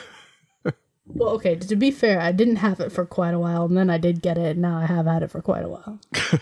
Well, 1.13 1.31
okay. 1.31 1.57
To 1.57 1.75
be 1.75 1.91
fair, 1.91 2.21
I 2.21 2.31
didn't 2.31 2.57
have 2.57 2.79
it 2.79 2.93
for 2.93 3.05
quite 3.05 3.35
a 3.35 3.39
while, 3.41 3.65
and 3.65 3.77
then 3.77 3.91
I 3.91 3.99
did 3.99 4.23
get 4.23 4.39
it, 4.39 4.53
and 4.53 4.63
now 4.63 4.79
I 4.79 4.87
have 4.87 5.07
had 5.07 5.25
it 5.25 5.31
for 5.33 5.43
quite 5.43 5.65
a 5.65 5.69
while. 5.69 5.99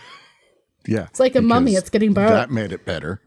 Yeah, 0.87 1.07
It's 1.09 1.19
like 1.19 1.35
a 1.35 1.41
mummy; 1.41 1.75
it's 1.75 1.89
getting 1.89 2.13
borrowed. 2.13 2.31
That 2.31 2.51
made 2.51 2.71
it 2.71 2.85
better. 2.85 3.19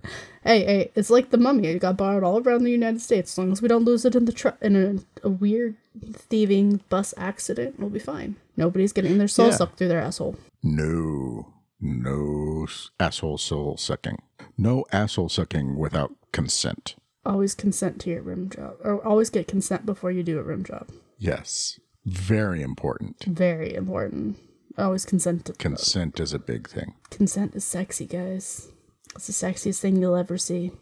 Hey, 0.42 0.64
hey, 0.64 0.90
it's 0.94 1.10
like 1.10 1.30
the 1.30 1.36
mummy. 1.36 1.66
It 1.68 1.80
got 1.80 1.96
borrowed 1.98 2.24
all 2.24 2.40
around 2.40 2.64
the 2.64 2.70
United 2.70 3.00
States. 3.02 3.32
As 3.34 3.38
long 3.38 3.52
as 3.52 3.60
we 3.60 3.68
don't 3.68 3.84
lose 3.84 4.04
it 4.04 4.16
in 4.16 4.24
the 4.24 4.32
tr- 4.32 4.48
in 4.62 4.74
a, 5.22 5.26
a 5.26 5.28
weird 5.30 5.76
thieving 6.14 6.80
bus 6.88 7.12
accident, 7.16 7.78
we'll 7.78 7.90
be 7.90 7.98
fine. 7.98 8.36
Nobody's 8.56 8.92
getting 8.92 9.18
their 9.18 9.28
soul 9.28 9.48
Yeah. 9.48 9.56
sucked 9.56 9.78
through 9.78 9.88
their 9.88 10.00
asshole. 10.00 10.36
No, 10.62 11.52
no 11.80 12.66
asshole 12.98 13.38
soul 13.38 13.76
sucking. 13.76 14.22
No 14.58 14.84
asshole 14.92 15.28
sucking 15.28 15.76
without 15.76 16.12
consent. 16.32 16.94
Always 17.24 17.54
consent 17.54 18.00
to 18.02 18.10
your 18.10 18.22
rim 18.22 18.50
job, 18.50 18.76
or 18.82 19.04
always 19.06 19.30
get 19.30 19.46
consent 19.48 19.86
before 19.86 20.10
you 20.10 20.22
do 20.22 20.38
a 20.38 20.42
rim 20.42 20.64
job. 20.64 20.88
Yes, 21.18 21.78
very 22.04 22.62
important. 22.62 23.24
Very 23.24 23.74
important. 23.74 24.38
Always 24.76 25.04
consent. 25.04 25.44
To, 25.46 25.52
Consent 25.52 26.18
is 26.18 26.32
a 26.32 26.38
big 26.38 26.68
thing. 26.68 26.94
consent 27.10 27.54
is 27.54 27.64
sexy, 27.64 28.06
guys. 28.06 28.68
It's 29.14 29.26
the 29.26 29.32
sexiest 29.32 29.80
thing 29.80 29.96
you'll 29.96 30.16
ever 30.16 30.38
see. 30.38 30.72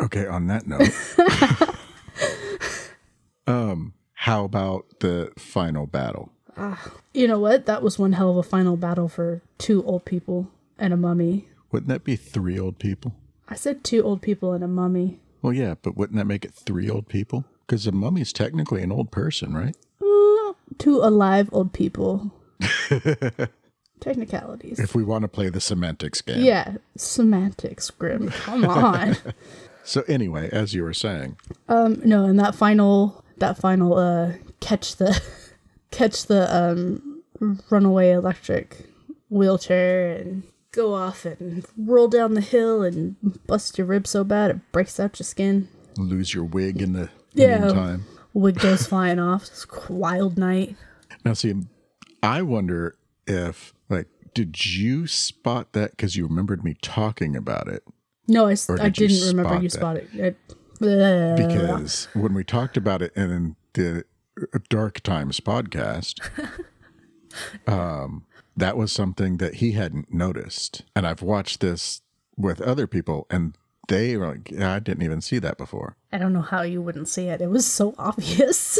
Okay, 0.00 0.26
on 0.26 0.46
that 0.46 0.66
note, 0.68 0.88
um, 3.46 3.94
how 4.14 4.44
about 4.44 4.86
the 5.00 5.32
final 5.38 5.86
battle? 5.86 6.32
You 7.14 7.26
know 7.26 7.38
what? 7.38 7.64
That 7.66 7.82
was 7.82 7.98
one 7.98 8.12
hell 8.12 8.30
of 8.30 8.36
a 8.36 8.42
final 8.42 8.76
battle 8.76 9.08
for 9.08 9.40
two 9.58 9.82
old 9.84 10.04
people 10.04 10.48
and 10.78 10.92
a 10.92 10.96
mummy. 10.96 11.48
Wouldn't 11.72 11.88
that 11.88 12.04
be 12.04 12.16
three 12.16 12.58
old 12.58 12.78
people? 12.78 13.14
I 13.48 13.54
said 13.54 13.84
two 13.84 14.02
old 14.02 14.22
people 14.22 14.52
and 14.52 14.62
a 14.62 14.68
mummy. 14.68 15.20
Well, 15.42 15.52
yeah, 15.52 15.74
but 15.80 15.96
wouldn't 15.96 16.16
that 16.18 16.26
make 16.26 16.44
it 16.44 16.52
three 16.52 16.88
old 16.90 17.08
people? 17.08 17.44
Because 17.66 17.86
a 17.86 17.92
mummy's 17.92 18.32
technically 18.32 18.82
an 18.82 18.92
old 18.92 19.10
person, 19.10 19.54
right? 19.54 19.76
Uh, 20.00 20.54
two 20.78 20.98
alive 20.98 21.48
old 21.52 21.72
people. 21.72 22.32
Technicalities. 24.00 24.78
If 24.78 24.94
we 24.94 25.04
want 25.04 25.22
to 25.22 25.28
play 25.28 25.50
the 25.50 25.60
semantics 25.60 26.20
game. 26.22 26.42
Yeah, 26.42 26.76
semantics, 26.96 27.90
Grim. 27.90 28.28
Come 28.30 28.64
on. 28.68 29.16
So 29.84 30.02
anyway, 30.08 30.48
as 30.52 30.74
you 30.74 30.82
were 30.82 30.94
saying, 30.94 31.36
um, 31.68 32.00
no, 32.04 32.24
and 32.24 32.38
that 32.38 32.54
final, 32.54 33.24
that 33.38 33.58
final, 33.58 33.96
uh, 33.96 34.32
catch 34.60 34.96
the, 34.96 35.20
catch 35.90 36.26
the, 36.26 36.54
um, 36.54 37.22
runaway 37.70 38.10
electric 38.10 38.86
wheelchair 39.30 40.12
and 40.16 40.42
go 40.72 40.94
off 40.94 41.24
and 41.24 41.64
roll 41.76 42.08
down 42.08 42.34
the 42.34 42.40
hill 42.40 42.82
and 42.82 43.16
bust 43.46 43.76
your 43.78 43.86
rib 43.86 44.06
so 44.06 44.22
bad 44.24 44.50
it 44.50 44.72
breaks 44.72 45.00
out 45.00 45.18
your 45.18 45.24
skin. 45.24 45.68
lose 45.96 46.32
your 46.34 46.44
wig 46.44 46.80
in 46.80 46.92
the 46.92 47.10
Yeah. 47.34 47.58
meantime. 47.66 48.04
Wig 48.32 48.58
goes 48.60 48.86
flying 48.86 49.18
off. 49.18 49.42
It's 49.44 49.66
a 49.88 49.92
wild 49.92 50.38
night. 50.38 50.76
Now, 51.24 51.32
see, 51.32 51.54
I 52.22 52.42
wonder 52.42 52.96
if, 53.26 53.74
like, 53.88 54.06
did 54.34 54.76
you 54.76 55.06
spot 55.08 55.72
that 55.72 55.90
because 55.92 56.14
you 56.16 56.26
remembered 56.26 56.62
me 56.64 56.76
talking 56.80 57.34
about 57.34 57.66
it? 57.68 57.82
No, 58.28 58.46
I, 58.46 58.52
I 58.78 58.88
did 58.88 58.98
you 59.00 59.08
didn't 59.08 59.28
remember 59.36 59.50
spot 59.50 59.62
you 59.62 59.68
that? 59.68 59.76
spotted 59.76 60.14
it. 60.14 60.36
Because 61.36 62.08
when 62.14 62.32
we 62.32 62.44
talked 62.44 62.76
about 62.76 63.02
it 63.02 63.12
in 63.16 63.56
the 63.74 64.04
Dark 64.68 65.00
Times 65.00 65.40
podcast, 65.40 66.20
um, 67.66 68.24
that 68.56 68.76
was 68.76 68.92
something 68.92 69.36
that 69.38 69.54
he 69.56 69.72
hadn't 69.72 70.12
noticed. 70.12 70.82
And 70.94 71.06
I've 71.06 71.22
watched 71.22 71.60
this 71.60 72.02
with 72.36 72.60
other 72.60 72.86
people, 72.86 73.26
and 73.30 73.56
they 73.88 74.16
were 74.16 74.28
like, 74.28 74.50
yeah, 74.50 74.74
I 74.74 74.78
didn't 74.78 75.02
even 75.02 75.20
see 75.20 75.38
that 75.40 75.58
before. 75.58 75.96
I 76.12 76.18
don't 76.18 76.32
know 76.32 76.42
how 76.42 76.62
you 76.62 76.80
wouldn't 76.82 77.08
see 77.08 77.26
it. 77.26 77.40
It 77.40 77.50
was 77.50 77.66
so 77.66 77.94
obvious. 77.98 78.78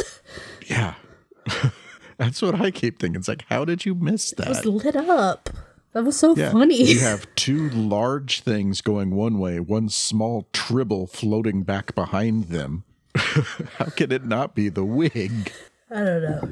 Yeah. 0.67 0.95
That's 2.17 2.41
what 2.41 2.61
I 2.61 2.71
keep 2.71 2.99
thinking. 2.99 3.19
It's 3.19 3.27
like, 3.27 3.45
how 3.49 3.65
did 3.65 3.85
you 3.85 3.95
miss 3.95 4.31
that? 4.31 4.45
It 4.45 4.49
was 4.49 4.65
lit 4.65 4.95
up. 4.95 5.49
That 5.93 6.03
was 6.05 6.17
so 6.17 6.35
Yeah, 6.35 6.51
funny. 6.51 6.81
You 6.83 6.99
have 7.01 7.27
two 7.35 7.69
large 7.71 8.41
things 8.41 8.81
going 8.81 9.11
one 9.15 9.39
way, 9.39 9.59
one 9.59 9.89
small 9.89 10.47
tribble 10.53 11.07
floating 11.07 11.63
back 11.63 11.93
behind 11.95 12.45
them. 12.45 12.83
How 13.15 13.85
can 13.85 14.11
it 14.11 14.25
not 14.25 14.55
be 14.55 14.69
the 14.69 14.85
wig? 14.85 15.51
I 15.89 15.95
don't 15.99 16.21
know. 16.21 16.49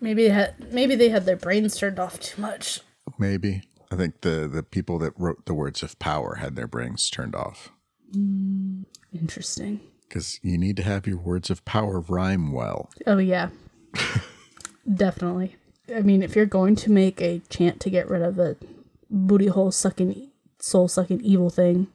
Maybe 0.00 0.24
they 0.24 0.34
had 0.34 0.72
maybe 0.72 0.94
they 0.94 1.10
had 1.10 1.26
their 1.26 1.36
brains 1.36 1.76
turned 1.76 1.98
off 1.98 2.18
too 2.20 2.40
much. 2.40 2.80
Maybe. 3.18 3.62
I 3.92 3.96
think 3.96 4.20
the, 4.20 4.48
the 4.50 4.62
people 4.62 4.98
that 5.00 5.18
wrote 5.18 5.46
the 5.46 5.54
words 5.54 5.82
of 5.82 5.98
power 5.98 6.36
had 6.36 6.54
their 6.54 6.68
brains 6.68 7.10
turned 7.10 7.34
off. 7.34 7.72
Hmm, 8.12 8.82
interesting. 9.12 9.80
Because 10.08 10.38
you 10.42 10.56
need 10.56 10.76
to 10.76 10.84
have 10.84 11.06
your 11.06 11.18
words 11.18 11.50
of 11.50 11.64
power 11.64 12.00
rhyme 12.00 12.52
well. 12.52 12.90
Oh 13.06 13.18
yeah. 13.18 13.50
Definitely. 14.94 15.56
I 15.94 16.00
mean, 16.00 16.22
if 16.22 16.36
you're 16.36 16.46
going 16.46 16.76
to 16.76 16.90
make 16.90 17.20
a 17.20 17.42
chant 17.48 17.80
to 17.80 17.90
get 17.90 18.08
rid 18.08 18.22
of 18.22 18.38
a 18.38 18.56
booty 19.10 19.48
hole 19.48 19.72
sucking, 19.72 20.30
soul 20.60 20.86
sucking 20.86 21.20
evil 21.20 21.50
thing, 21.50 21.88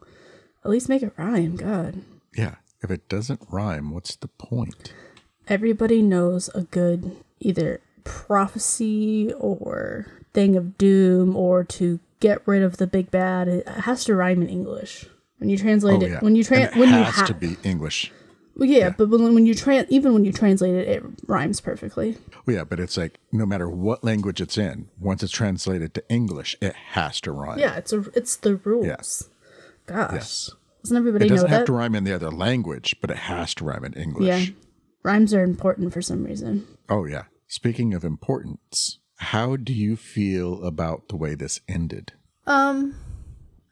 at 0.64 0.72
least 0.72 0.90
make 0.90 1.02
it 1.02 1.14
rhyme. 1.18 1.56
God. 1.56 2.02
Yeah. 2.36 2.56
If 2.82 2.92
it 2.92 3.08
doesn't 3.08 3.42
rhyme, 3.50 3.92
what's 3.92 4.16
the 4.16 4.28
point? 4.28 4.94
Everybody 5.48 6.02
knows 6.02 6.50
a 6.54 6.64
good 6.64 7.16
either 7.40 7.80
prophecy 8.06 9.34
or 9.38 10.06
thing 10.34 10.56
of 10.56 10.78
doom 10.78 11.36
or 11.36 11.64
to 11.66 12.00
get 12.22 12.42
rid 12.48 12.64
of 12.64 12.78
the 12.78 12.88
big 12.88 13.12
bad. 13.12 13.48
It 13.50 13.68
has 13.68 14.06
to 14.06 14.16
rhyme 14.16 14.42
in 14.42 14.48
English. 14.48 15.06
When 15.40 15.50
you 15.50 15.58
translate 15.58 16.02
oh, 16.02 16.06
it, 16.06 16.22
when 16.24 16.36
you 16.36 16.44
Oh, 16.50 16.56
And 16.56 16.64
trans, 16.64 16.76
it 16.76 16.80
when 16.80 16.90
you 16.90 16.96
has 17.04 17.16
have 17.16 17.28
to 17.28 17.34
be 17.34 17.58
English. 17.64 18.12
Well, 18.58 18.70
yeah, 18.70 18.90
but 18.90 19.10
when, 19.10 19.34
when 19.34 19.46
you 19.46 19.54
tran 19.54 19.86
even 19.90 20.14
when 20.14 20.24
you 20.24 20.32
translate 20.32 20.74
it, 20.76 20.88
it 20.88 21.04
rhymes 21.28 21.60
perfectly. 21.60 22.18
Well, 22.46 22.56
yeah, 22.56 22.64
but 22.64 22.80
it's 22.80 22.96
like 22.96 23.20
no 23.34 23.46
matter 23.46 23.70
what 23.70 24.02
language 24.04 24.40
it's 24.40 24.58
in, 24.58 24.88
once 24.98 25.22
it's 25.24 25.34
translated 25.34 25.94
to 25.96 26.10
English, 26.10 26.56
it 26.62 26.74
has 26.94 27.20
to 27.22 27.34
rhyme. 27.34 27.60
Yeah, 27.60 27.76
it's 27.76 27.92
a 27.92 28.06
it's 28.14 28.38
the 28.38 28.56
rules. 28.56 28.86
Yes. 28.86 29.30
Gosh, 29.88 30.14
Yes. 30.14 30.50
doesn't 30.84 30.96
everybody 30.98 31.26
It 31.26 31.30
doesn't 31.30 31.50
have 31.50 31.60
that? 31.62 31.66
to 31.66 31.74
rhyme 31.74 31.96
in 31.96 32.06
the 32.06 32.14
other 32.14 32.32
language, 32.32 32.96
but 33.02 33.12
it 33.12 33.18
has 33.18 33.54
to 33.56 33.66
rhyme 33.66 33.84
in 33.84 33.94
English. 33.94 34.26
yeah, 34.26 34.54
rhymes 35.04 35.34
are 35.34 35.44
important 35.44 35.92
for 35.94 36.02
some 36.02 36.24
reason. 36.24 36.66
Oh, 36.90 37.06
yeah. 37.06 37.24
Speaking 37.48 37.94
of 37.94 38.04
importance, 38.04 39.00
how 39.18 39.56
do 39.56 39.74
you 39.74 39.96
feel 39.96 40.64
about 40.64 41.10
the 41.10 41.16
way 41.16 41.36
this 41.36 41.62
ended? 41.68 42.14
Um, 42.48 42.96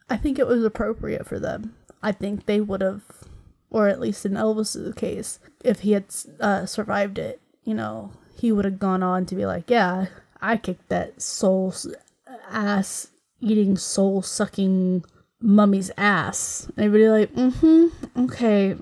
I 0.08 0.16
think 0.16 0.38
it 0.38 0.46
was 0.46 0.64
appropriate 0.64 1.26
for 1.26 1.38
them. 1.38 1.74
I 2.02 2.12
think 2.12 2.46
they 2.46 2.60
would 2.60 2.80
have, 2.80 3.02
or 3.70 3.88
at 3.88 4.00
least 4.00 4.26
in 4.26 4.32
Elvis's 4.32 4.94
case, 4.94 5.38
if 5.64 5.80
he 5.80 5.92
had 5.92 6.04
uh, 6.40 6.66
survived 6.66 7.18
it, 7.18 7.40
you 7.64 7.74
know, 7.74 8.12
he 8.36 8.52
would 8.52 8.64
have 8.64 8.78
gone 8.78 9.02
on 9.02 9.26
to 9.26 9.34
be 9.34 9.46
like, 9.46 9.70
yeah, 9.70 10.06
I 10.40 10.56
kicked 10.56 10.88
that 10.88 11.22
soul's 11.22 11.86
ass, 12.50 13.08
eating 13.40 13.76
soul 13.76 14.22
sucking 14.22 15.04
mummy's 15.40 15.90
ass. 15.96 16.70
And 16.76 16.86
everybody 16.86 17.08
like, 17.08 17.34
mm-hmm, 17.34 18.24
okay, 18.24 18.76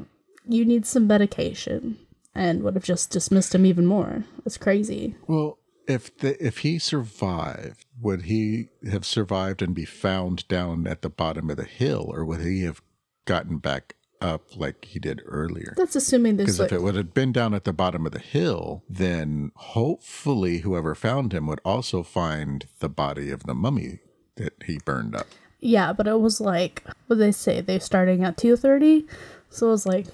you 0.49 0.64
need 0.64 0.86
some 0.86 1.07
medication. 1.07 1.99
And 2.35 2.62
would 2.62 2.74
have 2.74 2.85
just 2.85 3.11
dismissed 3.11 3.55
him 3.55 3.66
even 3.66 3.87
more. 3.87 4.24
It's 4.47 4.57
crazy. 4.57 5.16
Well, 5.26 5.59
if 5.87 6.16
the 6.18 6.43
if 6.45 6.59
he 6.59 6.78
survived, 6.78 7.85
would 8.01 8.22
he 8.22 8.68
have 8.91 9.05
survived 9.05 9.62
and 9.62 9.74
be 9.74 9.85
found 9.85 10.49
down 10.49 10.87
at 10.87 11.03
the 11.03 11.11
bottom 11.11 11.51
of 11.51 11.57
the 11.57 11.64
hill, 11.64 12.07
or 12.09 12.24
would 12.24 12.41
he 12.41 12.62
have 12.62 12.80
gotten 13.26 13.59
back 13.59 13.97
up 14.20 14.57
like 14.57 14.85
he 14.85 14.99
did 14.99 15.20
earlier? 15.26 15.74
That's 15.76 15.97
assuming 15.97 16.37
there's 16.37 16.47
Because 16.47 16.61
like, 16.61 16.72
if 16.72 16.72
it 16.72 16.83
would 16.83 16.95
have 16.95 17.12
been 17.12 17.33
down 17.33 17.55
at 17.55 17.64
the 17.64 17.72
bottom 17.72 18.07
of 18.07 18.12
the 18.12 18.18
hill, 18.18 18.85
then 18.89 19.51
hopefully 19.57 20.59
whoever 20.59 20.95
found 20.95 21.35
him 21.35 21.47
would 21.49 21.61
also 21.64 22.03
find 22.03 22.66
the 22.78 22.89
body 22.89 23.30
of 23.30 23.43
the 23.45 23.55
mummy 23.55 23.99
that 24.37 24.55
he 24.64 24.78
burned 24.85 25.14
up. 25.14 25.26
Yeah, 25.61 25.93
but 25.93 26.07
it 26.07 26.20
was 26.20 26.41
like 26.41 26.85
what 27.09 27.18
they 27.18 27.33
say? 27.33 27.61
They're 27.61 27.80
starting 27.80 28.24
at 28.24 28.37
two 28.37 28.57
thirty, 28.57 29.07
so 29.51 29.68
it 29.68 29.70
was 29.70 29.87
like 29.87 30.07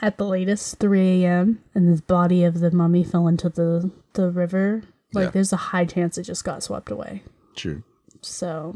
at 0.00 0.18
the 0.18 0.26
latest 0.26 0.78
three 0.78 1.24
a.m. 1.24 1.62
and 1.74 1.96
the 1.96 2.02
body 2.02 2.44
of 2.44 2.60
the 2.60 2.70
mummy 2.70 3.04
fell 3.04 3.26
into 3.28 3.48
the 3.48 3.90
the 4.14 4.30
river. 4.30 4.82
Like 5.12 5.26
Yeah. 5.26 5.30
there's 5.30 5.52
a 5.52 5.56
high 5.56 5.84
chance 5.84 6.18
it 6.18 6.24
just 6.24 6.44
got 6.44 6.62
swept 6.62 6.90
away. 6.90 7.22
True. 7.54 7.82
So 8.22 8.74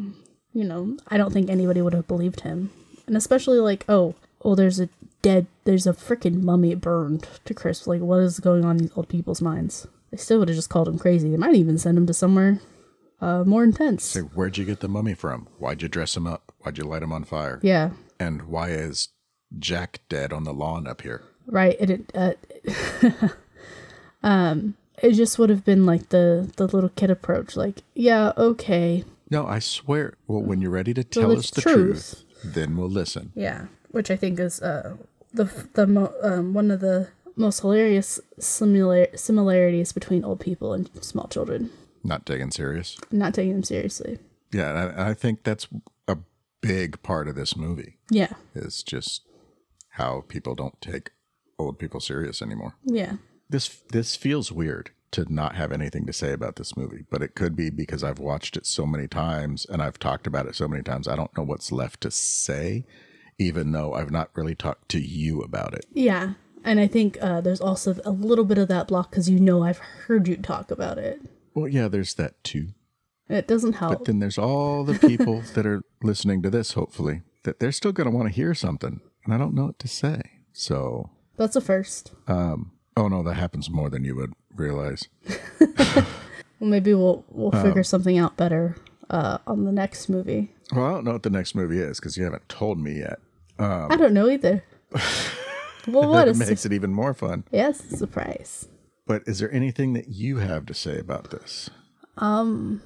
you 0.52 0.64
know, 0.64 0.96
I 1.08 1.16
don't 1.18 1.32
think 1.32 1.50
anybody 1.50 1.82
would 1.82 1.92
have 1.92 2.08
believed 2.08 2.40
him, 2.40 2.70
and 3.06 3.16
especially 3.16 3.58
like 3.58 3.84
oh 3.88 4.14
oh 4.42 4.54
there's 4.54 4.80
a 4.80 4.88
dead 5.22 5.46
there's 5.64 5.86
a 5.86 5.92
freaking 5.92 6.42
mummy 6.42 6.74
burned 6.74 7.26
to 7.44 7.54
crisp. 7.54 7.86
Like 7.86 8.00
what 8.00 8.20
is 8.20 8.40
going 8.40 8.64
on 8.64 8.76
in 8.76 8.82
these 8.82 8.92
old 8.96 9.08
people's 9.08 9.42
minds? 9.42 9.86
They 10.10 10.16
still 10.16 10.38
would 10.38 10.48
have 10.48 10.56
just 10.56 10.70
called 10.70 10.88
him 10.88 10.98
crazy. 10.98 11.28
They 11.30 11.36
might 11.36 11.54
even 11.56 11.76
send 11.76 11.98
him 11.98 12.06
to 12.06 12.14
somewhere 12.14 12.60
uh, 13.20 13.44
more 13.44 13.62
intense. 13.64 14.04
Say, 14.04 14.20
where'd 14.20 14.56
you 14.56 14.64
get 14.64 14.80
the 14.80 14.88
mummy 14.88 15.12
from? 15.14 15.48
Why'd 15.58 15.82
you 15.82 15.88
dress 15.88 16.16
him 16.16 16.26
up? 16.26 16.52
Why'd 16.60 16.78
you 16.78 16.84
light 16.84 17.02
him 17.02 17.12
on 17.12 17.24
fire? 17.24 17.58
Yeah, 17.62 17.90
And 18.18 18.42
why 18.44 18.70
is 18.70 19.08
Jack 19.58 20.00
dead 20.08 20.32
on 20.32 20.44
the 20.44 20.52
lawn 20.54 20.86
up 20.86 21.02
here? 21.02 21.22
right 21.50 21.76
it, 21.80 21.88
it 21.90 22.10
uh, 22.14 23.28
um 24.22 24.74
it 25.02 25.12
just 25.12 25.38
would 25.38 25.48
have 25.50 25.64
been 25.64 25.86
like 25.86 26.08
the 26.10 26.50
the 26.56 26.66
little 26.66 26.90
kid 26.90 27.10
approach 27.10 27.56
like 27.56 27.82
yeah 27.94 28.32
okay 28.36 29.04
No, 29.30 29.46
I 29.46 29.58
swear. 29.58 30.14
Well, 30.26 30.42
when 30.42 30.60
you're 30.60 30.70
ready 30.70 30.94
to 30.94 31.04
tell 31.04 31.30
it's 31.32 31.44
us 31.44 31.50
the 31.50 31.60
truth. 31.62 31.74
truth, 32.42 32.54
then 32.54 32.76
we'll 32.76 32.90
listen. 32.90 33.32
yeah 33.34 33.66
which 33.90 34.10
i 34.10 34.16
think 34.16 34.38
is 34.38 34.60
uh 34.60 34.96
the 35.32 35.44
the 35.74 35.86
mo- 35.86 36.12
um, 36.22 36.52
one 36.54 36.70
of 36.70 36.80
the 36.80 37.08
most 37.36 37.60
hilarious 37.60 38.20
similar 38.38 39.06
similarities 39.14 39.92
between 39.92 40.24
old 40.24 40.40
people 40.40 40.72
and 40.74 40.90
small 41.02 41.28
children 41.28 41.70
Not 42.04 42.26
taken 42.26 42.50
serious. 42.50 42.96
not 43.10 43.32
taking 43.34 43.52
them 43.54 43.62
seriously 43.64 44.18
Yeah, 44.52 44.92
I, 44.96 45.10
I 45.10 45.14
think 45.14 45.44
that's 45.44 45.68
a 46.08 46.16
big 46.60 47.00
part 47.02 47.28
of 47.28 47.34
this 47.36 47.56
movie 47.56 47.96
yeah 48.10 48.32
is 48.54 48.82
just 48.82 49.22
how 49.98 50.24
people 50.28 50.54
don't 50.54 50.80
take 50.80 51.10
old 51.58 51.78
people 51.78 52.00
serious 52.00 52.40
anymore. 52.42 52.74
yeah 52.84 53.14
This 53.50 53.68
this 53.92 54.16
feels 54.16 54.50
weird 54.50 54.90
to 55.10 55.32
not 55.32 55.54
have 55.56 55.72
anything 55.72 56.04
to 56.06 56.12
say 56.12 56.32
about 56.32 56.56
this 56.56 56.76
movie, 56.76 57.04
but 57.10 57.22
it 57.22 57.34
could 57.34 57.56
be 57.56 57.70
because 57.70 58.04
I've 58.04 58.18
watched 58.18 58.56
it 58.58 58.66
so 58.66 58.84
many 58.86 59.08
times 59.08 59.64
and 59.64 59.80
I've 59.82 59.98
talked 59.98 60.26
about 60.26 60.46
it 60.46 60.54
so 60.54 60.68
many 60.68 60.82
times. 60.82 61.08
I 61.08 61.16
don't 61.16 61.34
know 61.36 61.44
what's 61.44 61.72
left 61.72 62.02
to 62.02 62.10
say, 62.10 62.84
even 63.38 63.72
though 63.72 63.94
I've 63.94 64.10
not 64.10 64.28
really 64.34 64.54
talked 64.54 64.88
to 64.90 64.98
you 65.00 65.40
about 65.40 65.72
it. 65.74 65.86
yeah 65.92 66.34
and 66.64 66.80
i 66.80 66.86
think 66.88 67.16
uh 67.22 67.40
there's 67.40 67.60
also 67.60 67.94
a 68.04 68.10
little 68.10 68.44
bit 68.44 68.58
of 68.58 68.66
that 68.68 68.88
block 68.88 69.10
because 69.10 69.30
you 69.30 69.38
know 69.38 69.62
i've 69.62 69.78
heard 69.78 70.26
you 70.26 70.36
talk 70.36 70.72
about 70.72 70.98
it 70.98 71.20
Well, 71.54 71.68
yeah, 71.68 71.86
there's 71.88 72.14
that 72.14 72.42
too. 72.42 72.66
it 73.28 73.46
doesn't 73.46 73.74
help 73.74 73.92
But 73.98 74.04
then 74.06 74.18
there's 74.18 74.38
all 74.38 74.82
the 74.84 74.98
people 74.98 75.42
that 75.54 75.64
are 75.66 75.82
listening 76.02 76.42
to 76.42 76.50
this, 76.50 76.72
hopefully, 76.72 77.22
that 77.44 77.60
they're 77.60 77.72
still 77.80 77.92
going 77.92 78.10
to 78.10 78.16
want 78.16 78.28
to 78.28 78.34
hear 78.34 78.54
something. 78.54 79.00
And 79.28 79.34
I 79.34 79.36
don't 79.38 79.52
know 79.54 79.66
what 79.66 79.78
to 79.80 79.88
say. 79.88 80.22
So, 80.54 81.10
that's 81.36 81.54
a 81.54 81.60
first 81.60 82.12
um, 82.28 82.72
oh 82.96 83.08
no, 83.08 83.22
that 83.24 83.34
happens 83.34 83.68
more 83.68 83.90
than 83.90 84.02
you 84.04 84.16
would 84.16 84.32
realize. 84.54 85.06
Well, 86.60 86.70
maybe 86.70 86.92
we'll 86.94 87.24
we'll 87.28 87.50
Oh. 87.54 87.62
figure 87.62 87.84
something 87.84 88.18
out 88.18 88.36
better 88.36 88.74
uh, 89.10 89.38
on 89.46 89.64
the 89.64 89.70
next 89.70 90.08
movie. 90.08 90.52
Well, 90.74 90.86
I 90.86 90.90
don't 90.90 91.04
know 91.04 91.12
what 91.12 91.22
the 91.22 91.30
next 91.30 91.54
movie 91.54 91.78
is 91.78 92.00
because 92.00 92.16
you 92.16 92.24
haven't 92.24 92.48
told 92.48 92.78
me 92.80 92.98
yet. 92.98 93.20
I 93.60 93.94
don't 93.96 94.12
know 94.12 94.28
either. 94.28 94.64
well, 95.86 96.08
what 96.10 96.36
makes 96.36 96.66
it 96.66 96.72
even 96.72 96.92
more 96.92 97.14
fun. 97.14 97.44
yes, 97.52 97.78
surprise. 97.80 98.66
But 99.06 99.22
is 99.26 99.38
there 99.38 99.52
anything 99.52 99.92
that 99.92 100.08
you 100.08 100.38
have 100.38 100.66
to 100.66 100.74
say 100.74 100.98
about 100.98 101.30
this? 101.30 101.70
Um, 102.16 102.82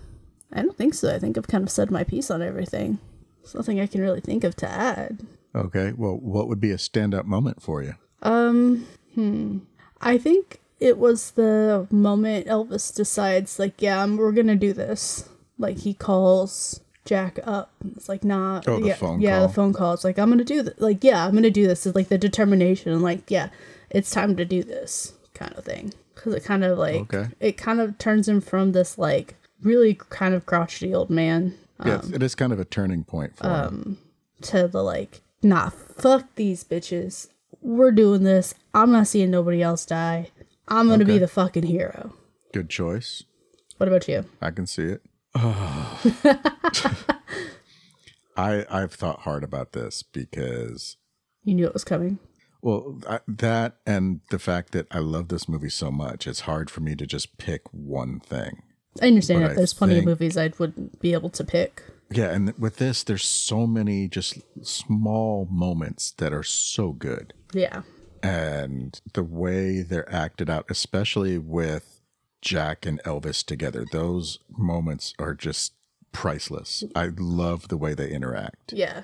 I 0.53 0.61
don't 0.61 0.77
think 0.77 0.93
so. 0.93 1.15
I 1.15 1.19
think 1.19 1.39
I've 1.39 1.49
kind 1.49 1.65
of 1.65 1.71
said 1.71 1.91
my 1.91 2.05
piece 2.05 2.31
on 2.31 2.43
everything. 2.43 2.99
There's 3.43 3.55
nothing 3.55 3.81
I 3.81 3.87
can 3.87 4.03
really 4.03 4.21
think 4.21 4.45
of 4.45 4.55
to 4.57 4.69
add. 4.69 5.27
Okay. 5.55 5.93
Well, 5.93 6.17
what 6.17 6.49
would 6.49 6.61
be 6.61 6.71
a 6.71 6.77
standout 6.77 7.25
moment 7.25 7.63
for 7.63 7.83
you? 7.83 7.95
Um, 8.23 8.87
hmm. 9.15 9.59
I 10.01 10.19
think 10.19 10.61
it 10.81 10.99
was 10.99 11.33
the 11.33 11.87
moment 11.91 12.47
Elvis 12.47 12.95
decides, 12.95 13.59
like, 13.59 13.81
yeah, 13.81 14.03
um, 14.03 14.17
we're 14.17 14.33
gonna 14.33 14.57
do 14.57 14.73
this. 14.73 15.29
Like 15.59 15.79
he 15.79 15.95
calls 15.95 16.81
Jack 17.05 17.39
up. 17.45 17.73
It's 17.97 18.09
like, 18.09 18.25
nah. 18.25 18.63
Oh, 18.67 18.81
the 18.81 18.89
yeah, 18.89 18.95
phone 18.95 19.21
yeah, 19.21 19.39
call. 19.39 19.49
the 19.49 19.55
phone 19.55 19.73
call. 19.73 19.95
It's 19.95 20.05
like 20.05 20.19
I'm 20.19 20.31
gonna 20.31 20.45
do 20.45 20.63
this. 20.63 20.75
Like, 20.79 21.05
yeah, 21.05 21.25
I'm 21.27 21.35
gonna 21.35 21.51
do 21.51 21.67
this. 21.67 21.87
It's 21.87 21.95
like 21.97 22.09
the 22.09 22.19
determination. 22.19 23.01
Like, 23.03 23.31
yeah, 23.31 23.51
it's 23.91 24.11
time 24.11 24.37
to 24.37 24.45
do 24.45 24.63
this 24.63 25.13
kind 25.35 25.53
of 25.57 25.65
thing. 25.65 25.93
Because 26.15 26.35
it 26.35 26.45
kind 26.45 26.65
of 26.65 26.79
like 26.79 27.15
Okay. 27.15 27.29
it 27.41 27.57
kind 27.57 27.81
of 27.81 27.99
turns 27.99 28.29
him 28.29 28.41
from 28.41 28.73
this 28.73 28.97
like 28.99 29.35
really 29.63 29.95
kind 29.95 30.35
of 30.35 30.47
crotchety 30.47 30.95
old 30.95 31.11
man 31.11 31.55
yes, 31.85 32.09
it 32.11 32.23
is 32.23 32.35
kind 32.35 32.53
of 32.53 32.61
a 32.61 32.65
turning 32.65 33.05
point 33.05 33.37
for 33.37 33.49
him. 33.49 33.99
to 34.43 34.69
the 34.69 34.83
like, 34.83 35.21
nah, 35.43 35.71
fuck 35.71 36.35
these 36.37 36.65
bitches. 36.65 37.29
We're 37.61 37.93
doing 37.93 38.23
this. 38.25 38.55
I'm 38.75 38.91
not 38.93 39.07
seeing 39.07 39.31
nobody 39.31 39.63
else 39.63 39.85
die. 39.87 40.31
I'm 40.69 40.89
gonna 40.89 41.05
be 41.05 41.19
the 41.19 41.29
fucking 41.29 41.65
hero. 41.65 42.15
Good 42.53 42.69
choice. 42.71 43.23
What 43.79 43.89
about 43.89 44.09
you? 44.09 44.25
I 44.41 44.51
can 44.51 44.67
see 44.67 44.85
it. 44.85 45.03
I 48.37 48.65
I've 48.71 48.93
thought 48.95 49.21
hard 49.21 49.45
about 49.45 49.73
this 49.73 50.03
because 50.03 50.97
You 51.45 51.55
knew 51.55 51.67
it 51.67 51.73
was 51.75 51.85
coming. 51.85 52.19
well 52.63 52.99
I, 53.09 53.21
that 53.29 53.77
and 53.87 54.21
the 54.31 54.39
fact 54.39 54.73
that 54.73 54.87
I 54.91 54.99
love 54.99 55.29
this 55.29 55.49
movie 55.49 55.69
so 55.69 55.91
much, 55.91 56.27
it's 56.27 56.41
hard 56.41 56.71
for 56.71 56.81
me 56.81 56.95
to 56.97 57.07
just 57.07 57.37
pick 57.39 57.63
one 57.73 58.21
thing. 58.21 58.63
I 59.01 59.07
understand 59.09 59.43
But 59.43 59.49
that 59.49 59.53
I 59.53 59.57
there's 59.57 59.75
plenty 59.75 59.95
think- 59.95 60.05
of 60.05 60.09
movies 60.11 60.37
I 60.37 60.51
wouldn't 60.59 61.01
be 61.01 61.13
able 61.13 61.31
to 61.31 61.45
pick. 61.45 61.83
Yeah, 62.15 62.31
and 62.31 62.53
with 62.59 62.77
this, 62.77 63.03
there's 63.03 63.25
so 63.25 63.67
many 63.67 64.09
just 64.09 64.39
small 64.67 65.47
moments 65.51 66.13
that 66.19 66.33
are 66.33 66.43
so 66.43 66.93
good. 66.93 67.35
Yeah. 67.55 67.83
and 68.23 69.01
the 69.15 69.23
way 69.25 69.83
they're 69.83 70.11
acted 70.13 70.49
out, 70.49 70.65
especially 70.71 71.39
with 71.39 72.01
Jack 72.41 72.87
and 72.87 73.03
Elvis 73.05 73.45
together, 73.45 73.85
those 73.93 74.39
moments 74.57 75.13
are 75.19 75.35
just 75.35 75.75
priceless. 76.13 76.85
I 76.95 77.11
love 77.19 77.69
the 77.69 77.77
way 77.77 77.95
they 77.95 78.11
interact. 78.11 78.73
Yeah. 78.73 79.03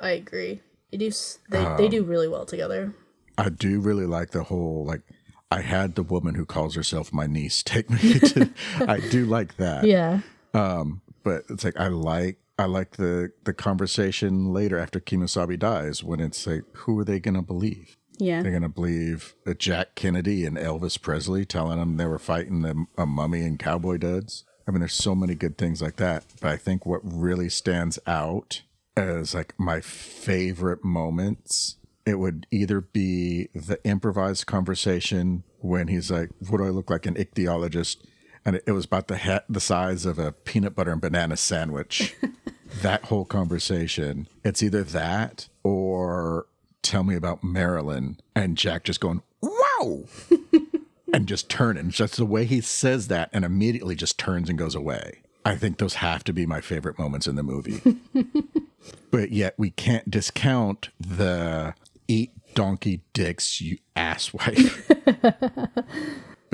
I 0.00 0.10
agree. 0.10 0.60
They 0.90 0.98
do 0.98 1.10
they, 1.50 1.74
they 1.78 1.88
do 1.88 2.02
really 2.04 2.28
well 2.28 2.46
together. 2.46 2.94
I 3.38 3.48
do 3.48 3.80
really 3.80 4.06
like 4.06 4.30
the 4.30 4.44
whole 4.44 4.84
like 4.84 5.02
I 5.50 5.60
had 5.60 5.94
the 5.94 6.02
woman 6.02 6.34
who 6.34 6.44
calls 6.44 6.74
herself 6.74 7.12
my 7.12 7.26
niece 7.26 7.62
take 7.62 7.88
me 7.90 8.18
to 8.18 8.50
I 8.88 9.00
do 9.00 9.24
like 9.26 9.56
that. 9.58 9.84
Yeah. 9.84 10.20
Um, 10.52 11.00
But 11.22 11.44
it's 11.48 11.64
like 11.64 11.78
I 11.78 11.88
like 11.88 12.38
I 12.58 12.66
like 12.66 12.96
the 12.96 13.32
the 13.44 13.52
conversation 13.52 14.52
later 14.52 14.78
after 14.78 15.00
Kemosabe 15.00 15.58
dies 15.58 16.04
when 16.04 16.20
it's 16.20 16.46
like 16.46 16.64
who 16.72 16.98
are 16.98 17.04
they 17.04 17.20
gonna 17.20 17.42
believe? 17.42 17.96
Yeah. 18.18 18.42
They're 18.42 18.52
gonna 18.52 18.68
believe 18.68 19.34
uh, 19.46 19.54
Jack 19.54 19.94
Kennedy 19.96 20.44
and 20.44 20.56
Elvis 20.56 21.00
Presley 21.00 21.44
telling 21.44 21.78
them 21.78 21.96
they 21.96 22.06
were 22.06 22.18
fighting 22.18 22.64
a, 22.64 23.02
a 23.02 23.06
mummy 23.06 23.42
and 23.42 23.58
cowboy 23.58 23.98
duds. 23.98 24.44
I 24.66 24.70
mean, 24.70 24.80
there's 24.80 24.94
so 24.94 25.14
many 25.14 25.34
good 25.34 25.58
things 25.58 25.82
like 25.82 25.96
that. 25.96 26.24
But 26.40 26.50
I 26.50 26.56
think 26.56 26.86
what 26.86 27.00
really 27.02 27.48
stands 27.48 27.98
out 28.06 28.62
as 28.96 29.34
like 29.34 29.54
my 29.58 29.80
favorite 29.80 30.84
moments, 30.84 31.76
it 32.06 32.18
would 32.18 32.46
either 32.50 32.80
be 32.80 33.48
the 33.54 33.80
improvised 33.84 34.46
conversation 34.46 35.42
when 35.58 35.88
he's 35.88 36.10
like, 36.10 36.30
"What 36.48 36.58
do 36.58 36.66
I 36.66 36.70
look 36.70 36.90
like, 36.90 37.06
an 37.06 37.14
ichthyologist?" 37.14 37.96
And 38.44 38.56
it, 38.56 38.64
it 38.66 38.72
was 38.72 38.84
about 38.84 39.08
the 39.08 39.18
ha- 39.18 39.44
the 39.48 39.60
size 39.60 40.04
of 40.06 40.18
a 40.18 40.32
peanut 40.32 40.74
butter 40.74 40.92
and 40.92 41.00
banana 41.00 41.36
sandwich. 41.36 42.14
that 42.82 43.04
whole 43.04 43.24
conversation, 43.24 44.28
it's 44.44 44.62
either 44.62 44.82
that 44.82 45.48
or 45.62 46.46
tell 46.82 47.02
me 47.04 47.14
about 47.14 47.42
Marilyn 47.42 48.20
and 48.34 48.56
Jack 48.56 48.84
just 48.84 49.00
going, 49.00 49.22
wow, 49.40 50.04
and 51.12 51.26
just 51.26 51.48
turning. 51.48 51.90
Just 51.90 52.16
the 52.16 52.26
way 52.26 52.44
he 52.44 52.60
says 52.60 53.08
that 53.08 53.30
and 53.32 53.44
immediately 53.44 53.94
just 53.94 54.18
turns 54.18 54.48
and 54.48 54.58
goes 54.58 54.74
away. 54.74 55.20
I 55.44 55.56
think 55.56 55.78
those 55.78 55.94
have 55.94 56.24
to 56.24 56.32
be 56.32 56.46
my 56.46 56.60
favorite 56.60 56.98
moments 56.98 57.26
in 57.26 57.36
the 57.36 57.42
movie. 57.42 57.98
but 59.10 59.30
yet 59.30 59.54
we 59.58 59.70
can't 59.70 60.10
discount 60.10 60.88
the 60.98 61.74
eat 62.08 62.32
donkey 62.54 63.02
dicks, 63.12 63.60
you 63.60 63.78
asswife. 63.96 64.80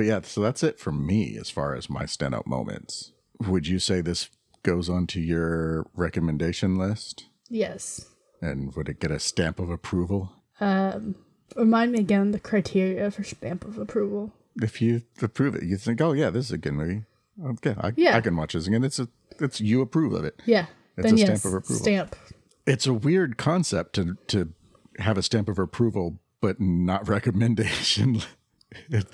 But 0.00 0.06
yeah, 0.06 0.20
so 0.22 0.40
that's 0.40 0.62
it 0.62 0.80
for 0.80 0.92
me 0.92 1.36
as 1.38 1.50
far 1.50 1.74
as 1.74 1.90
my 1.90 2.04
standout 2.04 2.46
moments. 2.46 3.12
Would 3.46 3.66
you 3.66 3.78
say 3.78 4.00
this 4.00 4.30
goes 4.62 4.88
onto 4.88 5.20
your 5.20 5.88
recommendation 5.94 6.78
list? 6.78 7.26
Yes. 7.50 8.06
And 8.40 8.74
would 8.74 8.88
it 8.88 8.98
get 8.98 9.10
a 9.10 9.20
stamp 9.20 9.58
of 9.60 9.68
approval? 9.68 10.32
Um, 10.58 11.16
remind 11.54 11.92
me 11.92 11.98
again 11.98 12.30
the 12.30 12.40
criteria 12.40 13.10
for 13.10 13.22
stamp 13.24 13.62
of 13.66 13.76
approval. 13.76 14.32
If 14.62 14.80
you 14.80 15.02
approve 15.20 15.54
it, 15.54 15.64
you 15.64 15.76
think, 15.76 16.00
oh 16.00 16.12
yeah, 16.12 16.30
this 16.30 16.46
is 16.46 16.52
a 16.52 16.56
good 16.56 16.72
movie. 16.72 17.02
Okay, 17.44 17.74
I, 17.78 17.92
Yeah. 17.94 18.16
I 18.16 18.22
can 18.22 18.34
watch 18.38 18.54
this 18.54 18.66
again. 18.66 18.84
It's 18.84 18.98
a, 18.98 19.08
it's 19.38 19.60
you 19.60 19.82
approve 19.82 20.14
of 20.14 20.24
it. 20.24 20.40
Yeah. 20.46 20.64
It's 20.96 21.04
then 21.04 21.14
a 21.16 21.18
yes, 21.18 21.26
stamp 21.26 21.44
of 21.44 21.58
approval. 21.58 21.84
Stamp. 21.84 22.16
It's 22.66 22.86
a 22.86 22.94
weird 22.94 23.36
concept 23.36 23.96
to 23.96 24.16
to 24.28 24.54
have 24.98 25.18
a 25.18 25.22
stamp 25.22 25.50
of 25.50 25.58
approval, 25.58 26.18
but 26.40 26.58
not 26.58 27.06
recommendation. 27.16 28.22
it, 28.90 29.06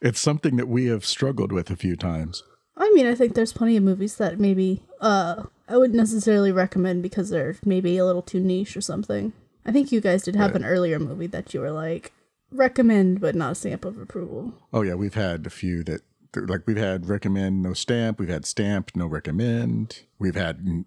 it's 0.00 0.20
something 0.20 0.56
that 0.56 0.68
we 0.68 0.86
have 0.86 1.04
struggled 1.04 1.52
with 1.52 1.70
a 1.70 1.76
few 1.76 1.96
times. 1.96 2.42
I 2.76 2.90
mean, 2.94 3.06
I 3.06 3.14
think 3.14 3.34
there's 3.34 3.52
plenty 3.52 3.76
of 3.76 3.82
movies 3.82 4.16
that 4.16 4.38
maybe 4.38 4.82
uh 5.00 5.44
I 5.68 5.76
wouldn't 5.76 5.96
necessarily 5.96 6.52
recommend 6.52 7.02
because 7.02 7.30
they're 7.30 7.56
maybe 7.64 7.98
a 7.98 8.06
little 8.06 8.22
too 8.22 8.40
niche 8.40 8.76
or 8.76 8.80
something. 8.80 9.32
I 9.66 9.72
think 9.72 9.92
you 9.92 10.00
guys 10.00 10.22
did 10.22 10.36
have 10.36 10.54
an 10.54 10.64
earlier 10.64 10.98
movie 10.98 11.26
that 11.26 11.52
you 11.52 11.60
were 11.60 11.70
like 11.70 12.12
recommend 12.50 13.20
but 13.20 13.34
not 13.34 13.52
a 13.52 13.54
stamp 13.54 13.84
of 13.84 13.98
approval. 13.98 14.54
Oh 14.72 14.82
yeah, 14.82 14.94
we've 14.94 15.14
had 15.14 15.46
a 15.46 15.50
few 15.50 15.82
that 15.84 16.02
like 16.34 16.62
we've 16.66 16.76
had 16.76 17.08
recommend 17.08 17.62
no 17.62 17.74
stamp, 17.74 18.18
we've 18.18 18.28
had 18.28 18.46
stamp 18.46 18.92
no 18.94 19.06
recommend, 19.06 20.02
we've 20.18 20.36
had 20.36 20.84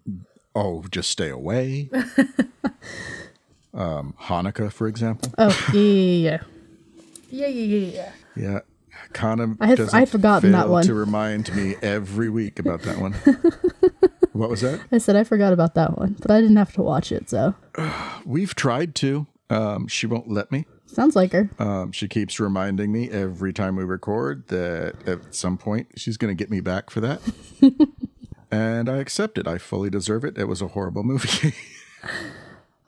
oh 0.54 0.84
just 0.90 1.10
stay 1.10 1.28
away. 1.28 1.90
um, 3.74 4.14
Hanukkah, 4.22 4.72
for 4.72 4.88
example. 4.88 5.32
Oh 5.38 5.70
yeah 5.74 6.42
yeah 7.32 7.46
yeah 7.46 7.64
yeah 7.64 7.76
yeah 7.78 7.86
yeah. 7.86 8.12
yeah. 8.36 8.60
Yeah, 9.14 9.54
I 9.60 9.66
had- 9.66 9.78
doesn't 9.78 9.94
I 9.94 10.00
had 10.00 10.08
forgotten 10.08 10.52
that 10.52 10.68
one. 10.68 10.84
to 10.84 10.94
remind 10.94 11.54
me 11.56 11.74
every 11.82 12.28
week 12.28 12.58
about 12.58 12.82
that 12.82 12.98
one. 12.98 13.12
what 14.32 14.50
was 14.50 14.60
that? 14.60 14.80
I 14.92 14.98
said 14.98 15.16
I 15.16 15.24
forgot 15.24 15.52
about 15.52 15.74
that 15.74 15.96
one, 15.98 16.16
but 16.20 16.30
I 16.30 16.40
didn't 16.40 16.56
have 16.56 16.72
to 16.74 16.82
watch 16.82 17.10
it, 17.10 17.28
so 17.30 17.54
We've 18.26 18.54
tried 18.54 18.94
to. 18.96 19.26
Um, 19.50 19.86
she 19.88 20.06
won't 20.06 20.30
let 20.30 20.50
me. 20.52 20.66
sounds 20.86 21.14
like 21.16 21.32
her. 21.32 21.50
Um, 21.58 21.92
she 21.92 22.08
keeps 22.08 22.38
reminding 22.40 22.90
me 22.92 23.10
every 23.10 23.52
time 23.52 23.76
we 23.76 23.84
record 23.84 24.48
that 24.48 24.94
at 25.06 25.34
some 25.34 25.58
point 25.58 25.88
she's 25.96 26.16
going 26.16 26.34
to 26.34 26.40
get 26.40 26.50
me 26.50 26.60
back 26.60 26.88
for 26.90 27.00
that. 27.00 27.20
and 28.50 28.88
I 28.88 28.96
accept 28.96 29.36
it. 29.38 29.46
I 29.46 29.58
fully 29.58 29.90
deserve 29.90 30.24
it. 30.24 30.38
It 30.38 30.48
was 30.48 30.62
a 30.62 30.68
horrible 30.68 31.02
movie. 31.02 31.54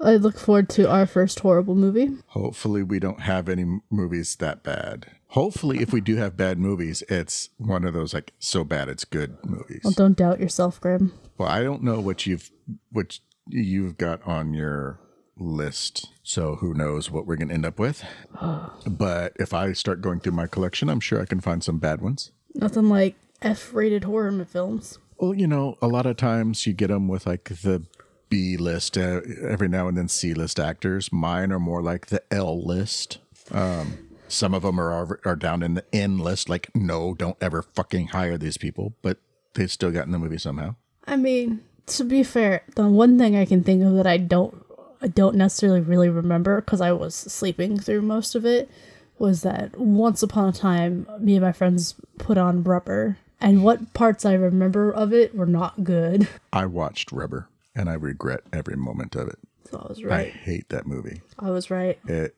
I 0.04 0.16
look 0.16 0.38
forward 0.38 0.68
to 0.70 0.90
our 0.90 1.06
first 1.06 1.40
horrible 1.40 1.74
movie. 1.74 2.10
Hopefully, 2.28 2.82
we 2.82 2.98
don't 2.98 3.20
have 3.20 3.48
any 3.48 3.80
movies 3.90 4.36
that 4.36 4.62
bad. 4.62 5.06
Hopefully, 5.28 5.80
if 5.80 5.92
we 5.92 6.00
do 6.00 6.16
have 6.16 6.36
bad 6.36 6.58
movies, 6.58 7.02
it's 7.08 7.48
one 7.56 7.84
of 7.84 7.94
those 7.94 8.12
like 8.12 8.34
so 8.38 8.64
bad 8.64 8.88
it's 8.88 9.04
good 9.04 9.36
movies. 9.44 9.80
Well, 9.82 9.94
don't 9.96 10.16
doubt 10.16 10.40
yourself, 10.40 10.80
Grim. 10.80 11.12
Well, 11.38 11.48
I 11.48 11.62
don't 11.62 11.82
know 11.82 12.00
what 12.00 12.26
you've 12.26 12.50
what 12.92 13.18
you've 13.48 13.96
got 13.96 14.22
on 14.24 14.52
your 14.52 15.00
list, 15.36 16.10
so 16.22 16.56
who 16.56 16.74
knows 16.74 17.10
what 17.10 17.26
we're 17.26 17.36
going 17.36 17.48
to 17.48 17.54
end 17.54 17.66
up 17.66 17.78
with. 17.78 18.04
but 18.86 19.32
if 19.36 19.54
I 19.54 19.72
start 19.72 20.02
going 20.02 20.20
through 20.20 20.32
my 20.32 20.46
collection, 20.46 20.88
I'm 20.90 21.00
sure 21.00 21.20
I 21.20 21.26
can 21.26 21.40
find 21.40 21.64
some 21.64 21.78
bad 21.78 22.00
ones. 22.00 22.30
Nothing 22.54 22.88
like 22.88 23.16
F-rated 23.42 24.04
horror 24.04 24.44
films. 24.44 24.98
Well, 25.18 25.34
you 25.34 25.46
know, 25.46 25.76
a 25.80 25.88
lot 25.88 26.06
of 26.06 26.16
times 26.16 26.66
you 26.66 26.72
get 26.72 26.88
them 26.88 27.08
with 27.08 27.26
like 27.26 27.44
the 27.44 27.86
B 28.28 28.56
list, 28.56 28.96
uh, 28.98 29.20
every 29.42 29.68
now 29.68 29.88
and 29.88 29.96
then 29.96 30.08
C 30.08 30.34
list 30.34 30.58
actors. 30.58 31.12
Mine 31.12 31.52
are 31.52 31.60
more 31.60 31.82
like 31.82 32.06
the 32.06 32.22
L 32.30 32.62
list. 32.64 33.18
Um, 33.50 34.08
some 34.28 34.54
of 34.54 34.62
them 34.62 34.80
are 34.80 34.90
are 34.90 35.20
are 35.24 35.36
down 35.36 35.62
in 35.62 35.74
the 35.74 35.84
N 35.92 36.18
list. 36.18 36.48
Like, 36.48 36.70
no, 36.74 37.14
don't 37.14 37.36
ever 37.40 37.62
fucking 37.62 38.08
hire 38.08 38.38
these 38.38 38.56
people. 38.56 38.94
But 39.02 39.18
they 39.54 39.66
still 39.66 39.90
got 39.90 40.06
in 40.06 40.12
the 40.12 40.18
movie 40.18 40.38
somehow. 40.38 40.74
I 41.06 41.16
mean, 41.16 41.62
to 41.86 42.04
be 42.04 42.22
fair, 42.22 42.62
the 42.74 42.88
one 42.88 43.18
thing 43.18 43.36
I 43.36 43.44
can 43.44 43.62
think 43.62 43.82
of 43.82 43.94
that 43.94 44.06
I 44.06 44.16
don't 44.16 44.64
I 45.02 45.08
don't 45.08 45.36
necessarily 45.36 45.80
really 45.80 46.08
remember 46.08 46.60
because 46.60 46.80
I 46.80 46.92
was 46.92 47.14
sleeping 47.14 47.78
through 47.78 48.02
most 48.02 48.34
of 48.34 48.46
it 48.46 48.70
was 49.18 49.42
that 49.42 49.78
once 49.78 50.22
upon 50.22 50.48
a 50.48 50.52
time 50.52 51.06
me 51.20 51.36
and 51.36 51.44
my 51.44 51.52
friends 51.52 51.94
put 52.18 52.38
on 52.38 52.64
rubber 52.64 53.18
and 53.40 53.62
what 53.62 53.92
parts 53.92 54.24
I 54.24 54.32
remember 54.32 54.90
of 54.90 55.12
it 55.12 55.34
were 55.34 55.46
not 55.46 55.84
good. 55.84 56.26
I 56.52 56.64
watched 56.64 57.12
Rubber, 57.12 57.48
and 57.74 57.88
I 57.88 57.94
regret 57.94 58.40
every 58.52 58.76
moment 58.76 59.14
of 59.16 59.28
it. 59.28 59.38
So 59.70 59.78
I 59.84 59.88
was 59.88 60.04
right. 60.04 60.26
I 60.28 60.30
hate 60.30 60.68
that 60.68 60.86
movie. 60.86 61.22
I 61.38 61.50
was 61.50 61.70
right. 61.70 61.98
It, 62.06 62.36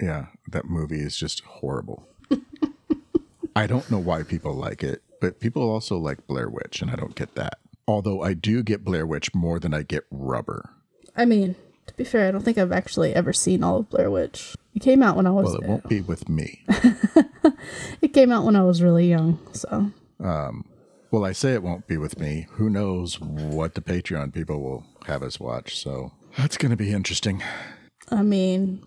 yeah, 0.00 0.26
that 0.48 0.66
movie 0.66 1.00
is 1.00 1.16
just 1.16 1.40
horrible. 1.40 2.06
I 3.56 3.66
don't 3.66 3.90
know 3.90 3.98
why 3.98 4.22
people 4.22 4.54
like 4.54 4.82
it, 4.82 5.02
but 5.20 5.40
people 5.40 5.68
also 5.68 5.98
like 5.98 6.26
Blair 6.26 6.48
Witch, 6.48 6.80
and 6.80 6.90
I 6.90 6.94
don't 6.94 7.14
get 7.14 7.34
that. 7.34 7.58
Although 7.86 8.22
I 8.22 8.34
do 8.34 8.62
get 8.62 8.84
Blair 8.84 9.06
Witch 9.06 9.34
more 9.34 9.58
than 9.58 9.74
I 9.74 9.82
get 9.82 10.04
Rubber. 10.10 10.70
I 11.16 11.24
mean, 11.24 11.56
to 11.86 11.94
be 11.94 12.04
fair, 12.04 12.28
I 12.28 12.30
don't 12.30 12.42
think 12.42 12.58
I've 12.58 12.70
actually 12.72 13.14
ever 13.14 13.32
seen 13.32 13.64
all 13.64 13.78
of 13.78 13.90
Blair 13.90 14.10
Witch. 14.10 14.54
It 14.74 14.80
came 14.80 15.02
out 15.02 15.16
when 15.16 15.26
I 15.26 15.30
was 15.30 15.46
Well, 15.46 15.54
it 15.56 15.64
won't 15.64 15.88
be 15.88 16.00
with 16.00 16.28
me. 16.28 16.62
it 18.00 18.12
came 18.12 18.30
out 18.30 18.44
when 18.44 18.54
I 18.54 18.62
was 18.62 18.80
really 18.82 19.08
young, 19.08 19.40
so 19.52 19.90
um, 20.20 20.64
Well, 21.10 21.24
I 21.24 21.32
say 21.32 21.54
it 21.54 21.62
won't 21.62 21.86
be 21.86 21.96
with 21.96 22.18
me. 22.18 22.46
Who 22.52 22.68
knows 22.68 23.18
what 23.18 23.74
the 23.74 23.80
Patreon 23.80 24.34
people 24.34 24.60
will 24.60 24.84
have 25.06 25.22
us 25.22 25.40
watch? 25.40 25.78
So 25.78 26.12
that's 26.36 26.58
going 26.58 26.70
to 26.70 26.76
be 26.76 26.92
interesting. 26.92 27.42
I 28.10 28.22
mean, 28.22 28.86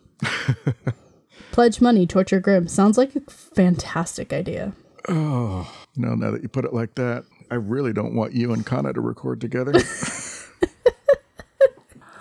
pledge 1.51 1.81
money, 1.81 2.05
torture 2.05 2.39
grim. 2.39 2.67
Sounds 2.67 2.97
like 2.97 3.15
a 3.15 3.21
fantastic 3.21 4.33
idea. 4.33 4.73
Oh. 5.09 5.71
You 5.95 6.05
know, 6.05 6.15
now 6.15 6.31
that 6.31 6.43
you 6.43 6.47
put 6.47 6.65
it 6.65 6.73
like 6.73 6.95
that, 6.95 7.23
I 7.49 7.55
really 7.55 7.91
don't 7.91 8.15
want 8.15 8.33
you 8.33 8.53
and 8.53 8.65
Kana 8.65 8.93
to 8.93 9.01
record 9.01 9.41
together. 9.41 9.73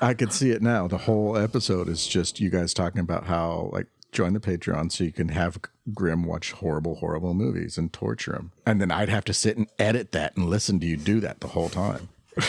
I 0.01 0.15
could 0.15 0.33
see 0.33 0.51
it 0.51 0.63
now. 0.63 0.89
The 0.89 0.97
whole 0.97 1.37
episode 1.37 1.89
is 1.89 2.07
just 2.07 2.41
you 2.41 2.49
guys 2.49 2.73
talking 2.73 3.01
about 3.01 3.27
how, 3.27 3.69
like, 3.73 3.87
join 4.13 4.33
the 4.33 4.41
Patreon 4.41 4.91
so 4.93 5.05
you 5.05 5.13
can 5.13 5.29
have 5.29 5.59
Grim 5.95 6.25
watch 6.25 6.53
horrible, 6.53 6.97
horrible 6.97 7.35
movies 7.35 7.79
and 7.79 7.93
torture 7.93 8.35
him. 8.35 8.53
And 8.67 8.81
then 8.81 8.91
I'd 8.91 9.09
have 9.09 9.25
to 9.27 9.33
sit 9.33 9.57
and 9.57 9.69
edit 9.79 10.13
that 10.13 10.37
and 10.37 10.47
listen 10.49 10.81
to 10.81 10.87
you 10.87 10.97
do 10.97 11.21
that 11.21 11.41
the 11.41 11.49
whole 11.49 11.69
time. 11.69 12.09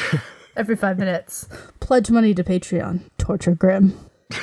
Every 0.56 0.76
five 0.76 1.00
minutes. 1.00 1.48
Pledge 1.80 2.12
money 2.12 2.34
to 2.34 2.44
Patreon. 2.44 3.02
Torture 3.18 3.56
grim. 3.56 3.98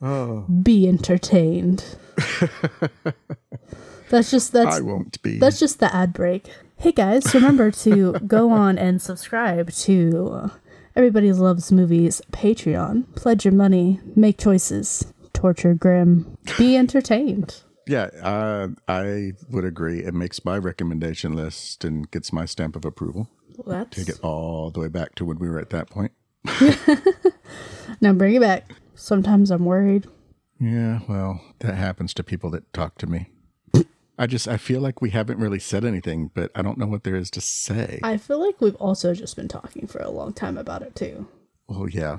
Oh. 0.00 0.42
Be 0.42 0.86
entertained. 0.86 1.84
that's 4.10 4.30
just 4.30 4.52
that's 4.52 4.76
I 4.76 4.80
won't 4.80 5.20
be. 5.22 5.38
that's 5.38 5.58
just 5.58 5.80
the 5.80 5.92
ad 5.92 6.12
break. 6.12 6.46
Hey 6.76 6.92
guys, 6.92 7.34
remember 7.34 7.72
to 7.72 8.12
go 8.24 8.50
on 8.50 8.78
and 8.78 9.02
subscribe 9.02 9.72
to 9.72 10.52
Everybody 10.94 11.32
Loves 11.32 11.72
Movies 11.72 12.22
Patreon. 12.30 13.12
Pledge 13.16 13.44
your 13.44 13.54
money, 13.54 13.98
make 14.14 14.38
choices, 14.38 15.12
torture 15.38 15.74
grim, 15.74 16.36
be 16.58 16.76
entertained. 16.76 17.62
yeah, 17.86 18.08
uh, 18.22 18.68
I 18.88 19.32
would 19.50 19.64
agree. 19.64 20.00
It 20.00 20.12
makes 20.14 20.44
my 20.44 20.58
recommendation 20.58 21.34
list 21.34 21.84
and 21.84 22.10
gets 22.10 22.32
my 22.32 22.44
stamp 22.44 22.74
of 22.74 22.84
approval. 22.84 23.28
Well, 23.56 23.78
that's 23.78 23.96
Take 23.96 24.08
it 24.08 24.20
all 24.22 24.70
the 24.70 24.80
way 24.80 24.88
back 24.88 25.14
to 25.16 25.24
when 25.24 25.38
we 25.38 25.48
were 25.48 25.58
at 25.60 25.70
that 25.70 25.88
point. 25.90 26.12
now 28.00 28.12
bring 28.12 28.34
it 28.34 28.40
back. 28.40 28.70
Sometimes 28.94 29.50
I'm 29.50 29.64
worried. 29.64 30.06
Yeah, 30.60 31.00
well, 31.08 31.40
that 31.60 31.74
happens 31.76 32.12
to 32.14 32.24
people 32.24 32.50
that 32.50 32.72
talk 32.72 32.98
to 32.98 33.06
me. 33.06 33.30
I 34.18 34.26
just 34.26 34.48
I 34.48 34.56
feel 34.56 34.80
like 34.80 35.00
we 35.00 35.10
haven't 35.10 35.38
really 35.38 35.60
said 35.60 35.84
anything, 35.84 36.32
but 36.34 36.50
I 36.56 36.62
don't 36.62 36.78
know 36.78 36.86
what 36.88 37.04
there 37.04 37.14
is 37.14 37.30
to 37.32 37.40
say. 37.40 38.00
I 38.02 38.16
feel 38.16 38.44
like 38.44 38.60
we've 38.60 38.74
also 38.76 39.14
just 39.14 39.36
been 39.36 39.46
talking 39.46 39.86
for 39.86 40.00
a 40.00 40.10
long 40.10 40.32
time 40.32 40.58
about 40.58 40.82
it 40.82 40.96
too. 40.96 41.28
well, 41.68 41.88
yeah. 41.88 42.18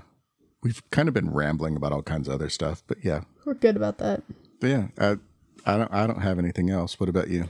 We've 0.62 0.82
kind 0.91 1.07
of 1.07 1.14
been 1.14 1.32
rambling 1.32 1.76
about 1.76 1.91
all 1.93 2.01
kinds 2.01 2.28
of 2.28 2.34
other 2.34 2.49
stuff, 2.49 2.84
but 2.88 2.97
yeah. 3.03 3.22
We're 3.45 3.53
good 3.53 3.76
about 3.78 3.97
that. 3.99 4.24
But 4.60 4.68
yeah, 4.70 4.88
I 4.99 5.18
I 5.66 5.78
don't 5.78 5.93
I 5.93 6.05
don't 6.07 6.22
have 6.22 6.38
anything 6.39 6.70
else. 6.70 6.99
What 6.99 7.10
about 7.10 7.30
you? 7.30 7.49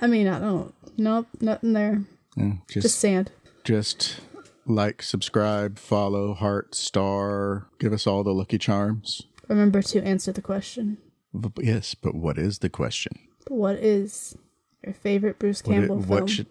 I 0.00 0.06
mean, 0.06 0.26
I 0.28 0.38
don't. 0.38 0.74
Nope, 0.98 1.28
nothing 1.40 1.72
there. 1.72 2.02
Yeah, 2.36 2.52
Just 2.68 2.82
just 2.82 2.98
sand. 2.98 3.30
just 3.64 4.20
like, 4.66 5.02
subscribe, 5.02 5.78
follow, 5.78 6.34
heart, 6.34 6.74
star, 6.74 7.66
give 7.78 7.92
us 7.92 8.06
all 8.06 8.22
the 8.22 8.32
lucky 8.34 8.58
charms. 8.58 9.22
Remember 9.48 9.82
to 9.82 10.02
answer 10.04 10.32
the 10.32 10.42
question. 10.42 10.98
But 11.34 11.52
yes, 11.58 11.94
but 11.94 12.14
what 12.14 12.38
is 12.38 12.58
the 12.58 12.68
question? 12.70 13.12
What 13.48 13.76
is 13.76 14.36
your 14.84 14.94
favorite 14.94 15.38
Bruce 15.38 15.62
What, 15.64 15.72
it- 15.76 15.78
Campbell 15.80 15.96
what 15.98 16.16
film? 16.18 16.26
should 16.28 16.46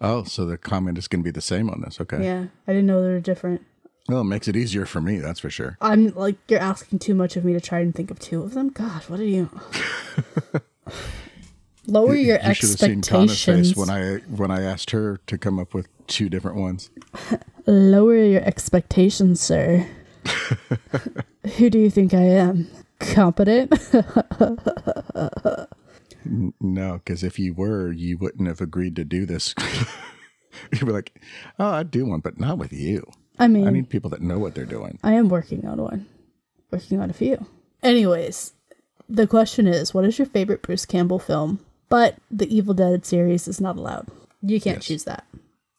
Oh, 0.00 0.22
so 0.22 0.46
the 0.46 0.56
comment 0.56 0.96
is 0.96 1.08
going 1.08 1.22
to 1.22 1.24
be 1.24 1.32
the 1.32 1.40
same 1.40 1.68
on 1.68 1.80
this. 1.80 2.00
Okay. 2.00 2.22
Yeah, 2.24 2.46
I 2.68 2.72
didn't 2.72 2.86
know 2.86 3.02
they 3.02 3.08
were 3.08 3.18
different. 3.20 3.62
Well, 4.08 4.22
it 4.22 4.24
makes 4.24 4.48
it 4.48 4.56
easier 4.56 4.86
for 4.86 5.00
me, 5.00 5.18
that's 5.18 5.40
for 5.40 5.50
sure. 5.50 5.76
I'm 5.80 6.14
like 6.14 6.36
you're 6.48 6.60
asking 6.60 7.00
too 7.00 7.14
much 7.14 7.36
of 7.36 7.44
me 7.44 7.52
to 7.52 7.60
try 7.60 7.80
and 7.80 7.94
think 7.94 8.10
of 8.10 8.18
two 8.18 8.42
of 8.42 8.54
them. 8.54 8.70
God, 8.70 9.02
what 9.08 9.20
are 9.20 9.24
you? 9.24 9.50
Lower 11.86 12.14
your 12.14 12.38
you 12.44 12.54
should 12.54 12.70
have 12.70 12.78
seen 12.78 12.98
expectations. 12.98 13.68
face 13.68 13.76
when 13.76 13.90
I 13.90 14.16
when 14.34 14.50
I 14.50 14.62
asked 14.62 14.90
her 14.90 15.20
to 15.26 15.38
come 15.38 15.58
up 15.58 15.74
with 15.74 15.88
two 16.06 16.28
different 16.28 16.56
ones. 16.56 16.90
Lower 17.66 18.16
your 18.16 18.42
expectations, 18.42 19.40
sir. 19.40 19.86
Who 21.56 21.70
do 21.70 21.78
you 21.78 21.90
think 21.90 22.14
I 22.14 22.22
am? 22.22 22.68
Competent? 22.98 23.72
No, 26.60 26.94
because 26.94 27.22
if 27.22 27.38
you 27.38 27.54
were, 27.54 27.92
you 27.92 28.18
wouldn't 28.18 28.48
have 28.48 28.60
agreed 28.60 28.96
to 28.96 29.04
do 29.04 29.24
this. 29.24 29.54
You'd 30.72 30.86
be 30.86 30.92
like, 30.92 31.18
oh, 31.58 31.68
I 31.68 31.82
do 31.84 32.06
one, 32.06 32.20
but 32.20 32.38
not 32.38 32.58
with 32.58 32.72
you. 32.72 33.10
I 33.38 33.48
mean, 33.48 33.66
I 33.66 33.70
need 33.70 33.88
people 33.88 34.10
that 34.10 34.20
know 34.22 34.38
what 34.38 34.54
they're 34.54 34.64
doing. 34.64 34.98
I 35.02 35.12
am 35.14 35.28
working 35.28 35.66
on 35.66 35.80
one. 35.80 36.06
Working 36.70 37.00
on 37.00 37.08
a 37.10 37.12
few. 37.14 37.46
Anyways, 37.82 38.52
the 39.08 39.26
question 39.26 39.66
is 39.66 39.94
what 39.94 40.04
is 40.04 40.18
your 40.18 40.26
favorite 40.26 40.62
Bruce 40.62 40.84
Campbell 40.86 41.18
film? 41.18 41.60
But 41.88 42.16
the 42.30 42.54
Evil 42.54 42.74
Dead 42.74 43.06
series 43.06 43.48
is 43.48 43.60
not 43.60 43.76
allowed. 43.76 44.08
You 44.42 44.60
can't 44.60 44.76
Yes. 44.78 44.84
choose 44.86 45.04
that. 45.04 45.24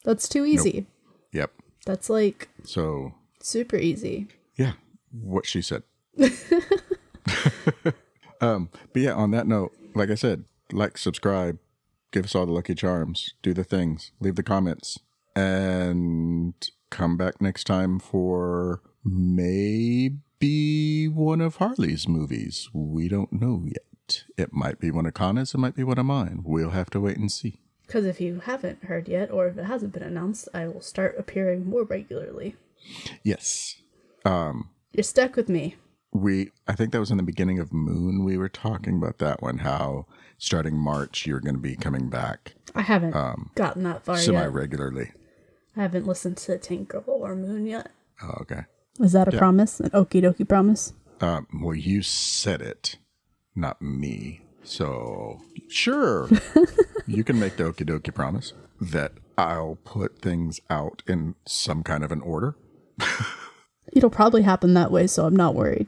That's 0.04 0.28
too 0.28 0.46
easy. 0.46 0.88
Yep. 1.34 1.52
That's 1.86 2.10
like 2.10 2.50
So, 2.64 3.14
super 3.42 3.76
easy. 3.78 4.28
yeah, 4.56 4.74
what 5.12 5.46
she 5.46 5.62
said. 5.62 5.84
um, 8.42 8.70
but 8.94 9.02
yeah, 9.02 9.14
on 9.14 9.32
that 9.32 9.48
note, 9.48 9.72
like 9.96 10.10
I 10.10 10.16
said, 10.16 10.46
like, 10.72 10.98
subscribe, 10.98 11.58
give 12.12 12.26
us 12.26 12.36
all 12.36 12.46
the 12.46 12.52
lucky 12.52 12.76
charms, 12.76 13.34
do 13.42 13.54
the 13.54 13.64
things, 13.64 14.12
leave 14.20 14.36
the 14.36 14.44
comments, 14.44 15.00
and 15.40 16.54
come 16.90 17.18
back 17.18 17.42
next 17.42 17.66
time 17.66 18.00
for 18.00 18.82
maybe 19.04 21.08
one 21.08 21.42
of 21.42 21.58
Harley's 21.58 22.08
movies. 22.08 22.70
We 22.74 23.08
don't 23.08 23.32
know 23.34 23.64
yet. 23.66 24.24
It 24.38 24.54
might 24.54 24.80
be 24.80 24.92
one 24.92 25.06
of 25.06 25.14
Kana's, 25.14 25.54
it 25.54 25.60
might 25.60 25.76
be 25.76 25.84
one 25.84 26.00
of 26.00 26.06
mine. 26.06 26.42
We'll 26.44 26.72
have 26.72 26.90
to 26.92 27.00
wait 27.00 27.18
and 27.18 27.32
see. 27.32 27.60
Because 27.86 28.06
if 28.06 28.22
you 28.22 28.42
haven't 28.46 28.86
heard 28.86 29.08
yet, 29.08 29.32
or 29.32 29.48
if 29.48 29.58
it 29.58 29.66
hasn't 29.66 29.94
been 29.94 30.04
announced, 30.04 30.48
I 30.54 30.68
will 30.68 30.82
start 30.82 31.16
appearing 31.18 31.68
more 31.68 31.84
regularly. 31.84 32.56
Yes. 33.24 33.76
Um, 34.26 34.70
you're 34.94 35.04
stuck 35.04 35.36
with 35.36 35.50
me. 35.50 35.76
we 36.12 36.50
i 36.68 36.74
think 36.74 36.92
that 36.92 37.00
was 37.00 37.12
in 37.12 37.18
the 37.18 37.24
beginning 37.24 37.60
of 37.60 37.72
moon 37.72 38.24
we 38.26 38.36
were 38.38 38.50
talking 38.50 38.98
about 38.98 39.20
that 39.20 39.42
one 39.44 39.60
how 39.60 40.08
starting 40.40 40.76
march 40.76 41.28
you're 41.28 41.40
going 41.40 41.54
to 41.54 41.62
be 41.62 41.76
coming 41.76 42.10
back 42.10 42.56
I 42.74 42.82
haven't 42.82 43.16
um, 43.16 43.52
gotten 43.56 43.84
that 43.84 44.04
far 44.04 44.16
yet. 44.16 44.24
semi 44.26 44.46
regularly 44.48 45.12
I 45.80 45.84
haven't 45.84 46.06
listened 46.06 46.36
to 46.38 46.58
Tank 46.58 46.90
Girl 46.90 47.04
or 47.08 47.36
Moon 47.36 47.66
yet. 47.66 47.90
oh, 48.22 48.36
okay 48.42 48.64
Is 49.00 49.14
that 49.14 49.34
a 49.34 49.38
promise? 49.38 49.80
An 49.80 49.90
okie 49.92 50.22
dokie 50.22 50.48
promise? 50.48 50.94
um, 51.22 51.48
well 51.62 51.76
you 51.76 52.02
said 52.02 52.62
it 52.62 52.98
not 53.56 53.82
me 53.82 54.42
so 54.64 55.40
sure 55.70 56.30
you 57.08 57.24
can 57.24 57.40
make 57.40 57.56
the 57.58 57.64
okie 57.64 57.86
dokie 57.90 58.14
promise 58.14 58.54
that 58.80 59.14
i'll 59.38 59.78
put 59.84 60.22
things 60.22 60.60
out 60.70 61.02
in 61.08 61.36
some 61.46 61.82
kind 61.84 62.04
of 62.04 62.12
an 62.12 62.22
order 62.22 62.56
It'll 63.92 64.10
probably 64.12 64.44
happen 64.44 64.76
that 64.76 64.92
way, 64.92 65.08
so 65.08 65.26
I'm 65.26 65.36
not 65.36 65.56
worried. 65.56 65.88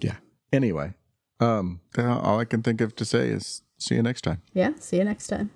yeah 0.00 0.16
anyway 0.52 0.94
um 1.40 1.80
all 1.98 2.38
i 2.38 2.44
can 2.44 2.62
think 2.62 2.80
of 2.80 2.94
to 2.96 3.04
say 3.04 3.28
is 3.28 3.62
see 3.78 3.96
you 3.96 4.02
next 4.02 4.22
time 4.22 4.40
Yeah, 4.54 4.70
see 4.78 4.98
you 4.98 5.04
next 5.04 5.26
time. 5.26 5.50